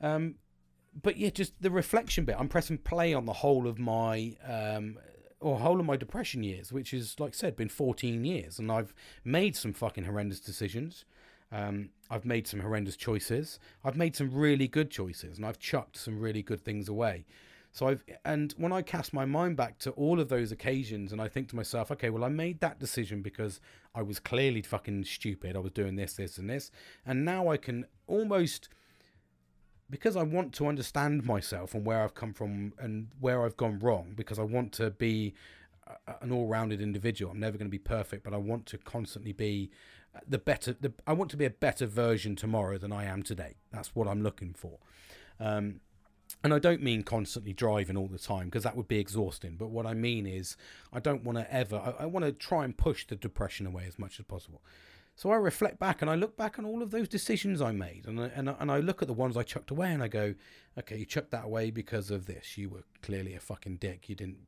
Um, 0.00 0.36
but 1.02 1.16
yeah, 1.16 1.30
just 1.30 1.52
the 1.60 1.70
reflection 1.70 2.24
bit. 2.24 2.36
I'm 2.38 2.48
pressing 2.48 2.78
play 2.78 3.14
on 3.14 3.26
the 3.26 3.32
whole 3.32 3.66
of 3.66 3.78
my 3.78 4.36
um, 4.46 4.98
or 5.40 5.58
whole 5.58 5.78
of 5.80 5.86
my 5.86 5.96
depression 5.96 6.42
years, 6.42 6.72
which 6.72 6.92
is 6.92 7.18
like 7.18 7.32
I 7.34 7.36
said, 7.36 7.56
been 7.56 7.68
14 7.68 8.24
years, 8.24 8.58
and 8.58 8.70
I've 8.70 8.94
made 9.24 9.56
some 9.56 9.72
fucking 9.72 10.04
horrendous 10.04 10.40
decisions. 10.40 11.04
Um, 11.50 11.90
I've 12.10 12.24
made 12.24 12.46
some 12.46 12.60
horrendous 12.60 12.96
choices. 12.96 13.58
I've 13.84 13.96
made 13.96 14.16
some 14.16 14.30
really 14.30 14.68
good 14.68 14.90
choices, 14.90 15.38
and 15.38 15.46
I've 15.46 15.58
chucked 15.58 15.96
some 15.96 16.20
really 16.20 16.42
good 16.42 16.60
things 16.60 16.88
away. 16.88 17.24
So 17.72 17.88
I've 17.88 18.02
and 18.24 18.52
when 18.56 18.72
I 18.72 18.82
cast 18.82 19.12
my 19.12 19.24
mind 19.24 19.56
back 19.56 19.78
to 19.80 19.90
all 19.92 20.20
of 20.20 20.28
those 20.28 20.52
occasions, 20.52 21.12
and 21.12 21.20
I 21.20 21.28
think 21.28 21.48
to 21.50 21.56
myself, 21.56 21.90
okay, 21.92 22.10
well, 22.10 22.24
I 22.24 22.28
made 22.28 22.60
that 22.60 22.78
decision 22.78 23.22
because 23.22 23.60
I 23.94 24.02
was 24.02 24.18
clearly 24.18 24.62
fucking 24.62 25.04
stupid. 25.04 25.54
I 25.54 25.60
was 25.60 25.72
doing 25.72 25.96
this, 25.96 26.14
this, 26.14 26.38
and 26.38 26.48
this, 26.48 26.70
and 27.06 27.24
now 27.24 27.48
I 27.48 27.56
can 27.56 27.86
almost 28.06 28.68
because 29.90 30.16
I 30.16 30.22
want 30.22 30.52
to 30.54 30.66
understand 30.66 31.24
myself 31.24 31.74
and 31.74 31.84
where 31.84 32.02
I've 32.02 32.14
come 32.14 32.32
from 32.32 32.72
and 32.78 33.08
where 33.20 33.44
I've 33.44 33.56
gone 33.56 33.78
wrong. 33.78 34.12
Because 34.16 34.38
I 34.38 34.42
want 34.42 34.72
to 34.74 34.90
be 34.90 35.34
an 36.20 36.32
all-rounded 36.32 36.80
individual. 36.80 37.32
I'm 37.32 37.40
never 37.40 37.56
going 37.56 37.68
to 37.68 37.70
be 37.70 37.78
perfect, 37.78 38.24
but 38.24 38.34
I 38.34 38.36
want 38.36 38.66
to 38.66 38.78
constantly 38.78 39.32
be 39.32 39.70
the 40.26 40.38
better. 40.38 40.76
The, 40.78 40.92
I 41.06 41.12
want 41.12 41.30
to 41.30 41.36
be 41.36 41.44
a 41.44 41.50
better 41.50 41.86
version 41.86 42.36
tomorrow 42.36 42.78
than 42.78 42.92
I 42.92 43.04
am 43.04 43.22
today. 43.22 43.56
That's 43.72 43.94
what 43.94 44.08
I'm 44.08 44.22
looking 44.22 44.54
for. 44.54 44.78
Um, 45.40 45.80
and 46.44 46.52
I 46.52 46.58
don't 46.58 46.82
mean 46.82 47.02
constantly 47.02 47.52
driving 47.52 47.96
all 47.96 48.06
the 48.06 48.18
time 48.18 48.46
because 48.46 48.62
that 48.64 48.76
would 48.76 48.88
be 48.88 48.98
exhausting. 48.98 49.56
But 49.56 49.70
what 49.70 49.86
I 49.86 49.94
mean 49.94 50.26
is, 50.26 50.56
I 50.92 51.00
don't 51.00 51.24
want 51.24 51.38
to 51.38 51.52
ever. 51.52 51.76
I, 51.76 52.04
I 52.04 52.06
want 52.06 52.24
to 52.24 52.32
try 52.32 52.64
and 52.64 52.76
push 52.76 53.06
the 53.06 53.16
depression 53.16 53.66
away 53.66 53.84
as 53.86 53.98
much 53.98 54.18
as 54.20 54.26
possible. 54.26 54.62
So 55.18 55.32
I 55.32 55.34
reflect 55.34 55.80
back 55.80 56.00
and 56.00 56.08
I 56.08 56.14
look 56.14 56.36
back 56.36 56.60
on 56.60 56.64
all 56.64 56.80
of 56.80 56.92
those 56.92 57.08
decisions 57.08 57.60
I 57.60 57.72
made, 57.72 58.04
and 58.06 58.20
I, 58.20 58.26
and 58.36 58.48
I, 58.48 58.54
and 58.60 58.70
I 58.70 58.78
look 58.78 59.02
at 59.02 59.08
the 59.08 59.14
ones 59.14 59.36
I 59.36 59.42
chucked 59.42 59.72
away, 59.72 59.90
and 59.90 60.00
I 60.00 60.06
go, 60.06 60.36
okay, 60.78 60.96
you 60.96 61.04
chucked 61.04 61.32
that 61.32 61.46
away 61.46 61.72
because 61.72 62.12
of 62.12 62.26
this. 62.26 62.56
You 62.56 62.68
were 62.68 62.84
clearly 63.02 63.34
a 63.34 63.40
fucking 63.40 63.78
dick. 63.78 64.08
You 64.08 64.14
didn't 64.14 64.38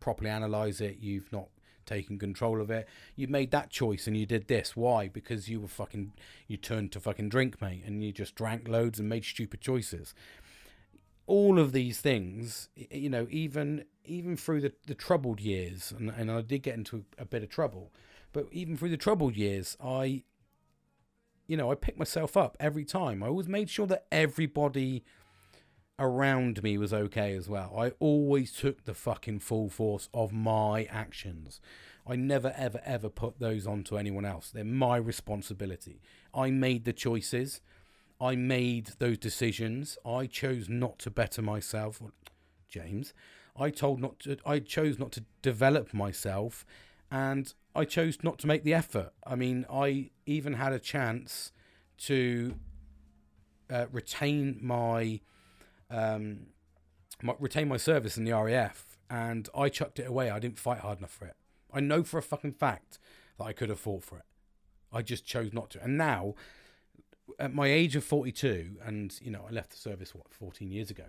properly 0.00 0.28
analyze 0.28 0.80
it. 0.80 0.96
You've 0.98 1.30
not 1.30 1.50
taken 1.86 2.18
control 2.18 2.60
of 2.60 2.68
it. 2.68 2.88
You 3.14 3.28
made 3.28 3.52
that 3.52 3.70
choice 3.70 4.08
and 4.08 4.16
you 4.16 4.26
did 4.26 4.48
this. 4.48 4.74
Why? 4.74 5.06
Because 5.06 5.48
you 5.48 5.60
were 5.60 5.68
fucking. 5.68 6.14
You 6.48 6.56
turned 6.56 6.90
to 6.92 7.00
fucking 7.00 7.28
drink, 7.28 7.62
mate, 7.62 7.84
and 7.86 8.02
you 8.02 8.10
just 8.10 8.34
drank 8.34 8.66
loads 8.66 8.98
and 8.98 9.08
made 9.08 9.24
stupid 9.24 9.60
choices. 9.60 10.16
All 11.28 11.60
of 11.60 11.70
these 11.70 12.00
things, 12.00 12.70
you 12.74 13.08
know, 13.08 13.28
even 13.30 13.84
even 14.04 14.36
through 14.36 14.62
the, 14.62 14.72
the 14.84 14.96
troubled 14.96 15.38
years, 15.38 15.94
and, 15.96 16.10
and 16.10 16.28
I 16.28 16.40
did 16.40 16.64
get 16.64 16.74
into 16.74 17.04
a 17.18 17.24
bit 17.24 17.44
of 17.44 17.50
trouble 17.50 17.92
but 18.32 18.46
even 18.50 18.76
through 18.76 18.90
the 18.90 18.96
troubled 18.96 19.36
years, 19.36 19.76
I, 19.82 20.22
you 21.46 21.56
know, 21.56 21.70
I 21.70 21.74
picked 21.74 21.98
myself 21.98 22.36
up 22.36 22.56
every 22.58 22.84
time. 22.84 23.22
I 23.22 23.28
always 23.28 23.48
made 23.48 23.70
sure 23.70 23.86
that 23.86 24.06
everybody 24.10 25.04
around 25.98 26.62
me 26.62 26.78
was 26.78 26.92
okay 26.92 27.34
as 27.34 27.48
well. 27.48 27.74
I 27.78 27.92
always 28.00 28.52
took 28.52 28.84
the 28.84 28.94
fucking 28.94 29.40
full 29.40 29.68
force 29.68 30.08
of 30.12 30.32
my 30.32 30.84
actions. 30.84 31.60
I 32.06 32.16
never, 32.16 32.52
ever, 32.56 32.80
ever 32.84 33.08
put 33.08 33.38
those 33.38 33.66
onto 33.66 33.96
anyone 33.96 34.24
else. 34.24 34.50
They're 34.50 34.64
my 34.64 34.96
responsibility. 34.96 36.00
I 36.34 36.50
made 36.50 36.84
the 36.84 36.92
choices. 36.92 37.60
I 38.20 38.34
made 38.36 38.92
those 38.98 39.18
decisions. 39.18 39.98
I 40.04 40.26
chose 40.26 40.68
not 40.68 40.98
to 41.00 41.10
better 41.10 41.42
myself, 41.42 42.02
James. 42.68 43.12
I 43.56 43.70
told 43.70 44.00
not 44.00 44.20
to. 44.20 44.38
I 44.46 44.60
chose 44.60 44.98
not 44.98 45.12
to 45.12 45.24
develop 45.42 45.92
myself, 45.92 46.64
and 47.10 47.52
I 47.74 47.84
chose 47.84 48.18
not 48.22 48.38
to 48.40 48.46
make 48.46 48.64
the 48.64 48.74
effort. 48.74 49.12
I 49.26 49.34
mean, 49.34 49.64
I 49.72 50.10
even 50.26 50.54
had 50.54 50.72
a 50.72 50.78
chance 50.78 51.52
to 51.98 52.54
uh, 53.70 53.86
retain 53.90 54.58
my, 54.60 55.20
um, 55.90 56.46
my 57.22 57.34
retain 57.38 57.68
my 57.68 57.78
service 57.78 58.18
in 58.18 58.24
the 58.24 58.32
RAF, 58.32 58.98
and 59.08 59.48
I 59.56 59.68
chucked 59.68 59.98
it 59.98 60.06
away. 60.06 60.30
I 60.30 60.38
didn't 60.38 60.58
fight 60.58 60.80
hard 60.80 60.98
enough 60.98 61.12
for 61.12 61.24
it. 61.24 61.36
I 61.72 61.80
know 61.80 62.02
for 62.02 62.18
a 62.18 62.22
fucking 62.22 62.54
fact 62.54 62.98
that 63.38 63.44
I 63.44 63.52
could 63.52 63.70
have 63.70 63.80
fought 63.80 64.04
for 64.04 64.18
it. 64.18 64.24
I 64.92 65.00
just 65.00 65.24
chose 65.24 65.54
not 65.54 65.70
to. 65.70 65.82
And 65.82 65.96
now, 65.96 66.34
at 67.38 67.54
my 67.54 67.68
age 67.68 67.96
of 67.96 68.04
42, 68.04 68.76
and 68.84 69.18
you 69.22 69.30
know, 69.30 69.46
I 69.48 69.52
left 69.52 69.70
the 69.70 69.78
service 69.78 70.14
what 70.14 70.34
14 70.34 70.70
years 70.70 70.90
ago. 70.90 71.04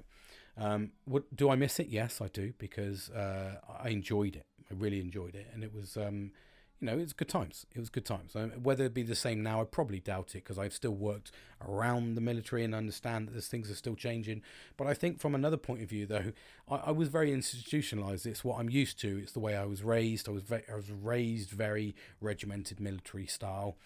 Um, 0.56 0.91
what 1.04 1.36
do 1.36 1.49
I 1.49 1.56
miss 1.56 1.80
it? 1.80 1.88
Yes, 1.88 2.21
I 2.21 2.28
do 2.28 2.54
because 2.58 3.10
uh, 3.10 3.56
I 3.84 3.89
enjoyed 3.89 4.38
it. 4.38 4.45
I 4.71 4.76
really 4.76 5.02
enjoyed 5.02 5.36
it, 5.36 5.47
and 5.54 5.62
it 5.62 5.73
was. 5.73 5.97
Um, 5.97 6.32
you 6.84 6.89
know, 6.91 7.00
it's 7.02 7.13
good 7.13 7.30
times. 7.30 7.65
It 7.74 7.80
was 7.80 7.89
good 7.89 8.04
times. 8.04 8.36
Um, 8.36 8.52
whether 8.62 8.84
it 8.84 8.93
be 8.93 9.04
the 9.04 9.15
same 9.15 9.41
now, 9.41 9.62
I 9.62 9.63
probably 9.63 10.02
doubt 10.02 10.32
it 10.32 10.43
because 10.43 10.60
I've 10.60 10.74
still 10.74 10.91
worked 10.91 11.32
around 11.65 12.15
the 12.15 12.22
military 12.22 12.65
and 12.65 12.76
understand 12.76 13.30
that 13.30 13.34
these 13.36 13.48
things 13.48 13.72
are 13.72 13.76
still 13.76 13.96
changing. 13.96 14.41
But 14.76 14.88
I 14.88 14.93
think 14.93 15.17
from 15.22 15.34
another 15.34 15.56
point 15.56 15.82
of 15.82 15.89
view, 15.89 16.06
though, 16.06 16.34
I, 16.69 16.76
I 16.88 16.91
was 16.91 17.08
very 17.08 17.32
institutionalized. 17.32 18.26
It's 18.26 18.43
what 18.43 18.60
I'm 18.60 18.69
used 18.69 19.00
to. 19.00 19.17
It's 19.17 19.32
the 19.32 19.39
way 19.39 19.56
I 19.56 19.63
was 19.63 19.82
raised. 19.82 20.28
I 20.28 20.34
was 20.34 20.43
I 20.52 20.76
was 20.76 20.91
raised 20.91 21.52
very 21.52 21.96
regimented 22.19 22.82
military 22.82 23.28
style. 23.28 23.78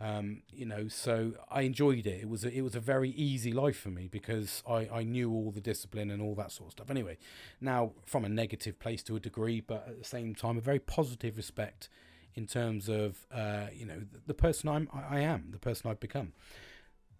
Um, 0.00 0.40
you 0.50 0.64
know, 0.64 0.88
so 0.88 1.32
I 1.50 1.62
enjoyed 1.62 2.06
it. 2.06 2.22
It 2.22 2.28
was 2.30 2.42
a, 2.42 2.50
it 2.50 2.62
was 2.62 2.74
a 2.74 2.80
very 2.80 3.10
easy 3.10 3.52
life 3.52 3.78
for 3.78 3.90
me 3.90 4.08
because 4.10 4.62
I, 4.66 4.88
I 4.90 5.02
knew 5.02 5.30
all 5.30 5.50
the 5.50 5.60
discipline 5.60 6.10
and 6.10 6.22
all 6.22 6.34
that 6.36 6.52
sort 6.52 6.68
of 6.68 6.72
stuff. 6.72 6.90
Anyway, 6.90 7.18
now 7.60 7.92
from 8.06 8.24
a 8.24 8.30
negative 8.30 8.78
place 8.78 9.02
to 9.02 9.16
a 9.16 9.20
degree, 9.20 9.60
but 9.60 9.86
at 9.86 9.98
the 9.98 10.04
same 10.04 10.34
time, 10.34 10.56
a 10.56 10.62
very 10.62 10.78
positive 10.78 11.36
respect 11.36 11.90
in 12.36 12.46
terms 12.46 12.88
of 12.88 13.26
uh, 13.32 13.66
you 13.74 13.86
know 13.86 13.98
the, 13.98 14.20
the 14.26 14.34
person 14.34 14.68
I'm 14.68 14.88
I 14.92 15.20
am 15.20 15.48
the 15.50 15.58
person 15.58 15.90
I've 15.90 16.00
become. 16.00 16.32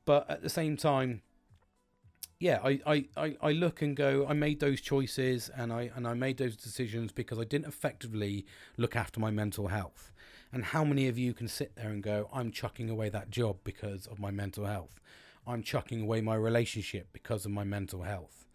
But 0.04 0.30
at 0.30 0.42
the 0.42 0.50
same 0.50 0.76
time 0.76 1.22
yeah 2.38 2.60
I, 2.62 3.06
I, 3.16 3.36
I 3.40 3.52
look 3.52 3.80
and 3.80 3.96
go 3.96 4.26
I 4.28 4.34
made 4.34 4.60
those 4.60 4.80
choices 4.80 5.50
and 5.56 5.72
I 5.72 5.90
and 5.96 6.06
I 6.06 6.14
made 6.14 6.36
those 6.36 6.54
decisions 6.54 7.10
because 7.10 7.38
I 7.38 7.44
didn't 7.44 7.66
effectively 7.66 8.46
look 8.76 8.94
after 8.94 9.18
my 9.18 9.30
mental 9.30 9.68
health. 9.68 10.12
And 10.52 10.64
how 10.64 10.84
many 10.84 11.08
of 11.08 11.18
you 11.18 11.34
can 11.34 11.48
sit 11.48 11.74
there 11.76 11.88
and 11.88 12.02
go 12.02 12.28
I'm 12.32 12.52
chucking 12.52 12.90
away 12.90 13.08
that 13.08 13.30
job 13.30 13.56
because 13.64 14.06
of 14.06 14.18
my 14.18 14.30
mental 14.30 14.66
health. 14.66 15.00
I'm 15.46 15.62
chucking 15.62 16.02
away 16.02 16.20
my 16.20 16.34
relationship 16.34 17.08
because 17.12 17.46
of 17.46 17.52
my 17.52 17.64
mental 17.64 18.02
health. 18.02 18.46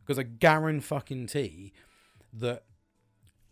Because 0.00 0.18
I 0.18 0.24
guarantee 0.24 1.72
that 2.32 2.64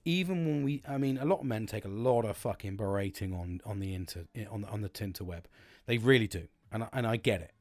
even 0.07 0.47
when 0.47 0.63
we, 0.63 0.83
I 0.89 0.97
mean, 0.97 1.19
a 1.19 1.25
lot 1.25 1.41
of 1.41 1.47
men 1.47 1.67
take 1.67 1.85
a 1.85 1.89
lot 1.89 2.25
of 2.25 2.37
fucking 2.37 2.77
berating 2.77 3.35
on 3.35 3.61
on 3.67 3.81
the 3.81 3.93
inter 3.93 4.27
on 4.51 4.63
the 4.63 4.69
on 4.69 4.81
the 4.81 4.89
Tinterweb. 4.89 5.43
They 5.85 5.99
really 5.99 6.29
do, 6.29 6.49
and 6.73 6.85
I, 6.85 6.89
and 6.93 7.07
I 7.07 7.17
get 7.17 7.43
it. 7.43 7.53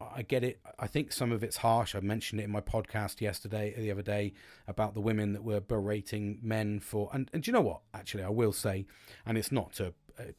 I 0.00 0.22
get 0.22 0.44
it. 0.44 0.60
I 0.78 0.86
think 0.86 1.12
some 1.12 1.30
of 1.30 1.42
it's 1.42 1.58
harsh. 1.58 1.94
I 1.94 2.00
mentioned 2.00 2.40
it 2.40 2.44
in 2.44 2.50
my 2.50 2.62
podcast 2.62 3.20
yesterday, 3.20 3.74
the 3.76 3.90
other 3.90 4.02
day, 4.02 4.32
about 4.66 4.94
the 4.94 5.00
women 5.00 5.34
that 5.34 5.44
were 5.44 5.60
berating 5.60 6.38
men 6.42 6.80
for. 6.80 7.10
And, 7.12 7.30
and 7.34 7.42
do 7.42 7.50
you 7.50 7.52
know 7.52 7.60
what? 7.60 7.82
Actually, 7.92 8.24
I 8.24 8.30
will 8.30 8.54
say, 8.54 8.86
and 9.26 9.36
it's 9.36 9.52
not 9.52 9.78
a, 9.78 9.92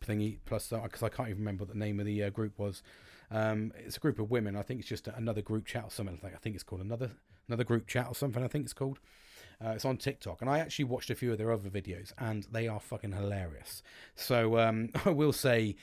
thingy 0.03 0.37
plus 0.45 0.69
because 0.69 1.03
I 1.03 1.09
can't 1.09 1.29
even 1.29 1.41
remember 1.41 1.63
what 1.63 1.73
the 1.73 1.79
name 1.79 1.99
of 1.99 2.05
the 2.07 2.23
uh, 2.23 2.29
group 2.29 2.57
was. 2.57 2.81
Um, 3.29 3.71
it's 3.77 3.97
a 3.97 3.99
group 3.99 4.19
of 4.19 4.31
women. 4.31 4.55
I 4.55 4.63
think 4.63 4.79
it's 4.79 4.89
just 4.89 5.07
another 5.07 5.41
group 5.41 5.65
chat 5.65 5.85
or 5.85 5.91
something. 5.91 6.19
I 6.23 6.37
think 6.37 6.55
it's 6.55 6.63
called 6.63 6.81
another 6.81 7.11
another 7.47 7.63
group 7.63 7.87
chat 7.87 8.07
or 8.07 8.15
something. 8.15 8.43
I 8.43 8.47
think 8.47 8.65
it's 8.65 8.73
called. 8.73 8.99
Uh, 9.63 9.69
it's 9.69 9.85
on 9.85 9.97
TikTok, 9.97 10.41
and 10.41 10.49
I 10.49 10.59
actually 10.59 10.85
watched 10.85 11.09
a 11.09 11.15
few 11.15 11.31
of 11.31 11.37
their 11.37 11.51
other 11.51 11.69
videos, 11.69 12.13
and 12.17 12.47
they 12.51 12.67
are 12.67 12.79
fucking 12.79 13.11
hilarious. 13.11 13.83
So 14.15 14.57
um, 14.57 14.89
I 15.05 15.09
will 15.09 15.33
say 15.33 15.75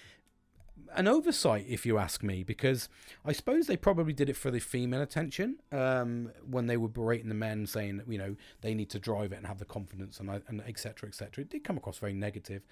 an 0.95 1.07
oversight, 1.07 1.67
if 1.69 1.85
you 1.85 1.99
ask 1.99 2.23
me, 2.23 2.43
because 2.43 2.89
I 3.25 3.33
suppose 3.33 3.67
they 3.67 3.77
probably 3.77 4.13
did 4.13 4.29
it 4.29 4.37
for 4.37 4.51
the 4.51 4.61
female 4.61 5.03
attention 5.03 5.57
um, 5.73 6.31
when 6.49 6.67
they 6.67 6.77
were 6.77 6.89
berating 6.89 7.29
the 7.29 7.35
men, 7.35 7.67
saying 7.67 7.99
that 7.99 8.09
you 8.11 8.19
know 8.19 8.37
they 8.61 8.75
need 8.75 8.91
to 8.91 8.99
drive 8.99 9.33
it 9.33 9.37
and 9.37 9.47
have 9.47 9.59
the 9.59 9.65
confidence 9.65 10.19
and 10.19 10.31
and 10.49 10.63
etc. 10.67 11.09
etc. 11.09 11.43
It 11.43 11.51
did 11.51 11.65
come 11.65 11.77
across 11.77 11.99
very 11.99 12.15
negative. 12.15 12.63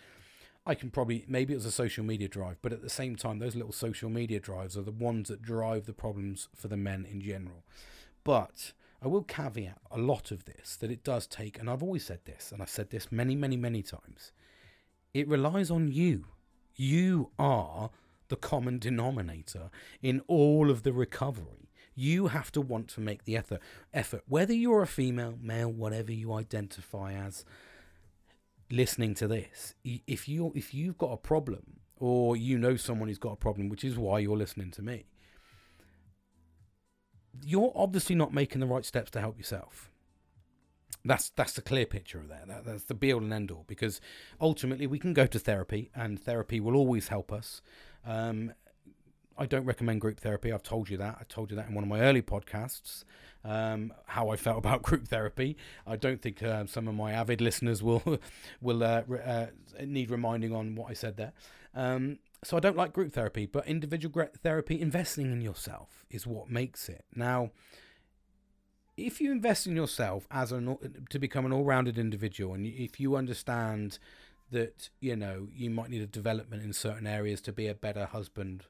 I 0.64 0.74
can 0.74 0.90
probably 0.90 1.24
maybe 1.28 1.52
it 1.52 1.56
was 1.56 1.66
a 1.66 1.72
social 1.72 2.04
media 2.04 2.28
drive, 2.28 2.56
but 2.62 2.72
at 2.72 2.82
the 2.82 2.90
same 2.90 3.16
time, 3.16 3.38
those 3.38 3.54
little 3.54 3.72
social 3.72 4.10
media 4.10 4.40
drives 4.40 4.76
are 4.76 4.82
the 4.82 4.90
ones 4.90 5.28
that 5.28 5.42
drive 5.42 5.86
the 5.86 5.92
problems 5.92 6.48
for 6.54 6.68
the 6.68 6.76
men 6.76 7.06
in 7.08 7.20
general. 7.20 7.64
But 8.24 8.72
I 9.02 9.08
will 9.08 9.22
caveat 9.22 9.78
a 9.90 9.98
lot 9.98 10.30
of 10.30 10.44
this 10.44 10.76
that 10.76 10.90
it 10.90 11.04
does 11.04 11.26
take, 11.26 11.58
and 11.58 11.68
I've 11.68 11.82
always 11.82 12.04
said 12.04 12.20
this, 12.24 12.50
and 12.52 12.62
I've 12.62 12.70
said 12.70 12.90
this 12.90 13.12
many, 13.12 13.34
many, 13.34 13.56
many 13.56 13.82
times. 13.82 14.32
It 15.12 15.28
relies 15.28 15.70
on 15.70 15.88
you. 15.88 16.26
You 16.74 17.30
are 17.38 17.90
the 18.28 18.36
common 18.36 18.78
denominator 18.78 19.70
in 20.02 20.20
all 20.26 20.70
of 20.70 20.82
the 20.82 20.92
recovery. 20.92 21.70
You 21.94 22.28
have 22.28 22.52
to 22.52 22.60
want 22.60 22.88
to 22.88 23.00
make 23.00 23.24
the 23.24 23.36
effort. 23.36 23.60
Effort, 23.94 24.22
whether 24.28 24.52
you're 24.52 24.82
a 24.82 24.86
female, 24.86 25.38
male, 25.40 25.70
whatever 25.70 26.12
you 26.12 26.32
identify 26.32 27.12
as. 27.12 27.44
Listening 28.68 29.14
to 29.14 29.28
this, 29.28 29.76
if 29.84 30.28
you 30.28 30.52
if 30.56 30.74
you've 30.74 30.98
got 30.98 31.12
a 31.12 31.16
problem, 31.16 31.78
or 31.98 32.36
you 32.36 32.58
know 32.58 32.74
someone 32.74 33.08
who's 33.08 33.16
got 33.16 33.34
a 33.34 33.36
problem, 33.36 33.68
which 33.68 33.84
is 33.84 33.96
why 33.96 34.18
you're 34.18 34.36
listening 34.36 34.72
to 34.72 34.82
me, 34.82 35.04
you're 37.44 37.72
obviously 37.74 38.14
not 38.14 38.32
making 38.32 38.60
the 38.60 38.66
right 38.66 38.84
steps 38.84 39.10
to 39.12 39.20
help 39.20 39.38
yourself. 39.38 39.90
That's 41.04 41.30
that's 41.30 41.52
the 41.52 41.62
clear 41.62 41.86
picture 41.86 42.18
of 42.18 42.28
that. 42.28 42.48
that. 42.48 42.64
That's 42.64 42.84
the 42.84 42.94
be 42.94 43.12
all 43.12 43.22
and 43.22 43.32
end 43.32 43.50
all. 43.50 43.64
Because 43.66 44.00
ultimately, 44.40 44.86
we 44.86 44.98
can 44.98 45.12
go 45.12 45.26
to 45.26 45.38
therapy, 45.38 45.90
and 45.94 46.20
therapy 46.20 46.58
will 46.60 46.74
always 46.74 47.08
help 47.08 47.32
us. 47.32 47.62
Um, 48.04 48.52
I 49.38 49.46
don't 49.46 49.64
recommend 49.64 50.00
group 50.00 50.18
therapy. 50.18 50.52
I've 50.52 50.62
told 50.62 50.88
you 50.88 50.96
that. 50.96 51.18
I 51.20 51.24
told 51.28 51.50
you 51.50 51.56
that 51.56 51.68
in 51.68 51.74
one 51.74 51.84
of 51.84 51.88
my 51.88 52.00
early 52.00 52.22
podcasts. 52.22 53.04
Um, 53.44 53.92
how 54.06 54.30
I 54.30 54.36
felt 54.36 54.58
about 54.64 54.82
group 54.82 55.08
therapy. 55.08 55.56
I 55.86 55.96
don't 55.96 56.20
think 56.20 56.42
uh, 56.42 56.66
some 56.66 56.88
of 56.88 56.94
my 56.94 57.12
avid 57.12 57.40
listeners 57.40 57.82
will 57.82 58.02
will 58.60 58.82
uh, 58.82 59.02
uh, 59.24 59.46
need 59.84 60.10
reminding 60.10 60.54
on 60.54 60.74
what 60.74 60.90
I 60.90 60.94
said 60.94 61.16
there. 61.16 61.32
Um, 61.74 62.18
so 62.46 62.56
I 62.56 62.60
don't 62.60 62.76
like 62.76 62.92
group 62.92 63.12
therapy, 63.12 63.44
but 63.46 63.66
individual 63.66 64.28
therapy, 64.40 64.80
investing 64.80 65.32
in 65.32 65.40
yourself 65.40 66.04
is 66.10 66.26
what 66.26 66.48
makes 66.48 66.88
it. 66.88 67.04
Now, 67.14 67.50
if 68.96 69.20
you 69.20 69.32
invest 69.32 69.66
in 69.66 69.74
yourself 69.74 70.28
as 70.30 70.52
an 70.52 70.78
to 71.10 71.18
become 71.18 71.44
an 71.44 71.52
all-rounded 71.52 71.98
individual, 71.98 72.54
and 72.54 72.64
if 72.64 73.00
you 73.00 73.16
understand 73.16 73.98
that 74.52 74.90
you 75.00 75.16
know 75.16 75.48
you 75.52 75.70
might 75.70 75.90
need 75.90 76.02
a 76.02 76.06
development 76.06 76.62
in 76.62 76.72
certain 76.72 77.06
areas 77.06 77.40
to 77.42 77.52
be 77.52 77.66
a 77.66 77.74
better 77.74 78.06
husband, 78.06 78.66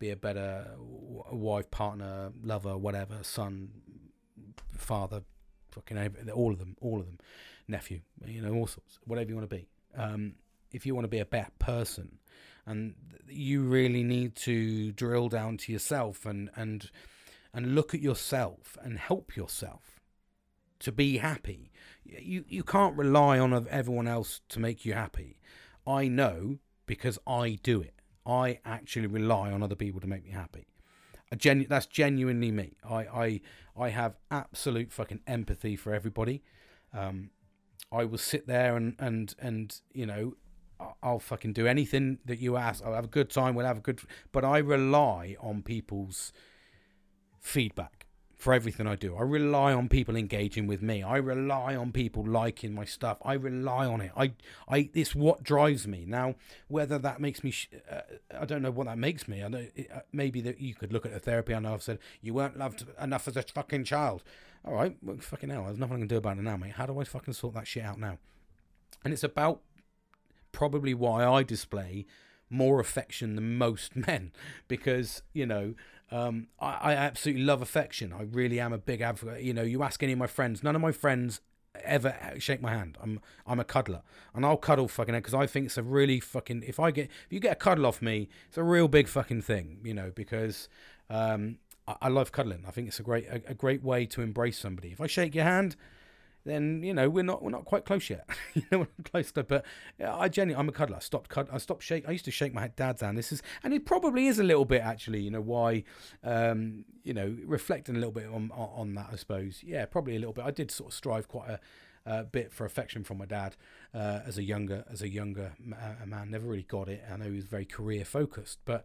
be 0.00 0.10
a 0.10 0.16
better 0.16 0.66
wife, 0.78 1.70
partner, 1.70 2.32
lover, 2.42 2.76
whatever, 2.76 3.18
son, 3.22 3.70
father, 4.76 5.22
fucking 5.70 5.96
all 6.34 6.50
of 6.50 6.58
them, 6.58 6.76
all 6.80 6.98
of 6.98 7.06
them, 7.06 7.18
nephew, 7.68 8.00
you 8.26 8.42
know, 8.42 8.52
all 8.54 8.66
sorts, 8.66 8.98
whatever 9.04 9.30
you 9.30 9.36
want 9.36 9.48
to 9.48 9.56
be. 9.56 9.68
Um, 9.96 10.34
if 10.72 10.84
you 10.84 10.96
want 10.96 11.04
to 11.04 11.08
be 11.08 11.20
a 11.20 11.24
better 11.24 11.52
person, 11.60 12.18
and 12.70 12.94
you 13.28 13.62
really 13.62 14.02
need 14.02 14.34
to 14.34 14.92
drill 14.92 15.28
down 15.28 15.56
to 15.56 15.72
yourself 15.72 16.24
and 16.24 16.50
and 16.54 16.90
and 17.52 17.74
look 17.74 17.94
at 17.94 18.00
yourself 18.00 18.78
and 18.82 18.98
help 18.98 19.36
yourself 19.36 20.00
to 20.78 20.92
be 20.92 21.18
happy. 21.18 21.72
You 22.04 22.44
you 22.48 22.62
can't 22.62 22.96
rely 22.96 23.38
on 23.38 23.66
everyone 23.68 24.08
else 24.08 24.40
to 24.50 24.60
make 24.60 24.84
you 24.84 24.94
happy. 24.94 25.38
I 25.86 26.08
know 26.08 26.58
because 26.86 27.18
I 27.26 27.58
do 27.62 27.80
it. 27.80 27.94
I 28.24 28.60
actually 28.64 29.08
rely 29.08 29.50
on 29.50 29.62
other 29.62 29.74
people 29.74 30.00
to 30.00 30.06
make 30.06 30.24
me 30.24 30.30
happy. 30.30 30.66
Genu- 31.36 31.66
that's 31.66 31.86
genuinely 31.86 32.50
me. 32.50 32.76
I, 32.88 32.96
I 32.96 33.40
I 33.76 33.88
have 33.90 34.16
absolute 34.30 34.92
fucking 34.92 35.20
empathy 35.26 35.76
for 35.76 35.92
everybody. 35.94 36.42
Um, 36.92 37.30
I 37.92 38.04
will 38.04 38.18
sit 38.18 38.46
there 38.46 38.76
and 38.76 38.94
and 38.98 39.34
and 39.38 39.80
you 39.92 40.06
know 40.06 40.34
I'll 41.02 41.18
fucking 41.18 41.52
do 41.52 41.66
anything 41.66 42.18
that 42.24 42.38
you 42.38 42.56
ask. 42.56 42.84
I'll 42.84 42.94
have 42.94 43.04
a 43.04 43.08
good 43.08 43.30
time. 43.30 43.54
We'll 43.54 43.66
have 43.66 43.78
a 43.78 43.82
good. 43.82 44.00
But 44.32 44.44
I 44.44 44.58
rely 44.58 45.36
on 45.40 45.62
people's 45.62 46.32
feedback 47.40 48.06
for 48.40 48.54
everything 48.54 48.86
I 48.86 48.96
do. 48.96 49.16
I 49.16 49.22
rely 49.22 49.74
on 49.74 49.88
people 49.88 50.16
engaging 50.16 50.66
with 50.66 50.80
me. 50.80 51.02
I 51.02 51.18
rely 51.18 51.76
on 51.76 51.92
people 51.92 52.24
liking 52.26 52.74
my 52.74 52.86
stuff. 52.86 53.18
I 53.22 53.34
rely 53.34 53.84
on 53.84 54.00
it. 54.00 54.12
I, 54.16 54.32
I, 54.66 54.88
it's 54.94 55.14
what 55.14 55.42
drives 55.42 55.86
me. 55.86 56.04
Now, 56.06 56.36
whether 56.66 56.98
that 56.98 57.20
makes 57.20 57.44
me, 57.44 57.50
sh- 57.50 57.68
uh, 57.90 58.00
I 58.38 58.46
don't 58.46 58.62
know 58.62 58.70
what 58.70 58.86
that 58.86 58.96
makes 58.96 59.28
me. 59.28 59.44
I 59.44 59.48
know 59.48 59.66
it, 59.76 59.90
uh, 59.94 60.00
maybe 60.10 60.40
that 60.40 60.58
you 60.58 60.74
could 60.74 60.90
look 60.90 61.04
at 61.04 61.12
a 61.12 61.18
therapy. 61.18 61.54
I 61.54 61.58
know 61.58 61.74
I've 61.74 61.82
said 61.82 61.98
you 62.22 62.32
weren't 62.32 62.56
loved 62.58 62.86
enough 62.98 63.28
as 63.28 63.36
a 63.36 63.42
fucking 63.42 63.84
child. 63.84 64.22
All 64.64 64.72
right, 64.72 64.96
well, 65.02 65.18
fucking 65.18 65.50
hell. 65.50 65.64
There's 65.64 65.78
nothing 65.78 65.96
I 65.96 66.00
can 66.00 66.08
do 66.08 66.16
about 66.16 66.38
it 66.38 66.42
now, 66.42 66.56
mate. 66.56 66.72
How 66.72 66.86
do 66.86 66.98
I 66.98 67.04
fucking 67.04 67.34
sort 67.34 67.54
that 67.54 67.66
shit 67.66 67.84
out 67.84 67.98
now? 67.98 68.16
And 69.04 69.12
it's 69.12 69.24
about 69.24 69.60
probably 70.52 70.94
why 70.94 71.24
I 71.24 71.42
display 71.42 72.06
more 72.48 72.80
affection 72.80 73.36
than 73.36 73.56
most 73.56 73.94
men 74.06 74.32
because 74.68 75.22
you 75.32 75.46
know 75.46 75.74
um, 76.10 76.48
I, 76.58 76.72
I, 76.82 76.94
absolutely 76.94 77.44
love 77.44 77.62
affection. 77.62 78.12
I 78.12 78.22
really 78.22 78.58
am 78.58 78.72
a 78.72 78.78
big 78.78 79.00
advocate. 79.00 79.44
You 79.44 79.54
know, 79.54 79.62
you 79.62 79.84
ask 79.84 80.02
any 80.02 80.12
of 80.12 80.18
my 80.18 80.26
friends, 80.26 80.60
none 80.60 80.74
of 80.74 80.82
my 80.82 80.90
friends 80.90 81.40
ever 81.84 82.16
shake 82.38 82.60
my 82.60 82.70
hand. 82.70 82.98
I'm 83.00 83.20
I'm 83.46 83.60
a 83.60 83.64
cuddler, 83.64 84.02
and 84.34 84.44
I'll 84.44 84.56
cuddle 84.56 84.88
fucking 84.88 85.14
because 85.14 85.34
I 85.34 85.46
think 85.46 85.66
it's 85.66 85.78
a 85.78 85.82
really 85.82 86.20
fucking. 86.20 86.64
If 86.66 86.80
I 86.80 86.90
get 86.90 87.04
if 87.04 87.32
you 87.32 87.40
get 87.40 87.52
a 87.52 87.56
cuddle 87.56 87.86
off 87.86 88.02
me, 88.02 88.28
it's 88.48 88.58
a 88.58 88.62
real 88.62 88.88
big 88.88 89.06
fucking 89.06 89.42
thing. 89.42 89.78
You 89.84 89.94
know, 89.94 90.12
because 90.14 90.68
um, 91.08 91.58
I, 91.86 91.96
I 92.02 92.08
love 92.08 92.32
cuddling. 92.32 92.64
I 92.66 92.72
think 92.72 92.88
it's 92.88 92.98
a 92.98 93.04
great 93.04 93.26
a, 93.28 93.42
a 93.46 93.54
great 93.54 93.82
way 93.82 94.06
to 94.06 94.20
embrace 94.20 94.58
somebody. 94.58 94.90
If 94.90 95.00
I 95.00 95.06
shake 95.06 95.34
your 95.34 95.44
hand 95.44 95.76
then 96.44 96.82
you 96.82 96.94
know 96.94 97.08
we're 97.08 97.24
not 97.24 97.42
we're 97.42 97.50
not 97.50 97.64
quite 97.64 97.84
close 97.84 98.08
yet. 98.10 98.28
you 98.54 98.62
know, 98.70 98.78
we're 98.80 99.04
close 99.04 99.32
to, 99.32 99.42
but 99.42 99.64
I 100.04 100.28
genuinely 100.28 100.60
I'm 100.60 100.68
a 100.68 100.72
cuddler. 100.72 100.96
I 100.96 101.00
stopped 101.00 101.28
cud- 101.28 101.48
I 101.52 101.58
stopped 101.58 101.82
shake. 101.82 102.08
I 102.08 102.12
used 102.12 102.24
to 102.26 102.30
shake 102.30 102.54
my 102.54 102.68
dad's 102.68 103.02
hand. 103.02 103.18
This 103.18 103.32
is 103.32 103.42
and 103.62 103.74
it 103.74 103.84
probably 103.84 104.26
is 104.26 104.38
a 104.38 104.44
little 104.44 104.64
bit 104.64 104.82
actually. 104.82 105.20
You 105.20 105.30
know 105.30 105.40
why? 105.40 105.84
Um, 106.24 106.84
you 107.02 107.14
know, 107.14 107.36
reflecting 107.44 107.96
a 107.96 107.98
little 107.98 108.12
bit 108.12 108.26
on, 108.26 108.50
on, 108.52 108.94
that. 108.94 109.08
I 109.12 109.16
suppose. 109.16 109.62
Yeah, 109.64 109.86
probably 109.86 110.16
a 110.16 110.18
little 110.18 110.34
bit. 110.34 110.44
I 110.44 110.50
did 110.50 110.70
sort 110.70 110.90
of 110.90 110.94
strive 110.94 111.28
quite 111.28 111.50
a. 111.50 111.60
Bit 112.32 112.52
for 112.52 112.64
affection 112.64 113.04
from 113.04 113.18
my 113.18 113.24
dad 113.26 113.54
uh, 113.94 114.18
as 114.26 114.36
a 114.36 114.42
younger 114.42 114.84
as 114.90 115.00
a 115.00 115.08
younger 115.08 115.52
uh, 115.72 116.04
man. 116.04 116.32
Never 116.32 116.48
really 116.48 116.64
got 116.64 116.88
it. 116.88 117.04
I 117.08 117.16
know 117.16 117.26
he 117.26 117.36
was 117.36 117.44
very 117.44 117.64
career 117.64 118.04
focused, 118.04 118.58
but 118.64 118.84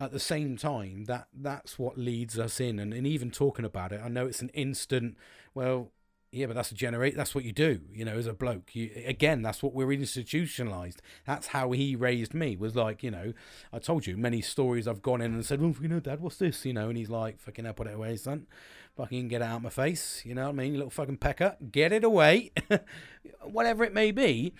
at 0.00 0.12
the 0.12 0.20
same 0.20 0.56
time, 0.56 1.04
that 1.04 1.28
that's 1.32 1.78
what 1.78 1.98
leads 1.98 2.38
us 2.38 2.58
in. 2.58 2.78
And, 2.78 2.94
and 2.94 3.06
even 3.06 3.30
talking 3.30 3.66
about 3.66 3.92
it, 3.92 4.00
I 4.02 4.08
know 4.08 4.26
it's 4.26 4.40
an 4.40 4.48
instant. 4.50 5.16
Well, 5.54 5.90
yeah, 6.32 6.46
but 6.46 6.54
that's 6.54 6.70
a 6.70 6.74
generate. 6.74 7.16
That's 7.16 7.34
what 7.34 7.44
you 7.44 7.52
do, 7.52 7.80
you 7.92 8.04
know, 8.04 8.16
as 8.16 8.26
a 8.26 8.32
bloke. 8.32 8.74
You 8.74 8.90
again, 9.04 9.42
that's 9.42 9.64
what 9.64 9.74
we're 9.74 9.92
institutionalized. 9.92 11.02
That's 11.26 11.48
how 11.48 11.72
he 11.72 11.96
raised 11.96 12.34
me. 12.34 12.56
Was 12.56 12.76
like, 12.76 13.02
you 13.02 13.10
know, 13.10 13.32
I 13.72 13.80
told 13.80 14.06
you 14.06 14.16
many 14.16 14.40
stories. 14.40 14.86
I've 14.86 15.02
gone 15.02 15.20
in 15.20 15.34
and 15.34 15.44
said, 15.44 15.60
"Oh, 15.60 15.74
you 15.80 15.88
know, 15.88 15.98
Dad, 15.98 16.20
what's 16.20 16.36
this?" 16.36 16.64
You 16.64 16.72
know, 16.72 16.88
and 16.88 16.96
he's 16.96 17.10
like, 17.10 17.40
"Fucking 17.40 17.64
hell, 17.64 17.74
put 17.74 17.88
it 17.88 17.94
away, 17.94 18.16
son. 18.16 18.46
Fucking 18.96 19.26
get 19.26 19.42
it 19.42 19.44
out 19.44 19.56
of 19.56 19.62
my 19.62 19.70
face." 19.70 20.22
You 20.24 20.36
know 20.36 20.44
what 20.44 20.50
I 20.50 20.52
mean? 20.52 20.72
You 20.72 20.78
little 20.78 20.90
fucking 20.90 21.16
pecker, 21.16 21.56
get 21.72 21.92
it 21.92 22.04
away. 22.04 22.52
Whatever 23.42 23.82
it 23.82 23.92
may 23.92 24.12
be. 24.12 24.54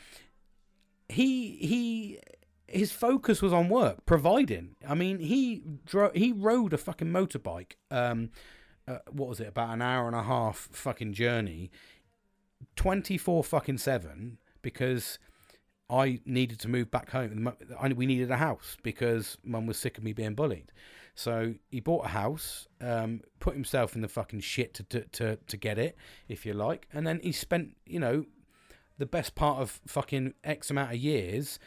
He 1.09 1.57
he 1.57 2.19
his 2.67 2.91
focus 2.91 3.43
was 3.43 3.53
on 3.53 3.69
work, 3.69 4.07
providing. 4.07 4.75
I 4.89 4.95
mean, 4.95 5.21
he 5.21 5.63
dro- 5.87 6.13
he 6.15 6.33
rode 6.33 6.73
a 6.73 6.79
fucking 6.79 7.09
motorbike. 7.09 7.73
Um, 7.93 8.31
uh, 8.91 8.99
what 9.11 9.29
was 9.29 9.41
it 9.41 9.49
about 9.49 9.71
an 9.71 9.83
hour 9.83 10.07
and 10.07 10.17
a 10.17 10.23
half 10.23 10.69
fucking 10.73 11.13
journey 11.13 11.71
24 12.77 13.45
fucking 13.45 13.79
7 13.79 14.39
because 14.63 15.19
I 15.89 16.21
needed 16.25 16.61
to 16.61 16.69
move 16.69 16.91
back 16.91 17.11
home. 17.11 17.53
We 17.97 18.07
needed 18.07 18.31
a 18.31 18.37
house 18.37 18.77
because 18.83 19.37
mum 19.43 19.67
was 19.67 19.79
sick 19.79 19.99
of 19.99 20.05
me 20.05 20.13
being 20.13 20.35
bullied. 20.35 20.73
So 21.15 21.55
he 21.71 21.81
bought 21.81 22.07
a 22.07 22.11
house, 22.11 22.69
um, 22.81 23.23
put 23.41 23.55
himself 23.55 23.95
in 23.95 24.03
the 24.03 24.09
fucking 24.09 24.41
shit 24.41 24.75
to, 24.75 24.83
to, 24.85 25.01
to, 25.09 25.37
to 25.37 25.57
get 25.57 25.79
it, 25.79 25.97
if 26.29 26.47
you 26.47 26.55
like. 26.55 26.87
And 26.93 27.07
then 27.07 27.21
he 27.23 27.33
spent, 27.33 27.77
you 27.87 27.99
know, 27.99 28.25
the 28.99 29.07
best 29.07 29.35
part 29.35 29.61
of 29.61 29.81
fucking 29.87 30.35
X 30.45 30.71
amount 30.71 30.93
of 30.93 30.99
years 30.99 31.59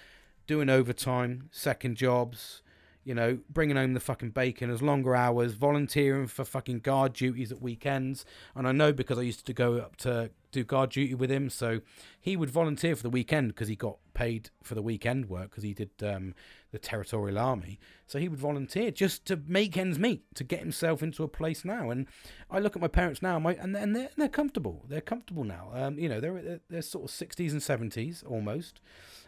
doing 0.47 0.69
overtime, 0.69 1.49
second 1.51 1.97
jobs, 1.97 2.61
you 3.03 3.13
know, 3.13 3.39
bringing 3.49 3.75
home 3.75 3.93
the 3.93 3.99
fucking 3.99 4.31
bacon 4.31 4.69
as 4.69 4.81
longer 4.81 5.15
hours, 5.15 5.53
volunteering 5.53 6.27
for 6.27 6.45
fucking 6.45 6.79
guard 6.79 7.13
duties 7.13 7.51
at 7.51 7.61
weekends. 7.61 8.25
And 8.55 8.67
I 8.67 8.71
know 8.71 8.93
because 8.93 9.17
I 9.17 9.23
used 9.23 9.45
to 9.45 9.53
go 9.53 9.77
up 9.77 9.97
to 9.97 10.31
do 10.51 10.63
guard 10.63 10.91
duty 10.91 11.15
with 11.15 11.31
him, 11.31 11.49
so 11.49 11.81
he 12.21 12.37
would 12.37 12.49
volunteer 12.49 12.95
for 12.95 13.03
the 13.03 13.09
weekend 13.09 13.49
because 13.49 13.67
he 13.67 13.75
got 13.75 13.97
paid 14.13 14.51
for 14.61 14.75
the 14.75 14.81
weekend 14.81 15.27
work 15.27 15.49
because 15.49 15.63
he 15.63 15.73
did 15.73 15.89
um, 16.03 16.35
the 16.71 16.79
territorial 16.79 17.39
army. 17.39 17.79
So 18.05 18.19
he 18.19 18.29
would 18.29 18.39
volunteer 18.39 18.91
just 18.91 19.25
to 19.25 19.39
make 19.47 19.75
ends 19.75 19.97
meet 19.97 20.23
to 20.35 20.43
get 20.43 20.59
himself 20.59 21.01
into 21.01 21.23
a 21.23 21.27
place 21.27 21.65
now. 21.65 21.89
And 21.89 22.07
I 22.49 22.59
look 22.59 22.75
at 22.75 22.81
my 22.81 22.87
parents 22.87 23.21
now, 23.21 23.35
and, 23.35 23.43
my, 23.43 23.55
and 23.55 23.75
they're, 23.75 23.83
and 23.83 23.95
they're, 23.95 24.09
they're 24.15 24.29
comfortable. 24.29 24.85
They're 24.87 25.01
comfortable 25.01 25.43
now. 25.43 25.71
Um, 25.73 25.97
you 25.97 26.07
know, 26.07 26.19
they're 26.19 26.59
they're 26.69 26.81
sort 26.81 27.05
of 27.05 27.11
sixties 27.11 27.51
and 27.51 27.61
seventies 27.61 28.23
almost, 28.25 28.79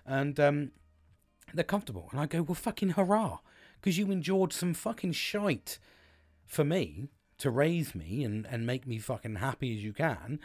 and 0.05 0.39
um, 0.39 0.71
they're 1.53 1.63
comfortable. 1.63 2.07
And 2.11 2.21
I 2.21 2.27
go, 2.27 2.43
well, 2.43 2.55
fucking 2.55 2.89
hurrah! 2.89 3.39
Because 3.85 3.99
you 3.99 4.09
endured 4.09 4.51
some 4.51 4.73
fucking 4.73 5.11
shite 5.11 5.77
for 6.43 6.63
me 6.63 7.07
to 7.37 7.51
raise 7.51 7.93
me 7.93 8.23
and, 8.23 8.47
and 8.49 8.65
make 8.65 8.87
me 8.87 8.97
fucking 8.97 9.35
happy 9.35 9.77
as 9.77 9.83
you 9.83 9.93
can. 9.93 10.39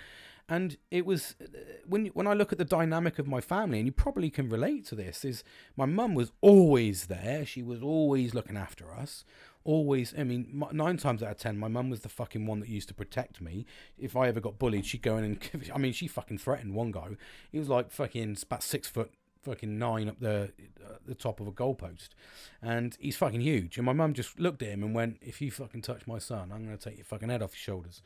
And 0.46 0.76
it 0.90 1.06
was 1.06 1.36
uh, 1.40 1.46
when 1.86 2.06
when 2.08 2.26
I 2.26 2.34
look 2.34 2.52
at 2.52 2.58
the 2.58 2.66
dynamic 2.66 3.18
of 3.18 3.26
my 3.26 3.40
family, 3.40 3.78
and 3.78 3.86
you 3.86 3.92
probably 3.92 4.28
can 4.28 4.50
relate 4.50 4.84
to 4.86 4.94
this, 4.94 5.24
is 5.24 5.42
my 5.74 5.86
mum 5.86 6.14
was 6.14 6.32
always 6.42 7.06
there. 7.06 7.46
She 7.46 7.62
was 7.62 7.82
always 7.82 8.34
looking 8.34 8.58
after 8.58 8.92
us. 8.92 9.24
Always, 9.64 10.12
I 10.18 10.24
mean, 10.24 10.62
nine 10.72 10.98
times 10.98 11.22
out 11.22 11.30
of 11.30 11.38
ten, 11.38 11.56
my 11.56 11.68
mum 11.68 11.88
was 11.88 12.00
the 12.00 12.08
fucking 12.08 12.46
one 12.46 12.60
that 12.60 12.68
used 12.68 12.88
to 12.88 12.94
protect 12.94 13.40
me. 13.40 13.64
If 13.96 14.16
I 14.16 14.28
ever 14.28 14.40
got 14.40 14.58
bullied, 14.58 14.84
she'd 14.84 15.02
go 15.02 15.16
in 15.16 15.24
and, 15.24 15.70
I 15.74 15.78
mean, 15.78 15.92
she 15.92 16.08
fucking 16.08 16.38
threatened 16.38 16.74
one 16.74 16.90
guy. 16.90 17.08
He 17.52 17.58
was 17.58 17.68
like 17.68 17.90
fucking 17.90 18.36
about 18.42 18.62
six 18.62 18.88
foot 18.88 19.12
fucking 19.42 19.78
nine 19.78 20.08
up 20.08 20.20
the 20.20 20.52
uh, 20.84 20.94
the 21.06 21.14
top 21.14 21.40
of 21.40 21.46
a 21.46 21.52
goalpost, 21.52 22.10
and 22.62 22.96
he's 23.00 23.16
fucking 23.16 23.40
huge. 23.40 23.76
And 23.76 23.86
my 23.86 23.92
mum 23.92 24.14
just 24.14 24.38
looked 24.38 24.62
at 24.62 24.68
him 24.68 24.82
and 24.82 24.94
went, 24.94 25.18
"If 25.20 25.40
you 25.40 25.50
fucking 25.50 25.82
touch 25.82 26.06
my 26.06 26.18
son, 26.18 26.50
I'm 26.52 26.64
gonna 26.64 26.76
take 26.76 26.96
your 26.96 27.04
fucking 27.04 27.28
head 27.28 27.42
off 27.42 27.52
your 27.52 27.74
shoulders." 27.74 28.02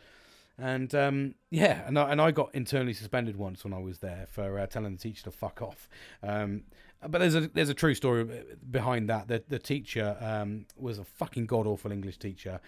And 0.57 0.95
um, 0.95 1.35
yeah, 1.51 1.87
and 1.87 1.99
I, 1.99 2.13
and 2.13 2.21
I 2.21 2.31
got 2.31 2.55
internally 2.55 2.93
suspended 2.93 3.37
once 3.37 3.65
when 3.65 3.73
I 3.73 3.79
was 3.79 3.99
there 3.99 4.27
for 4.31 4.59
uh, 4.59 4.67
telling 4.67 4.93
the 4.93 4.99
teacher 5.03 5.25
to 5.25 5.31
fuck 5.33 5.61
off. 5.61 5.89
Um, 6.23 6.63
but 7.07 7.19
there's 7.19 7.35
a 7.35 7.49
there's 7.49 7.69
a 7.69 7.75
true 7.75 7.95
story 7.95 8.25
behind 8.71 9.09
that. 9.09 9.29
The 9.29 9.43
the 9.49 9.59
teacher 9.59 10.17
um, 10.21 10.67
was 10.77 10.99
a 10.99 11.05
fucking 11.05 11.47
god 11.47 11.67
awful 11.67 11.91
English 11.91 12.19
teacher, 12.19 12.61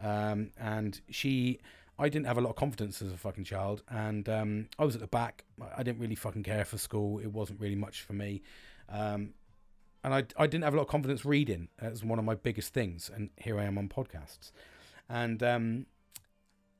um, 0.00 0.50
and 0.58 1.00
she 1.10 1.60
I 1.98 2.08
didn't 2.08 2.26
have 2.26 2.38
a 2.38 2.40
lot 2.40 2.50
of 2.50 2.56
confidence 2.56 3.00
as 3.02 3.12
a 3.12 3.16
fucking 3.16 3.44
child, 3.44 3.82
and 3.88 4.28
um, 4.28 4.68
I 4.78 4.84
was 4.84 4.94
at 4.94 5.00
the 5.00 5.06
back. 5.06 5.44
I 5.76 5.82
didn't 5.82 6.00
really 6.00 6.16
fucking 6.16 6.42
care 6.42 6.64
for 6.64 6.78
school. 6.78 7.18
It 7.18 7.32
wasn't 7.32 7.60
really 7.60 7.76
much 7.76 8.02
for 8.02 8.14
me. 8.14 8.42
Um, 8.88 9.34
and 10.02 10.12
I 10.12 10.24
I 10.36 10.46
didn't 10.46 10.64
have 10.64 10.74
a 10.74 10.76
lot 10.76 10.82
of 10.82 10.88
confidence 10.88 11.24
reading 11.24 11.68
as 11.80 12.04
one 12.04 12.18
of 12.18 12.24
my 12.24 12.34
biggest 12.34 12.74
things, 12.74 13.10
and 13.14 13.30
here 13.36 13.58
I 13.58 13.64
am 13.64 13.78
on 13.78 13.88
podcasts, 13.88 14.50
and 15.08 15.42
um, 15.42 15.86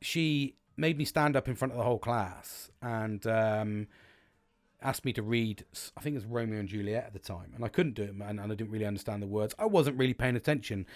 she 0.00 0.56
made 0.76 0.98
me 0.98 1.04
stand 1.04 1.36
up 1.36 1.48
in 1.48 1.54
front 1.54 1.72
of 1.72 1.78
the 1.78 1.84
whole 1.84 1.98
class 1.98 2.70
and 2.82 3.26
um, 3.26 3.86
asked 4.84 5.04
me 5.04 5.12
to 5.14 5.22
read. 5.22 5.64
I 5.96 6.00
think 6.02 6.14
it 6.14 6.18
was 6.18 6.26
Romeo 6.26 6.60
and 6.60 6.68
Juliet 6.68 7.04
at 7.06 7.12
the 7.14 7.18
time, 7.18 7.52
and 7.54 7.64
I 7.64 7.68
couldn't 7.68 7.94
do 7.94 8.02
it, 8.02 8.10
and 8.10 8.40
I 8.40 8.46
didn't 8.46 8.70
really 8.70 8.84
understand 8.84 9.22
the 9.22 9.26
words. 9.26 9.54
I 9.58 9.64
wasn't 9.64 9.98
really 9.98 10.14
paying 10.14 10.36
attention, 10.36 10.86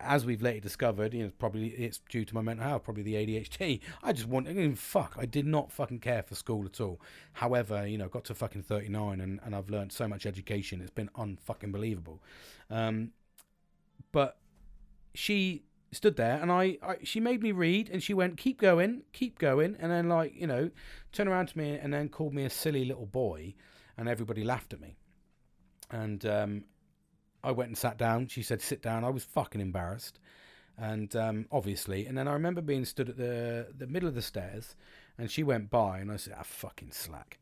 as 0.00 0.24
we've 0.24 0.40
later 0.40 0.60
discovered. 0.60 1.12
You 1.12 1.24
know, 1.24 1.32
probably 1.38 1.68
it's 1.70 2.00
due 2.08 2.24
to 2.24 2.34
my 2.34 2.40
mental 2.40 2.66
health, 2.66 2.84
probably 2.84 3.02
the 3.02 3.14
ADHD. 3.14 3.80
I 4.02 4.12
just 4.12 4.28
wanted, 4.28 4.50
I 4.50 4.54
mean, 4.54 4.76
fuck, 4.76 5.16
I 5.18 5.26
did 5.26 5.44
not 5.44 5.72
fucking 5.72 5.98
care 5.98 6.22
for 6.22 6.36
school 6.36 6.64
at 6.64 6.80
all. 6.80 7.00
However, 7.34 7.86
you 7.86 7.98
know, 7.98 8.08
got 8.08 8.24
to 8.26 8.34
fucking 8.34 8.62
thirty 8.62 8.88
nine, 8.88 9.20
and 9.20 9.40
and 9.44 9.54
I've 9.54 9.68
learned 9.68 9.92
so 9.92 10.06
much 10.06 10.24
education. 10.24 10.80
It's 10.80 10.90
been 10.90 11.10
unfucking 11.16 11.72
believable. 11.72 12.22
Um, 12.70 13.10
but 14.12 14.38
she 15.14 15.64
stood 15.92 16.16
there 16.16 16.38
and 16.40 16.50
I, 16.50 16.78
I, 16.82 16.96
she 17.02 17.20
made 17.20 17.42
me 17.42 17.52
read 17.52 17.90
and 17.90 18.02
she 18.02 18.14
went 18.14 18.36
keep 18.36 18.60
going 18.60 19.02
keep 19.12 19.38
going. 19.38 19.76
And 19.78 19.92
then 19.92 20.08
like 20.08 20.34
you 20.34 20.46
know 20.46 20.70
turned 21.12 21.28
around 21.28 21.48
to 21.48 21.58
me 21.58 21.78
and 21.78 21.92
then 21.92 22.08
called 22.08 22.34
me 22.34 22.44
a 22.44 22.50
silly 22.50 22.84
little 22.84 23.06
boy 23.06 23.54
and 23.96 24.08
everybody 24.08 24.42
laughed 24.42 24.72
at 24.72 24.80
me. 24.80 24.96
And 25.90 26.24
um, 26.26 26.64
i 27.44 27.50
went 27.50 27.68
and 27.68 27.78
sat 27.78 27.98
down. 27.98 28.28
She 28.28 28.42
said 28.42 28.62
sit 28.62 28.82
down. 28.82 29.04
I 29.04 29.10
was 29.10 29.24
fucking 29.24 29.60
embarrassed. 29.60 30.18
And 30.78 31.14
um, 31.14 31.46
obviously 31.52 32.06
and 32.06 32.16
then 32.16 32.26
i 32.26 32.32
remember 32.32 32.62
being 32.62 32.86
stood 32.86 33.10
at 33.10 33.18
the 33.18 33.68
the 33.76 33.86
middle 33.86 34.08
of 34.08 34.14
the 34.14 34.22
stairs 34.22 34.74
and 35.18 35.30
she 35.30 35.42
went 35.42 35.68
by 35.68 35.98
and 35.98 36.10
i 36.10 36.16
said 36.16 36.34
ah 36.38 36.42
fucking 36.42 36.92
slack. 36.92 37.38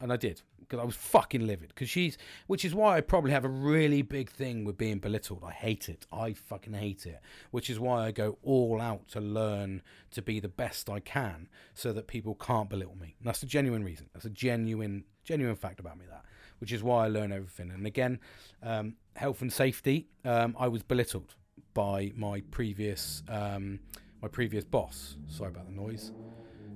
And 0.00 0.12
I 0.12 0.16
did 0.16 0.40
because 0.70 0.80
I 0.80 0.86
was 0.86 0.94
fucking 0.94 1.44
livid. 1.46 1.70
Because 1.70 1.90
she's, 1.90 2.16
which 2.46 2.64
is 2.64 2.74
why 2.74 2.96
I 2.96 3.00
probably 3.00 3.32
have 3.32 3.44
a 3.44 3.48
really 3.48 4.02
big 4.02 4.30
thing 4.30 4.64
with 4.64 4.78
being 4.78 5.00
belittled. 5.00 5.42
I 5.44 5.50
hate 5.50 5.88
it. 5.88 6.06
I 6.12 6.32
fucking 6.32 6.74
hate 6.74 7.06
it. 7.06 7.20
Which 7.50 7.68
is 7.68 7.80
why 7.80 8.06
I 8.06 8.12
go 8.12 8.38
all 8.44 8.80
out 8.80 9.08
to 9.08 9.20
learn 9.20 9.82
to 10.12 10.22
be 10.22 10.38
the 10.38 10.48
best 10.48 10.88
I 10.88 11.00
can, 11.00 11.48
so 11.74 11.92
that 11.92 12.06
people 12.06 12.36
can't 12.36 12.70
belittle 12.70 12.96
me. 12.96 13.16
And 13.18 13.26
that's 13.26 13.42
a 13.42 13.46
genuine 13.46 13.82
reason. 13.82 14.08
That's 14.14 14.26
a 14.26 14.30
genuine, 14.30 15.04
genuine 15.24 15.56
fact 15.56 15.80
about 15.80 15.98
me. 15.98 16.04
That, 16.08 16.24
which 16.58 16.72
is 16.72 16.84
why 16.84 17.06
I 17.06 17.08
learn 17.08 17.32
everything. 17.32 17.72
And 17.72 17.84
again, 17.84 18.20
um, 18.62 18.94
health 19.16 19.42
and 19.42 19.52
safety. 19.52 20.06
Um, 20.24 20.54
I 20.56 20.68
was 20.68 20.84
belittled 20.84 21.34
by 21.74 22.12
my 22.14 22.42
previous, 22.52 23.24
um, 23.28 23.80
my 24.22 24.28
previous 24.28 24.64
boss. 24.64 25.16
Sorry 25.26 25.50
about 25.50 25.66
the 25.66 25.72
noise. 25.72 26.12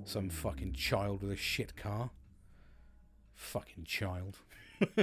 Some 0.03 0.29
fucking 0.29 0.73
child 0.73 1.21
with 1.21 1.31
a 1.31 1.37
shit 1.37 1.77
car. 1.77 2.09
Fucking 3.45 3.83
child. 3.83 4.39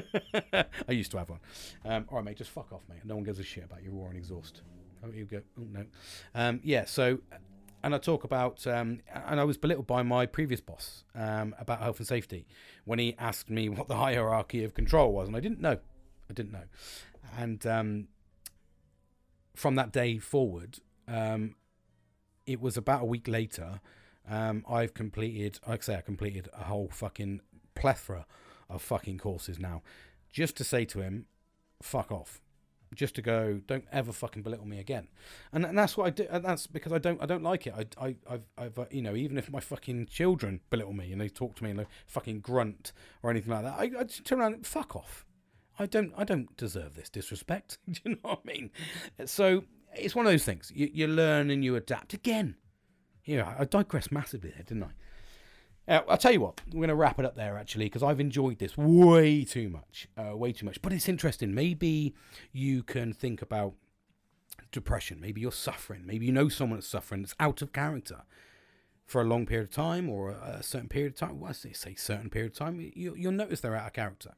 I 0.89 0.93
used 0.93 1.13
to 1.13 1.19
have 1.19 1.31
one. 1.31 1.39
Um, 1.85 2.07
all 2.09 2.17
right, 2.17 2.25
mate, 2.25 2.37
just 2.37 2.51
fuck 2.51 2.73
off, 2.73 2.83
mate. 2.89 2.99
No 3.05 3.15
one 3.15 3.25
gives 3.25 3.39
a 3.39 3.45
shit 3.45 3.65
about 3.65 3.83
your 3.83 3.93
roaring 3.93 4.17
exhaust. 4.17 4.63
Oh, 5.05 5.11
you 5.11 5.25
go. 5.25 5.43
Oh, 5.59 5.67
no. 5.73 5.85
Um, 6.35 6.61
yeah, 6.65 6.85
so, 6.85 7.21
and 7.83 7.95
I 7.95 7.99
talk 7.99 8.25
about, 8.25 8.67
um, 8.67 9.01
and 9.27 9.41
I 9.41 9.45
was 9.45 9.57
belittled 9.57 9.87
by 9.87 10.03
my 10.03 10.27
previous 10.27 10.61
boss 10.61 11.05
um, 11.15 11.55
about 11.59 11.81
health 11.81 11.99
and 11.99 12.07
safety 12.07 12.47
when 12.85 12.99
he 12.99 13.15
asked 13.19 13.49
me 13.49 13.69
what 13.71 13.87
the 13.89 13.97
hierarchy 13.97 14.65
of 14.65 14.75
control 14.75 15.13
was, 15.13 15.29
and 15.29 15.37
I 15.37 15.41
didn't 15.41 15.61
know. 15.61 15.79
I 16.29 16.33
didn't 16.33 16.53
know. 16.53 16.65
And 17.39 17.65
um, 17.67 18.09
from 19.55 19.77
that 19.77 19.93
day 19.93 20.19
forward, 20.19 20.81
um, 21.07 21.55
it 22.45 22.61
was 22.61 22.77
about 22.77 23.03
a 23.03 23.07
week 23.07 23.29
later. 23.29 23.81
I've 24.29 24.95
completed, 24.95 25.59
like 25.67 25.83
I 25.83 25.85
say, 25.85 25.97
I 25.97 26.01
completed 26.01 26.49
a 26.59 26.65
whole 26.65 26.89
fucking 26.93 27.41
plethora 27.75 28.27
of 28.69 28.83
fucking 28.83 29.19
courses 29.19 29.59
now, 29.59 29.83
just 30.31 30.57
to 30.57 30.65
say 30.65 30.85
to 30.87 31.01
him, 31.01 31.27
"Fuck 31.83 32.11
off." 32.13 32.41
Just 32.95 33.15
to 33.15 33.23
go, 33.23 33.59
don't 33.67 33.87
ever 33.91 34.13
fucking 34.13 34.43
belittle 34.43 34.67
me 34.67 34.79
again, 34.79 35.09
and, 35.51 35.65
and 35.65 35.79
that's 35.79 35.97
what 35.97 36.07
I 36.09 36.11
do. 36.11 36.27
And 36.29 36.45
that's 36.45 36.67
because 36.67 36.93
I 36.93 36.99
don't, 36.99 37.23
I 37.23 37.27
don't 37.27 37.43
like 37.43 37.67
it. 37.67 37.73
I, 37.75 37.87
I, 38.07 38.17
I've, 38.29 38.45
I've, 38.59 38.79
uh, 38.79 38.85
you 38.91 39.01
know, 39.01 39.17
even 39.17 39.39
if 39.39 39.51
my 39.51 39.61
fucking 39.61 40.09
children 40.09 40.61
belittle 40.69 40.93
me 40.93 41.11
and 41.11 41.19
they 41.19 41.31
talk 41.31 41.55
to 41.57 41.65
me 41.65 41.71
and 41.71 41.79
they 41.79 41.87
fucking 42.07 42.41
grunt 42.41 42.93
or 43.23 43.31
anything 43.31 43.51
like 43.51 43.63
that, 43.63 43.79
I, 43.79 44.01
I 44.01 44.05
just 44.05 44.27
turn 44.27 44.41
around, 44.43 44.53
and 44.53 44.67
fuck 44.67 44.95
off. 44.95 45.25
I 45.79 45.87
don't, 45.87 46.13
I 46.19 46.25
don't 46.25 46.55
deserve 46.59 46.95
this 46.95 47.09
disrespect. 47.09 47.79
do 47.91 48.01
you 48.05 48.11
know 48.11 48.19
what 48.23 48.41
I 48.47 48.53
mean? 48.53 48.71
So 49.25 49.65
it's 49.95 50.15
one 50.15 50.27
of 50.27 50.33
those 50.33 50.45
things. 50.45 50.71
You, 50.75 50.91
you 50.93 51.07
learn 51.07 51.51
and 51.51 51.65
you 51.65 51.77
adapt 51.77 52.15
again. 52.15 52.57
Yeah, 53.25 53.55
I 53.59 53.65
digress 53.65 54.11
massively 54.11 54.51
there, 54.51 54.65
didn't 54.65 54.85
I? 54.85 54.91
Uh, 55.89 56.01
I'll 56.09 56.19
tell 56.19 56.33
you 56.33 56.41
what, 56.41 56.61
we're 56.69 56.79
going 56.79 56.89
to 56.89 56.95
wrap 56.95 57.19
it 57.19 57.25
up 57.25 57.35
there 57.35 57.59
actually 57.59 57.87
because 57.87 58.03
I've 58.03 58.21
enjoyed 58.21 58.59
this 58.59 58.77
way 58.77 59.45
too 59.45 59.69
much, 59.69 60.07
uh, 60.17 60.37
way 60.37 60.53
too 60.53 60.65
much. 60.65 60.81
But 60.81 60.93
it's 60.93 61.09
interesting. 61.09 61.55
Maybe 61.55 62.15
you 62.53 62.83
can 62.83 63.13
think 63.13 63.43
about 63.43 63.75
depression. 64.71 65.21
Maybe 65.21 65.41
you're 65.41 65.51
suffering. 65.51 66.03
Maybe 66.07 66.27
you 66.27 66.33
know 66.33 66.49
someone 66.49 66.79
that's 66.79 66.87
suffering 66.87 67.23
that's 67.23 67.35
out 67.41 67.63
of 67.63 67.73
character 67.73 68.23
for 69.05 69.21
a 69.21 69.25
long 69.25 69.45
period 69.45 69.69
of 69.69 69.75
time 69.75 70.09
or 70.09 70.31
a, 70.31 70.63
certain 70.63 70.89
period 70.89 71.15
of 71.15 71.19
time. 71.19 71.41
Well, 71.41 71.51
I 71.51 71.53
say, 71.53 71.73
say 71.73 71.97
certain 71.97 72.31
period 72.31 72.53
of 72.53 72.59
time. 72.59 72.81
You, 72.95 73.15
you'll 73.17 73.33
notice 73.33 73.61
they're 73.61 73.77
out 73.77 73.89
of 73.89 73.93
character. 73.93 74.35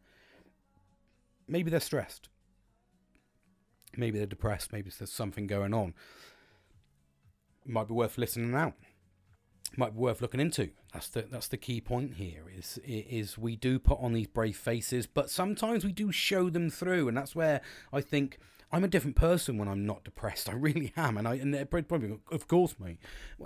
Maybe 1.47 1.71
they're 1.71 1.79
stressed. 1.81 2.31
Maybe 3.97 4.17
they're 4.17 4.27
depressed. 4.27 4.73
Maybe 4.73 4.91
there's 4.99 5.13
something 5.13 5.47
going 5.47 5.75
on. 5.75 5.93
Might 7.67 7.89
be 7.89 7.95
worth 7.95 8.17
listening 8.17 8.55
out 8.55 8.75
might 9.79 9.95
be 9.95 9.99
worth 9.99 10.21
looking 10.21 10.41
into. 10.41 10.71
That's 10.93 11.09
the 11.09 11.23
that's 11.23 11.49
the 11.49 11.57
key 11.57 11.81
point 11.81 12.15
here. 12.15 12.45
Is 12.57 12.79
is 12.87 13.39
we 13.39 13.57
do 13.57 13.79
put 13.79 13.99
on 14.01 14.13
these 14.13 14.27
brave 14.27 14.57
faces, 14.57 15.07
but 15.07 15.31
sometimes 15.31 15.85
we 15.85 15.93
do 15.93 16.13
show 16.13 16.51
them 16.51 16.71
through, 16.71 17.09
and 17.09 17.17
that's 17.17 17.35
where 17.35 17.61
I 17.93 18.01
think 18.01 18.39
I'm 18.75 18.83
a 18.83 18.89
different 18.89 19.15
person 19.15 19.57
when 19.57 19.69
I'm 19.69 19.87
not 19.87 20.03
depressed. 20.03 20.49
I 20.51 20.55
really 20.55 20.93
am, 20.97 21.17
and 21.17 21.29
I 21.29 21.35
and 21.35 21.71
probably 21.71 22.19
of 22.33 22.49
course, 22.49 22.75
mate. 22.79 22.99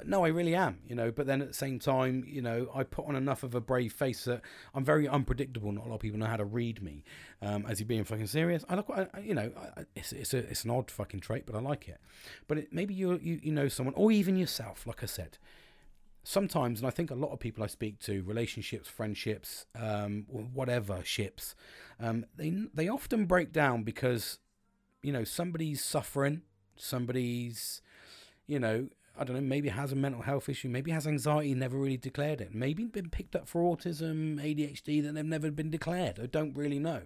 No, 0.05 0.25
I 0.25 0.29
really 0.29 0.55
am, 0.55 0.79
you 0.87 0.95
know. 0.95 1.11
But 1.11 1.27
then 1.27 1.43
at 1.43 1.49
the 1.49 1.55
same 1.55 1.79
time, 1.79 2.25
you 2.27 2.41
know, 2.41 2.71
I 2.75 2.83
put 2.83 3.07
on 3.07 3.15
enough 3.15 3.43
of 3.43 3.55
a 3.55 3.61
brave 3.61 3.93
face 3.93 4.25
that 4.25 4.41
I'm 4.75 4.85
very 4.85 5.07
unpredictable. 5.07 5.71
Not 5.71 5.85
a 5.85 5.89
lot 5.89 5.97
of 5.97 6.01
people 6.01 6.19
know 6.19 6.27
how 6.27 6.37
to 6.37 6.47
read 6.47 6.83
me. 6.83 7.05
Um, 7.43 7.67
as 7.67 7.79
you 7.79 7.87
being 7.87 8.05
fucking 8.05 8.27
serious, 8.27 8.65
I 8.71 8.77
look, 8.77 8.91
I, 8.91 9.21
you 9.21 9.35
know, 9.35 9.53
I, 9.77 9.85
it's 9.95 10.13
it's 10.13 10.33
a 10.33 10.39
it's 10.39 10.65
an 10.65 10.71
odd 10.71 10.91
fucking 10.91 11.21
trait, 11.21 11.45
but 11.45 11.55
I 11.55 11.61
like 11.61 11.89
it. 11.89 12.01
But 12.47 12.59
it, 12.59 12.73
maybe 12.73 12.95
you 12.95 13.19
you 13.23 13.39
you 13.43 13.53
know 13.53 13.69
someone, 13.69 13.95
or 13.97 14.11
even 14.11 14.37
yourself, 14.37 14.87
like 14.87 15.03
I 15.03 15.07
said 15.07 15.37
sometimes, 16.29 16.81
and 16.81 16.87
I 16.87 16.91
think 16.91 17.11
a 17.11 17.15
lot 17.15 17.33
of 17.33 17.41
people 17.41 17.65
I 17.65 17.69
speak 17.69 18.01
to, 18.01 18.23
relationships, 18.23 18.87
friendships, 18.87 19.65
um, 19.75 20.27
whatever 20.29 21.03
ships, 21.03 21.55
um, 21.99 22.27
they 22.37 22.53
they 22.75 22.89
often 22.89 23.25
break 23.25 23.51
down 23.51 23.83
because 23.83 24.39
you 25.03 25.13
know 25.13 25.25
somebody's 25.25 25.83
suffering, 25.83 26.43
somebody's 26.77 27.81
you 28.47 28.59
know 28.61 28.89
I 29.19 29.25
don't 29.25 29.37
know 29.37 29.43
maybe 29.43 29.71
has 29.71 29.91
a 29.91 29.97
mental 29.97 30.23
health 30.23 30.51
issue, 30.51 30.69
maybe 30.69 30.91
has 30.91 31.07
anxiety, 31.07 31.55
never 31.55 31.79
really 31.79 31.97
declared 31.97 32.43
it, 32.43 32.55
maybe 32.55 32.85
been 32.85 33.09
picked 33.09 33.35
up 33.35 33.49
for 33.49 33.63
autism, 33.63 34.39
ADHD 34.39 35.03
that 35.03 35.15
they've 35.15 35.25
never 35.25 35.51
been 35.51 35.71
declared. 35.71 36.21
I 36.23 36.27
don't 36.27 36.55
really 36.55 36.79
know. 36.79 37.03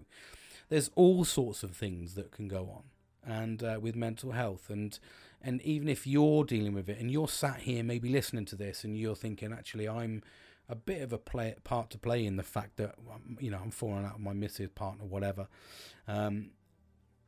There's 0.68 0.90
all 0.96 1.24
sorts 1.24 1.62
of 1.62 1.76
things 1.76 2.14
that 2.14 2.32
can 2.32 2.48
go 2.48 2.62
on, 2.74 2.82
and 3.24 3.62
uh, 3.62 3.78
with 3.80 3.94
mental 3.94 4.32
health 4.32 4.68
and 4.68 4.98
and 5.42 5.60
even 5.62 5.88
if 5.88 6.06
you're 6.06 6.44
dealing 6.44 6.72
with 6.72 6.88
it 6.88 6.98
and 6.98 7.10
you're 7.10 7.28
sat 7.28 7.60
here 7.60 7.82
maybe 7.82 8.08
listening 8.08 8.44
to 8.46 8.56
this 8.56 8.84
and 8.84 8.96
you're 8.96 9.16
thinking, 9.16 9.52
actually, 9.52 9.88
I'm 9.88 10.22
a 10.68 10.76
bit 10.76 11.02
of 11.02 11.12
a 11.12 11.18
play, 11.18 11.54
part 11.64 11.90
to 11.90 11.98
play 11.98 12.24
in 12.24 12.36
the 12.36 12.42
fact 12.42 12.76
that, 12.76 12.94
um, 13.12 13.36
you 13.40 13.50
know, 13.50 13.58
I'm 13.62 13.72
falling 13.72 14.04
out 14.04 14.14
with 14.14 14.22
my 14.22 14.32
missus, 14.32 14.70
partner, 14.74 15.04
whatever. 15.04 15.48
Um, 16.06 16.50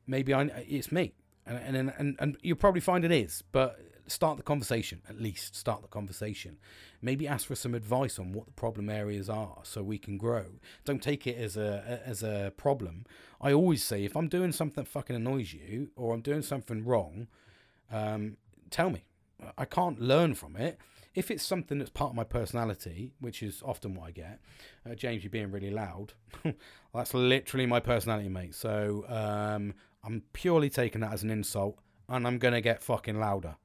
maybe 0.07 0.33
I, 0.33 0.45
it's 0.69 0.93
me. 0.93 1.15
And, 1.45 1.77
and, 1.77 1.93
and, 1.99 2.17
and 2.21 2.37
you'll 2.41 2.57
probably 2.57 2.81
find 2.81 3.05
it 3.05 3.11
is, 3.11 3.43
but 3.53 3.79
start 4.07 4.37
the 4.37 4.43
conversation 4.43 5.01
at 5.09 5.21
least 5.21 5.57
start 5.57 5.83
the 5.83 5.89
conversation 5.89 6.59
maybe 7.01 7.27
ask 7.27 7.47
for 7.47 7.55
some 7.55 7.75
advice 7.75 8.19
on 8.19 8.33
what 8.33 8.47
the 8.47 8.53
problem 8.53 8.91
areas 8.91 9.29
are 9.29 9.59
so 9.63 9.83
we 9.83 9.99
can 9.99 10.19
grow 10.19 10.45
don't 10.85 11.03
take 11.03 11.27
it 11.27 11.37
as 11.37 11.57
a 11.57 12.01
as 12.05 12.23
a 12.23 12.53
problem 12.57 13.05
i 13.41 13.53
always 13.53 13.83
say 13.83 14.05
if 14.05 14.17
i'm 14.17 14.29
doing 14.29 14.53
something 14.53 14.85
that 14.85 14.91
fucking 14.91 15.17
annoys 15.17 15.53
you 15.53 15.91
or 15.97 16.13
i'm 16.13 16.21
doing 16.21 16.43
something 16.43 16.85
wrong 16.85 17.27
um, 17.91 18.37
tell 18.71 18.91
me. 18.91 19.05
I 19.59 19.65
can't 19.65 20.01
learn 20.01 20.35
from 20.35 20.57
it. 20.57 20.79
If 21.15 21.31
it's 21.31 21.45
something 21.45 21.79
that's 21.79 21.91
part 21.91 22.11
of 22.11 22.17
my 22.17 22.25
personality, 22.25 23.13
which 23.21 23.43
is 23.43 23.63
often 23.65 23.95
what 23.95 24.09
I 24.09 24.11
get, 24.11 24.41
uh, 24.89 24.95
James, 24.95 25.23
you're 25.23 25.31
being 25.31 25.53
really 25.53 25.71
loud. 25.71 26.15
that's 26.95 27.15
literally 27.15 27.67
my 27.67 27.79
personality, 27.79 28.29
mate. 28.29 28.55
So 28.55 29.05
um, 29.09 29.75
I'm 30.03 30.23
purely 30.33 30.71
taking 30.71 31.03
that 31.03 31.13
as 31.13 31.23
an 31.23 31.31
insult, 31.31 31.79
and 32.09 32.27
I'm 32.27 32.39
gonna 32.39 32.61
get 32.61 32.83
fucking 32.83 33.19
louder, 33.19 33.57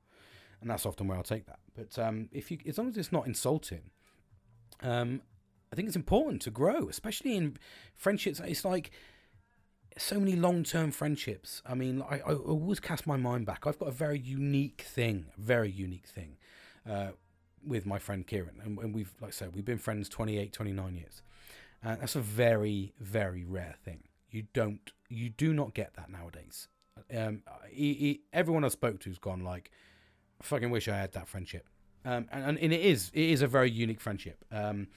and 0.62 0.70
that's 0.70 0.86
often 0.86 1.08
where 1.08 1.18
I'll 1.18 1.24
take 1.24 1.46
that. 1.48 1.60
But 1.76 1.98
um, 2.00 2.30
if 2.32 2.52
you, 2.52 2.58
as 2.68 2.78
long 2.78 2.90
as 2.90 2.98
it's 2.98 3.12
not 3.12 3.28
insulting, 3.28 3.92
um, 4.82 5.22
I 5.72 5.76
think 5.76 5.88
it's 5.88 5.96
important 5.96 6.42
to 6.44 6.52
grow, 6.52 6.90
especially 6.90 7.36
in 7.36 7.58
friendships. 7.96 8.42
It's 8.44 8.66
like 8.66 8.92
so 9.98 10.20
many 10.20 10.36
long 10.36 10.64
term 10.64 10.92
friendships. 10.92 11.62
I 11.66 11.76
mean, 11.76 12.02
I, 12.02 12.20
I, 12.20 12.34
always 12.34 12.80
cast 12.80 13.06
my 13.06 13.18
mind 13.18 13.46
back. 13.46 13.68
I've 13.68 13.80
got 13.80 13.88
a 13.88 13.94
very 13.94 14.20
unique 14.20 14.82
thing, 14.88 15.28
very 15.38 15.70
unique 15.70 16.08
thing 16.08 16.38
uh, 16.90 17.10
with 17.66 17.86
my 17.86 18.00
friend 18.00 18.26
Kieran. 18.26 18.62
And, 18.64 18.78
and, 18.80 18.96
we've, 18.96 19.14
like 19.22 19.30
I 19.30 19.32
said, 19.32 19.54
we've 19.54 19.66
been 19.66 19.78
friends 19.78 20.10
28, 20.10 20.54
29 20.54 20.96
years. 20.96 21.22
Uh, 21.86 21.96
that's 21.96 22.16
a 22.16 22.22
very, 22.22 22.94
very 23.00 23.44
rare 23.46 23.76
thing. 23.84 24.04
You 24.32 24.44
don't. 24.54 24.92
You 25.10 25.30
do 25.30 25.54
not 25.54 25.74
get 25.74 25.96
that 25.96 26.10
nowadays. 26.12 26.68
Um, 27.16 27.42
he, 27.70 27.94
he, 27.94 28.22
everyone 28.34 28.64
I 28.64 28.68
spoke 28.68 29.00
to's 29.00 29.18
gone 29.18 29.44
like, 29.44 29.72
Fucking 30.42 30.70
wish 30.70 30.88
I 30.88 30.98
had 30.98 31.12
that 31.14 31.28
friendship. 31.28 31.68
Um, 32.06 32.28
and, 32.32 32.58
and 32.58 32.74
it 32.74 32.80
is 32.80 33.12
it 33.14 33.30
is 33.30 33.42
a 33.42 33.48
very 33.48 33.70
unique 33.70 34.00
friendship. 34.00 34.46
Um, 34.52 34.88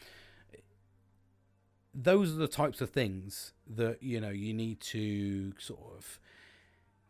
those 1.95 2.33
are 2.33 2.37
the 2.37 2.49
types 2.49 2.81
of 2.81 2.91
things 2.91 3.53
that 3.67 4.03
you 4.03 4.21
know 4.21 4.31
you 4.31 4.55
need 4.55 4.81
to 4.81 5.53
sort 5.59 5.81
of 5.97 6.19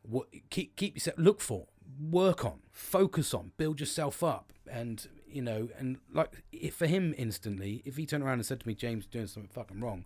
what, 0.02 0.28
keep 0.50 0.76
keep 0.76 0.94
yourself 0.94 1.16
look 1.18 1.40
for, 1.40 1.66
work 2.00 2.44
on, 2.44 2.60
focus 2.70 3.34
on, 3.34 3.52
build 3.56 3.80
yourself 3.80 4.22
up, 4.22 4.52
and 4.70 5.08
you 5.28 5.42
know, 5.42 5.68
and 5.78 5.98
like 6.12 6.42
for 6.72 6.86
him 6.86 7.14
instantly, 7.16 7.82
if 7.84 7.96
he 7.96 8.06
turned 8.06 8.24
around 8.24 8.34
and 8.34 8.46
said 8.46 8.60
to 8.60 8.68
me, 8.68 8.74
"James, 8.74 9.06
doing 9.06 9.26
something 9.26 9.50
fucking 9.52 9.80
wrong," 9.80 10.04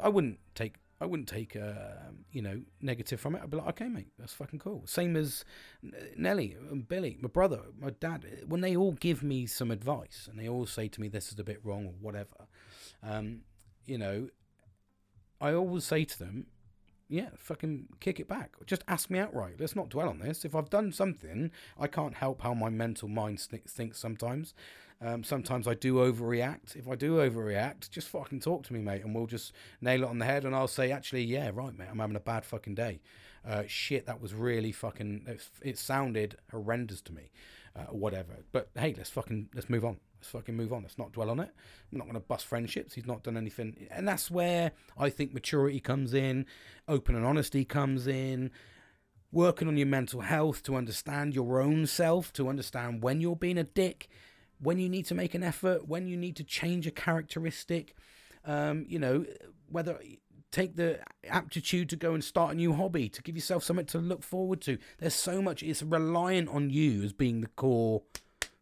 I 0.00 0.08
wouldn't 0.08 0.38
take 0.54 0.74
I 1.02 1.06
wouldn't 1.06 1.28
take 1.28 1.56
uh, 1.56 2.12
you 2.30 2.42
know 2.42 2.60
negative 2.80 3.20
from 3.20 3.34
it. 3.34 3.42
I'd 3.42 3.50
be 3.50 3.56
like, 3.56 3.68
okay, 3.70 3.88
mate, 3.88 4.12
that's 4.18 4.32
fucking 4.32 4.60
cool. 4.60 4.84
Same 4.86 5.16
as 5.16 5.44
Nelly 6.16 6.56
and 6.70 6.86
Billy, 6.86 7.18
my 7.20 7.28
brother, 7.28 7.60
my 7.76 7.90
dad. 7.90 8.24
When 8.46 8.60
they 8.60 8.76
all 8.76 8.92
give 8.92 9.20
me 9.20 9.46
some 9.46 9.72
advice 9.72 10.28
and 10.30 10.38
they 10.38 10.48
all 10.48 10.64
say 10.64 10.86
to 10.86 11.00
me, 11.00 11.08
"This 11.08 11.32
is 11.32 11.38
a 11.40 11.44
bit 11.44 11.58
wrong" 11.64 11.86
or 11.86 11.94
whatever, 12.00 12.46
um, 13.02 13.40
you 13.84 13.98
know, 13.98 14.28
I 15.40 15.52
always 15.52 15.84
say 15.84 16.04
to 16.04 16.18
them, 16.18 16.46
yeah, 17.12 17.28
fucking 17.36 17.88
kick 18.00 18.20
it 18.20 18.26
back. 18.26 18.54
Just 18.64 18.84
ask 18.88 19.10
me 19.10 19.18
outright. 19.18 19.56
Let's 19.58 19.76
not 19.76 19.90
dwell 19.90 20.08
on 20.08 20.18
this. 20.18 20.46
If 20.46 20.54
I've 20.54 20.70
done 20.70 20.92
something, 20.92 21.50
I 21.78 21.86
can't 21.86 22.14
help 22.14 22.40
how 22.40 22.54
my 22.54 22.70
mental 22.70 23.06
mind 23.06 23.46
th- 23.50 23.64
thinks 23.64 23.98
sometimes. 23.98 24.54
Um, 24.98 25.22
sometimes 25.22 25.68
I 25.68 25.74
do 25.74 25.96
overreact. 25.96 26.74
If 26.74 26.88
I 26.88 26.94
do 26.94 27.16
overreact, 27.16 27.90
just 27.90 28.08
fucking 28.08 28.40
talk 28.40 28.62
to 28.64 28.72
me, 28.72 28.80
mate, 28.80 29.04
and 29.04 29.14
we'll 29.14 29.26
just 29.26 29.52
nail 29.82 30.04
it 30.04 30.08
on 30.08 30.20
the 30.20 30.24
head. 30.24 30.46
And 30.46 30.56
I'll 30.56 30.66
say, 30.68 30.90
actually, 30.90 31.24
yeah, 31.24 31.50
right, 31.52 31.76
mate, 31.76 31.88
I'm 31.90 31.98
having 31.98 32.16
a 32.16 32.20
bad 32.20 32.46
fucking 32.46 32.76
day. 32.76 33.02
Uh, 33.46 33.64
shit, 33.66 34.06
that 34.06 34.22
was 34.22 34.32
really 34.32 34.72
fucking. 34.72 35.24
It, 35.26 35.42
it 35.60 35.78
sounded 35.78 36.38
horrendous 36.50 37.02
to 37.02 37.12
me, 37.12 37.30
uh, 37.76 37.92
whatever. 37.92 38.44
But 38.52 38.70
hey, 38.74 38.94
let's 38.96 39.10
fucking 39.10 39.50
let's 39.54 39.68
move 39.68 39.84
on. 39.84 39.98
Let's 40.22 40.30
fucking 40.30 40.56
move 40.56 40.72
on. 40.72 40.82
Let's 40.82 40.98
not 40.98 41.10
dwell 41.10 41.30
on 41.30 41.40
it. 41.40 41.50
I'm 41.90 41.98
not 41.98 42.04
going 42.04 42.14
to 42.14 42.20
bust 42.20 42.46
friendships. 42.46 42.94
He's 42.94 43.06
not 43.06 43.24
done 43.24 43.36
anything. 43.36 43.88
And 43.90 44.06
that's 44.06 44.30
where 44.30 44.70
I 44.96 45.10
think 45.10 45.34
maturity 45.34 45.80
comes 45.80 46.14
in, 46.14 46.46
open 46.86 47.16
and 47.16 47.26
honesty 47.26 47.64
comes 47.64 48.06
in, 48.06 48.52
working 49.32 49.66
on 49.66 49.76
your 49.76 49.88
mental 49.88 50.20
health 50.20 50.62
to 50.62 50.76
understand 50.76 51.34
your 51.34 51.60
own 51.60 51.88
self, 51.88 52.32
to 52.34 52.48
understand 52.48 53.02
when 53.02 53.20
you're 53.20 53.34
being 53.34 53.58
a 53.58 53.64
dick, 53.64 54.08
when 54.60 54.78
you 54.78 54.88
need 54.88 55.06
to 55.06 55.14
make 55.16 55.34
an 55.34 55.42
effort, 55.42 55.88
when 55.88 56.06
you 56.06 56.16
need 56.16 56.36
to 56.36 56.44
change 56.44 56.86
a 56.86 56.92
characteristic. 56.92 57.96
Um, 58.44 58.86
you 58.88 59.00
know, 59.00 59.26
whether 59.68 59.98
take 60.52 60.76
the 60.76 61.00
aptitude 61.28 61.88
to 61.88 61.96
go 61.96 62.14
and 62.14 62.22
start 62.22 62.52
a 62.52 62.54
new 62.54 62.74
hobby, 62.74 63.08
to 63.08 63.22
give 63.22 63.34
yourself 63.34 63.64
something 63.64 63.86
to 63.86 63.98
look 63.98 64.22
forward 64.22 64.60
to. 64.60 64.78
There's 64.98 65.14
so 65.14 65.42
much, 65.42 65.64
it's 65.64 65.82
reliant 65.82 66.48
on 66.48 66.70
you 66.70 67.02
as 67.02 67.12
being 67.12 67.40
the 67.40 67.48
core 67.48 68.02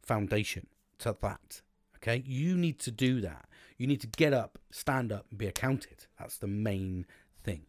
foundation 0.02 0.66
to 1.00 1.16
that. 1.20 1.62
Okay, 1.96 2.22
you 2.26 2.56
need 2.56 2.78
to 2.80 2.90
do 2.90 3.20
that. 3.20 3.46
You 3.76 3.86
need 3.86 4.00
to 4.00 4.06
get 4.06 4.32
up, 4.32 4.58
stand 4.70 5.12
up, 5.12 5.26
and 5.30 5.38
be 5.38 5.46
accounted. 5.46 6.06
That's 6.18 6.36
the 6.36 6.46
main 6.46 7.06
thing. 7.42 7.66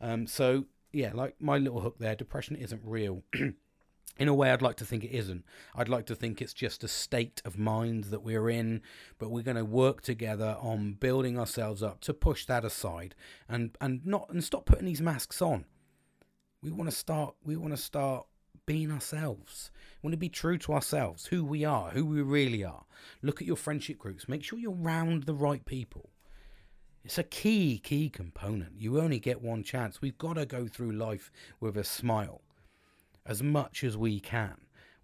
Um, 0.00 0.26
so 0.26 0.66
yeah, 0.92 1.10
like 1.12 1.34
my 1.40 1.58
little 1.58 1.80
hook 1.80 1.98
there, 1.98 2.14
depression 2.14 2.56
isn't 2.56 2.82
real. 2.84 3.24
in 4.18 4.28
a 4.28 4.34
way, 4.34 4.50
I'd 4.50 4.62
like 4.62 4.76
to 4.76 4.84
think 4.84 5.04
it 5.04 5.10
isn't. 5.10 5.44
I'd 5.74 5.88
like 5.88 6.06
to 6.06 6.14
think 6.14 6.40
it's 6.40 6.54
just 6.54 6.84
a 6.84 6.88
state 6.88 7.42
of 7.44 7.58
mind 7.58 8.04
that 8.04 8.22
we're 8.22 8.48
in, 8.48 8.82
but 9.18 9.30
we're 9.30 9.42
going 9.42 9.56
to 9.56 9.64
work 9.64 10.02
together 10.02 10.56
on 10.60 10.92
building 10.94 11.38
ourselves 11.38 11.82
up 11.82 12.00
to 12.02 12.14
push 12.14 12.46
that 12.46 12.64
aside 12.64 13.14
and 13.48 13.76
and 13.80 14.06
not 14.06 14.28
and 14.30 14.42
stop 14.44 14.66
putting 14.66 14.86
these 14.86 15.02
masks 15.02 15.42
on. 15.42 15.64
We 16.62 16.70
want 16.70 16.90
to 16.90 16.96
start. 16.96 17.34
We 17.44 17.56
want 17.56 17.74
to 17.74 17.82
start 17.82 18.26
being 18.66 18.90
ourselves. 18.90 19.70
We 20.02 20.08
want 20.08 20.12
to 20.14 20.18
be 20.18 20.28
true 20.28 20.58
to 20.58 20.72
ourselves, 20.72 21.26
who 21.26 21.44
we 21.44 21.64
are, 21.64 21.90
who 21.90 22.06
we 22.06 22.22
really 22.22 22.64
are. 22.64 22.84
Look 23.22 23.40
at 23.40 23.46
your 23.46 23.56
friendship 23.56 23.98
groups. 23.98 24.28
Make 24.28 24.44
sure 24.44 24.58
you're 24.58 24.74
around 24.74 25.24
the 25.24 25.34
right 25.34 25.64
people. 25.64 26.10
It's 27.04 27.18
a 27.18 27.22
key, 27.22 27.78
key 27.78 28.08
component. 28.08 28.80
You 28.80 29.00
only 29.00 29.18
get 29.18 29.42
one 29.42 29.62
chance. 29.62 30.00
We've 30.00 30.16
got 30.16 30.34
to 30.34 30.46
go 30.46 30.66
through 30.66 30.92
life 30.92 31.30
with 31.60 31.76
a 31.76 31.84
smile 31.84 32.40
as 33.26 33.42
much 33.42 33.84
as 33.84 33.96
we 33.96 34.20
can. 34.20 34.54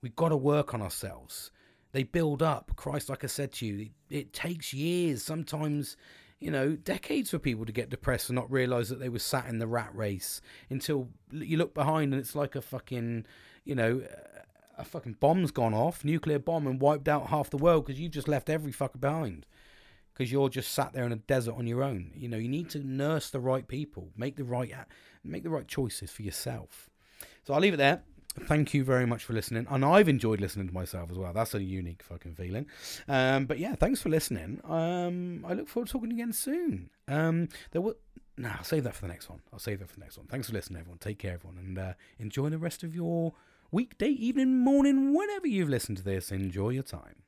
We've 0.00 0.16
got 0.16 0.30
to 0.30 0.36
work 0.36 0.72
on 0.72 0.80
ourselves. 0.80 1.50
They 1.92 2.04
build 2.04 2.42
up. 2.42 2.72
Christ, 2.76 3.10
like 3.10 3.24
I 3.24 3.26
said 3.26 3.52
to 3.54 3.66
you, 3.66 3.90
it, 4.10 4.16
it 4.16 4.32
takes 4.32 4.72
years, 4.72 5.22
sometimes 5.22 5.96
you 6.40 6.50
know, 6.50 6.74
decades 6.74 7.30
for 7.30 7.38
people 7.38 7.66
to 7.66 7.72
get 7.72 7.90
depressed 7.90 8.30
and 8.30 8.36
not 8.36 8.50
realize 8.50 8.88
that 8.88 8.98
they 8.98 9.10
were 9.10 9.18
sat 9.18 9.46
in 9.46 9.58
the 9.58 9.66
rat 9.66 9.94
race 9.94 10.40
until 10.70 11.08
you 11.30 11.58
look 11.58 11.74
behind 11.74 12.14
and 12.14 12.20
it's 12.20 12.34
like 12.34 12.56
a 12.56 12.62
fucking, 12.62 13.26
you 13.70 13.76
know, 13.76 14.02
a 14.76 14.84
fucking 14.84 15.18
bomb's 15.20 15.52
gone 15.52 15.74
off, 15.74 16.04
nuclear 16.04 16.40
bomb, 16.40 16.66
and 16.66 16.80
wiped 16.80 17.06
out 17.06 17.28
half 17.28 17.50
the 17.50 17.56
world 17.56 17.86
because 17.86 18.00
you've 18.00 18.10
just 18.10 18.26
left 18.26 18.50
every 18.50 18.72
fucker 18.72 19.00
behind. 19.00 19.46
Because 20.12 20.32
you're 20.32 20.48
just 20.48 20.72
sat 20.72 20.92
there 20.92 21.04
in 21.04 21.12
a 21.12 21.16
desert 21.16 21.54
on 21.54 21.68
your 21.68 21.84
own. 21.84 22.10
You 22.16 22.28
know, 22.28 22.36
you 22.36 22.48
need 22.48 22.68
to 22.70 22.80
nurse 22.80 23.30
the 23.30 23.38
right 23.38 23.66
people, 23.68 24.10
make 24.16 24.34
the 24.34 24.42
right, 24.42 24.74
make 25.22 25.44
the 25.44 25.50
right 25.50 25.68
choices 25.68 26.10
for 26.10 26.22
yourself. 26.22 26.90
So 27.44 27.54
I'll 27.54 27.60
leave 27.60 27.74
it 27.74 27.76
there 27.76 28.02
thank 28.44 28.72
you 28.72 28.84
very 28.84 29.06
much 29.06 29.24
for 29.24 29.32
listening. 29.32 29.66
And 29.68 29.84
I've 29.84 30.08
enjoyed 30.08 30.40
listening 30.40 30.68
to 30.68 30.74
myself 30.74 31.10
as 31.10 31.18
well. 31.18 31.32
That's 31.32 31.54
a 31.54 31.62
unique 31.62 32.02
fucking 32.02 32.34
feeling. 32.34 32.66
Um, 33.08 33.46
but 33.46 33.58
yeah, 33.58 33.74
thanks 33.74 34.00
for 34.00 34.08
listening. 34.08 34.60
Um, 34.64 35.44
I 35.48 35.54
look 35.54 35.68
forward 35.68 35.88
to 35.88 35.92
talking 35.92 36.12
again 36.12 36.32
soon. 36.32 36.90
Um, 37.08 37.48
there 37.72 37.80
will. 37.80 37.94
Nah, 38.36 38.56
I'll 38.56 38.64
save 38.64 38.84
that 38.84 38.94
for 38.94 39.02
the 39.02 39.08
next 39.08 39.28
one. 39.28 39.40
I'll 39.52 39.58
save 39.58 39.80
that 39.80 39.90
for 39.90 39.96
the 39.96 40.00
next 40.00 40.16
one. 40.16 40.26
Thanks 40.26 40.48
for 40.48 40.54
listening, 40.54 40.80
everyone. 40.80 40.98
Take 40.98 41.18
care, 41.18 41.34
everyone, 41.34 41.58
and 41.58 41.78
uh, 41.78 41.92
enjoy 42.18 42.48
the 42.48 42.58
rest 42.58 42.82
of 42.82 42.94
your 42.94 43.34
weekday, 43.70 44.08
evening, 44.08 44.58
morning, 44.58 45.14
whenever 45.14 45.46
you've 45.46 45.68
listened 45.68 45.98
to 45.98 46.04
this. 46.04 46.32
Enjoy 46.32 46.70
your 46.70 46.82
time. 46.82 47.22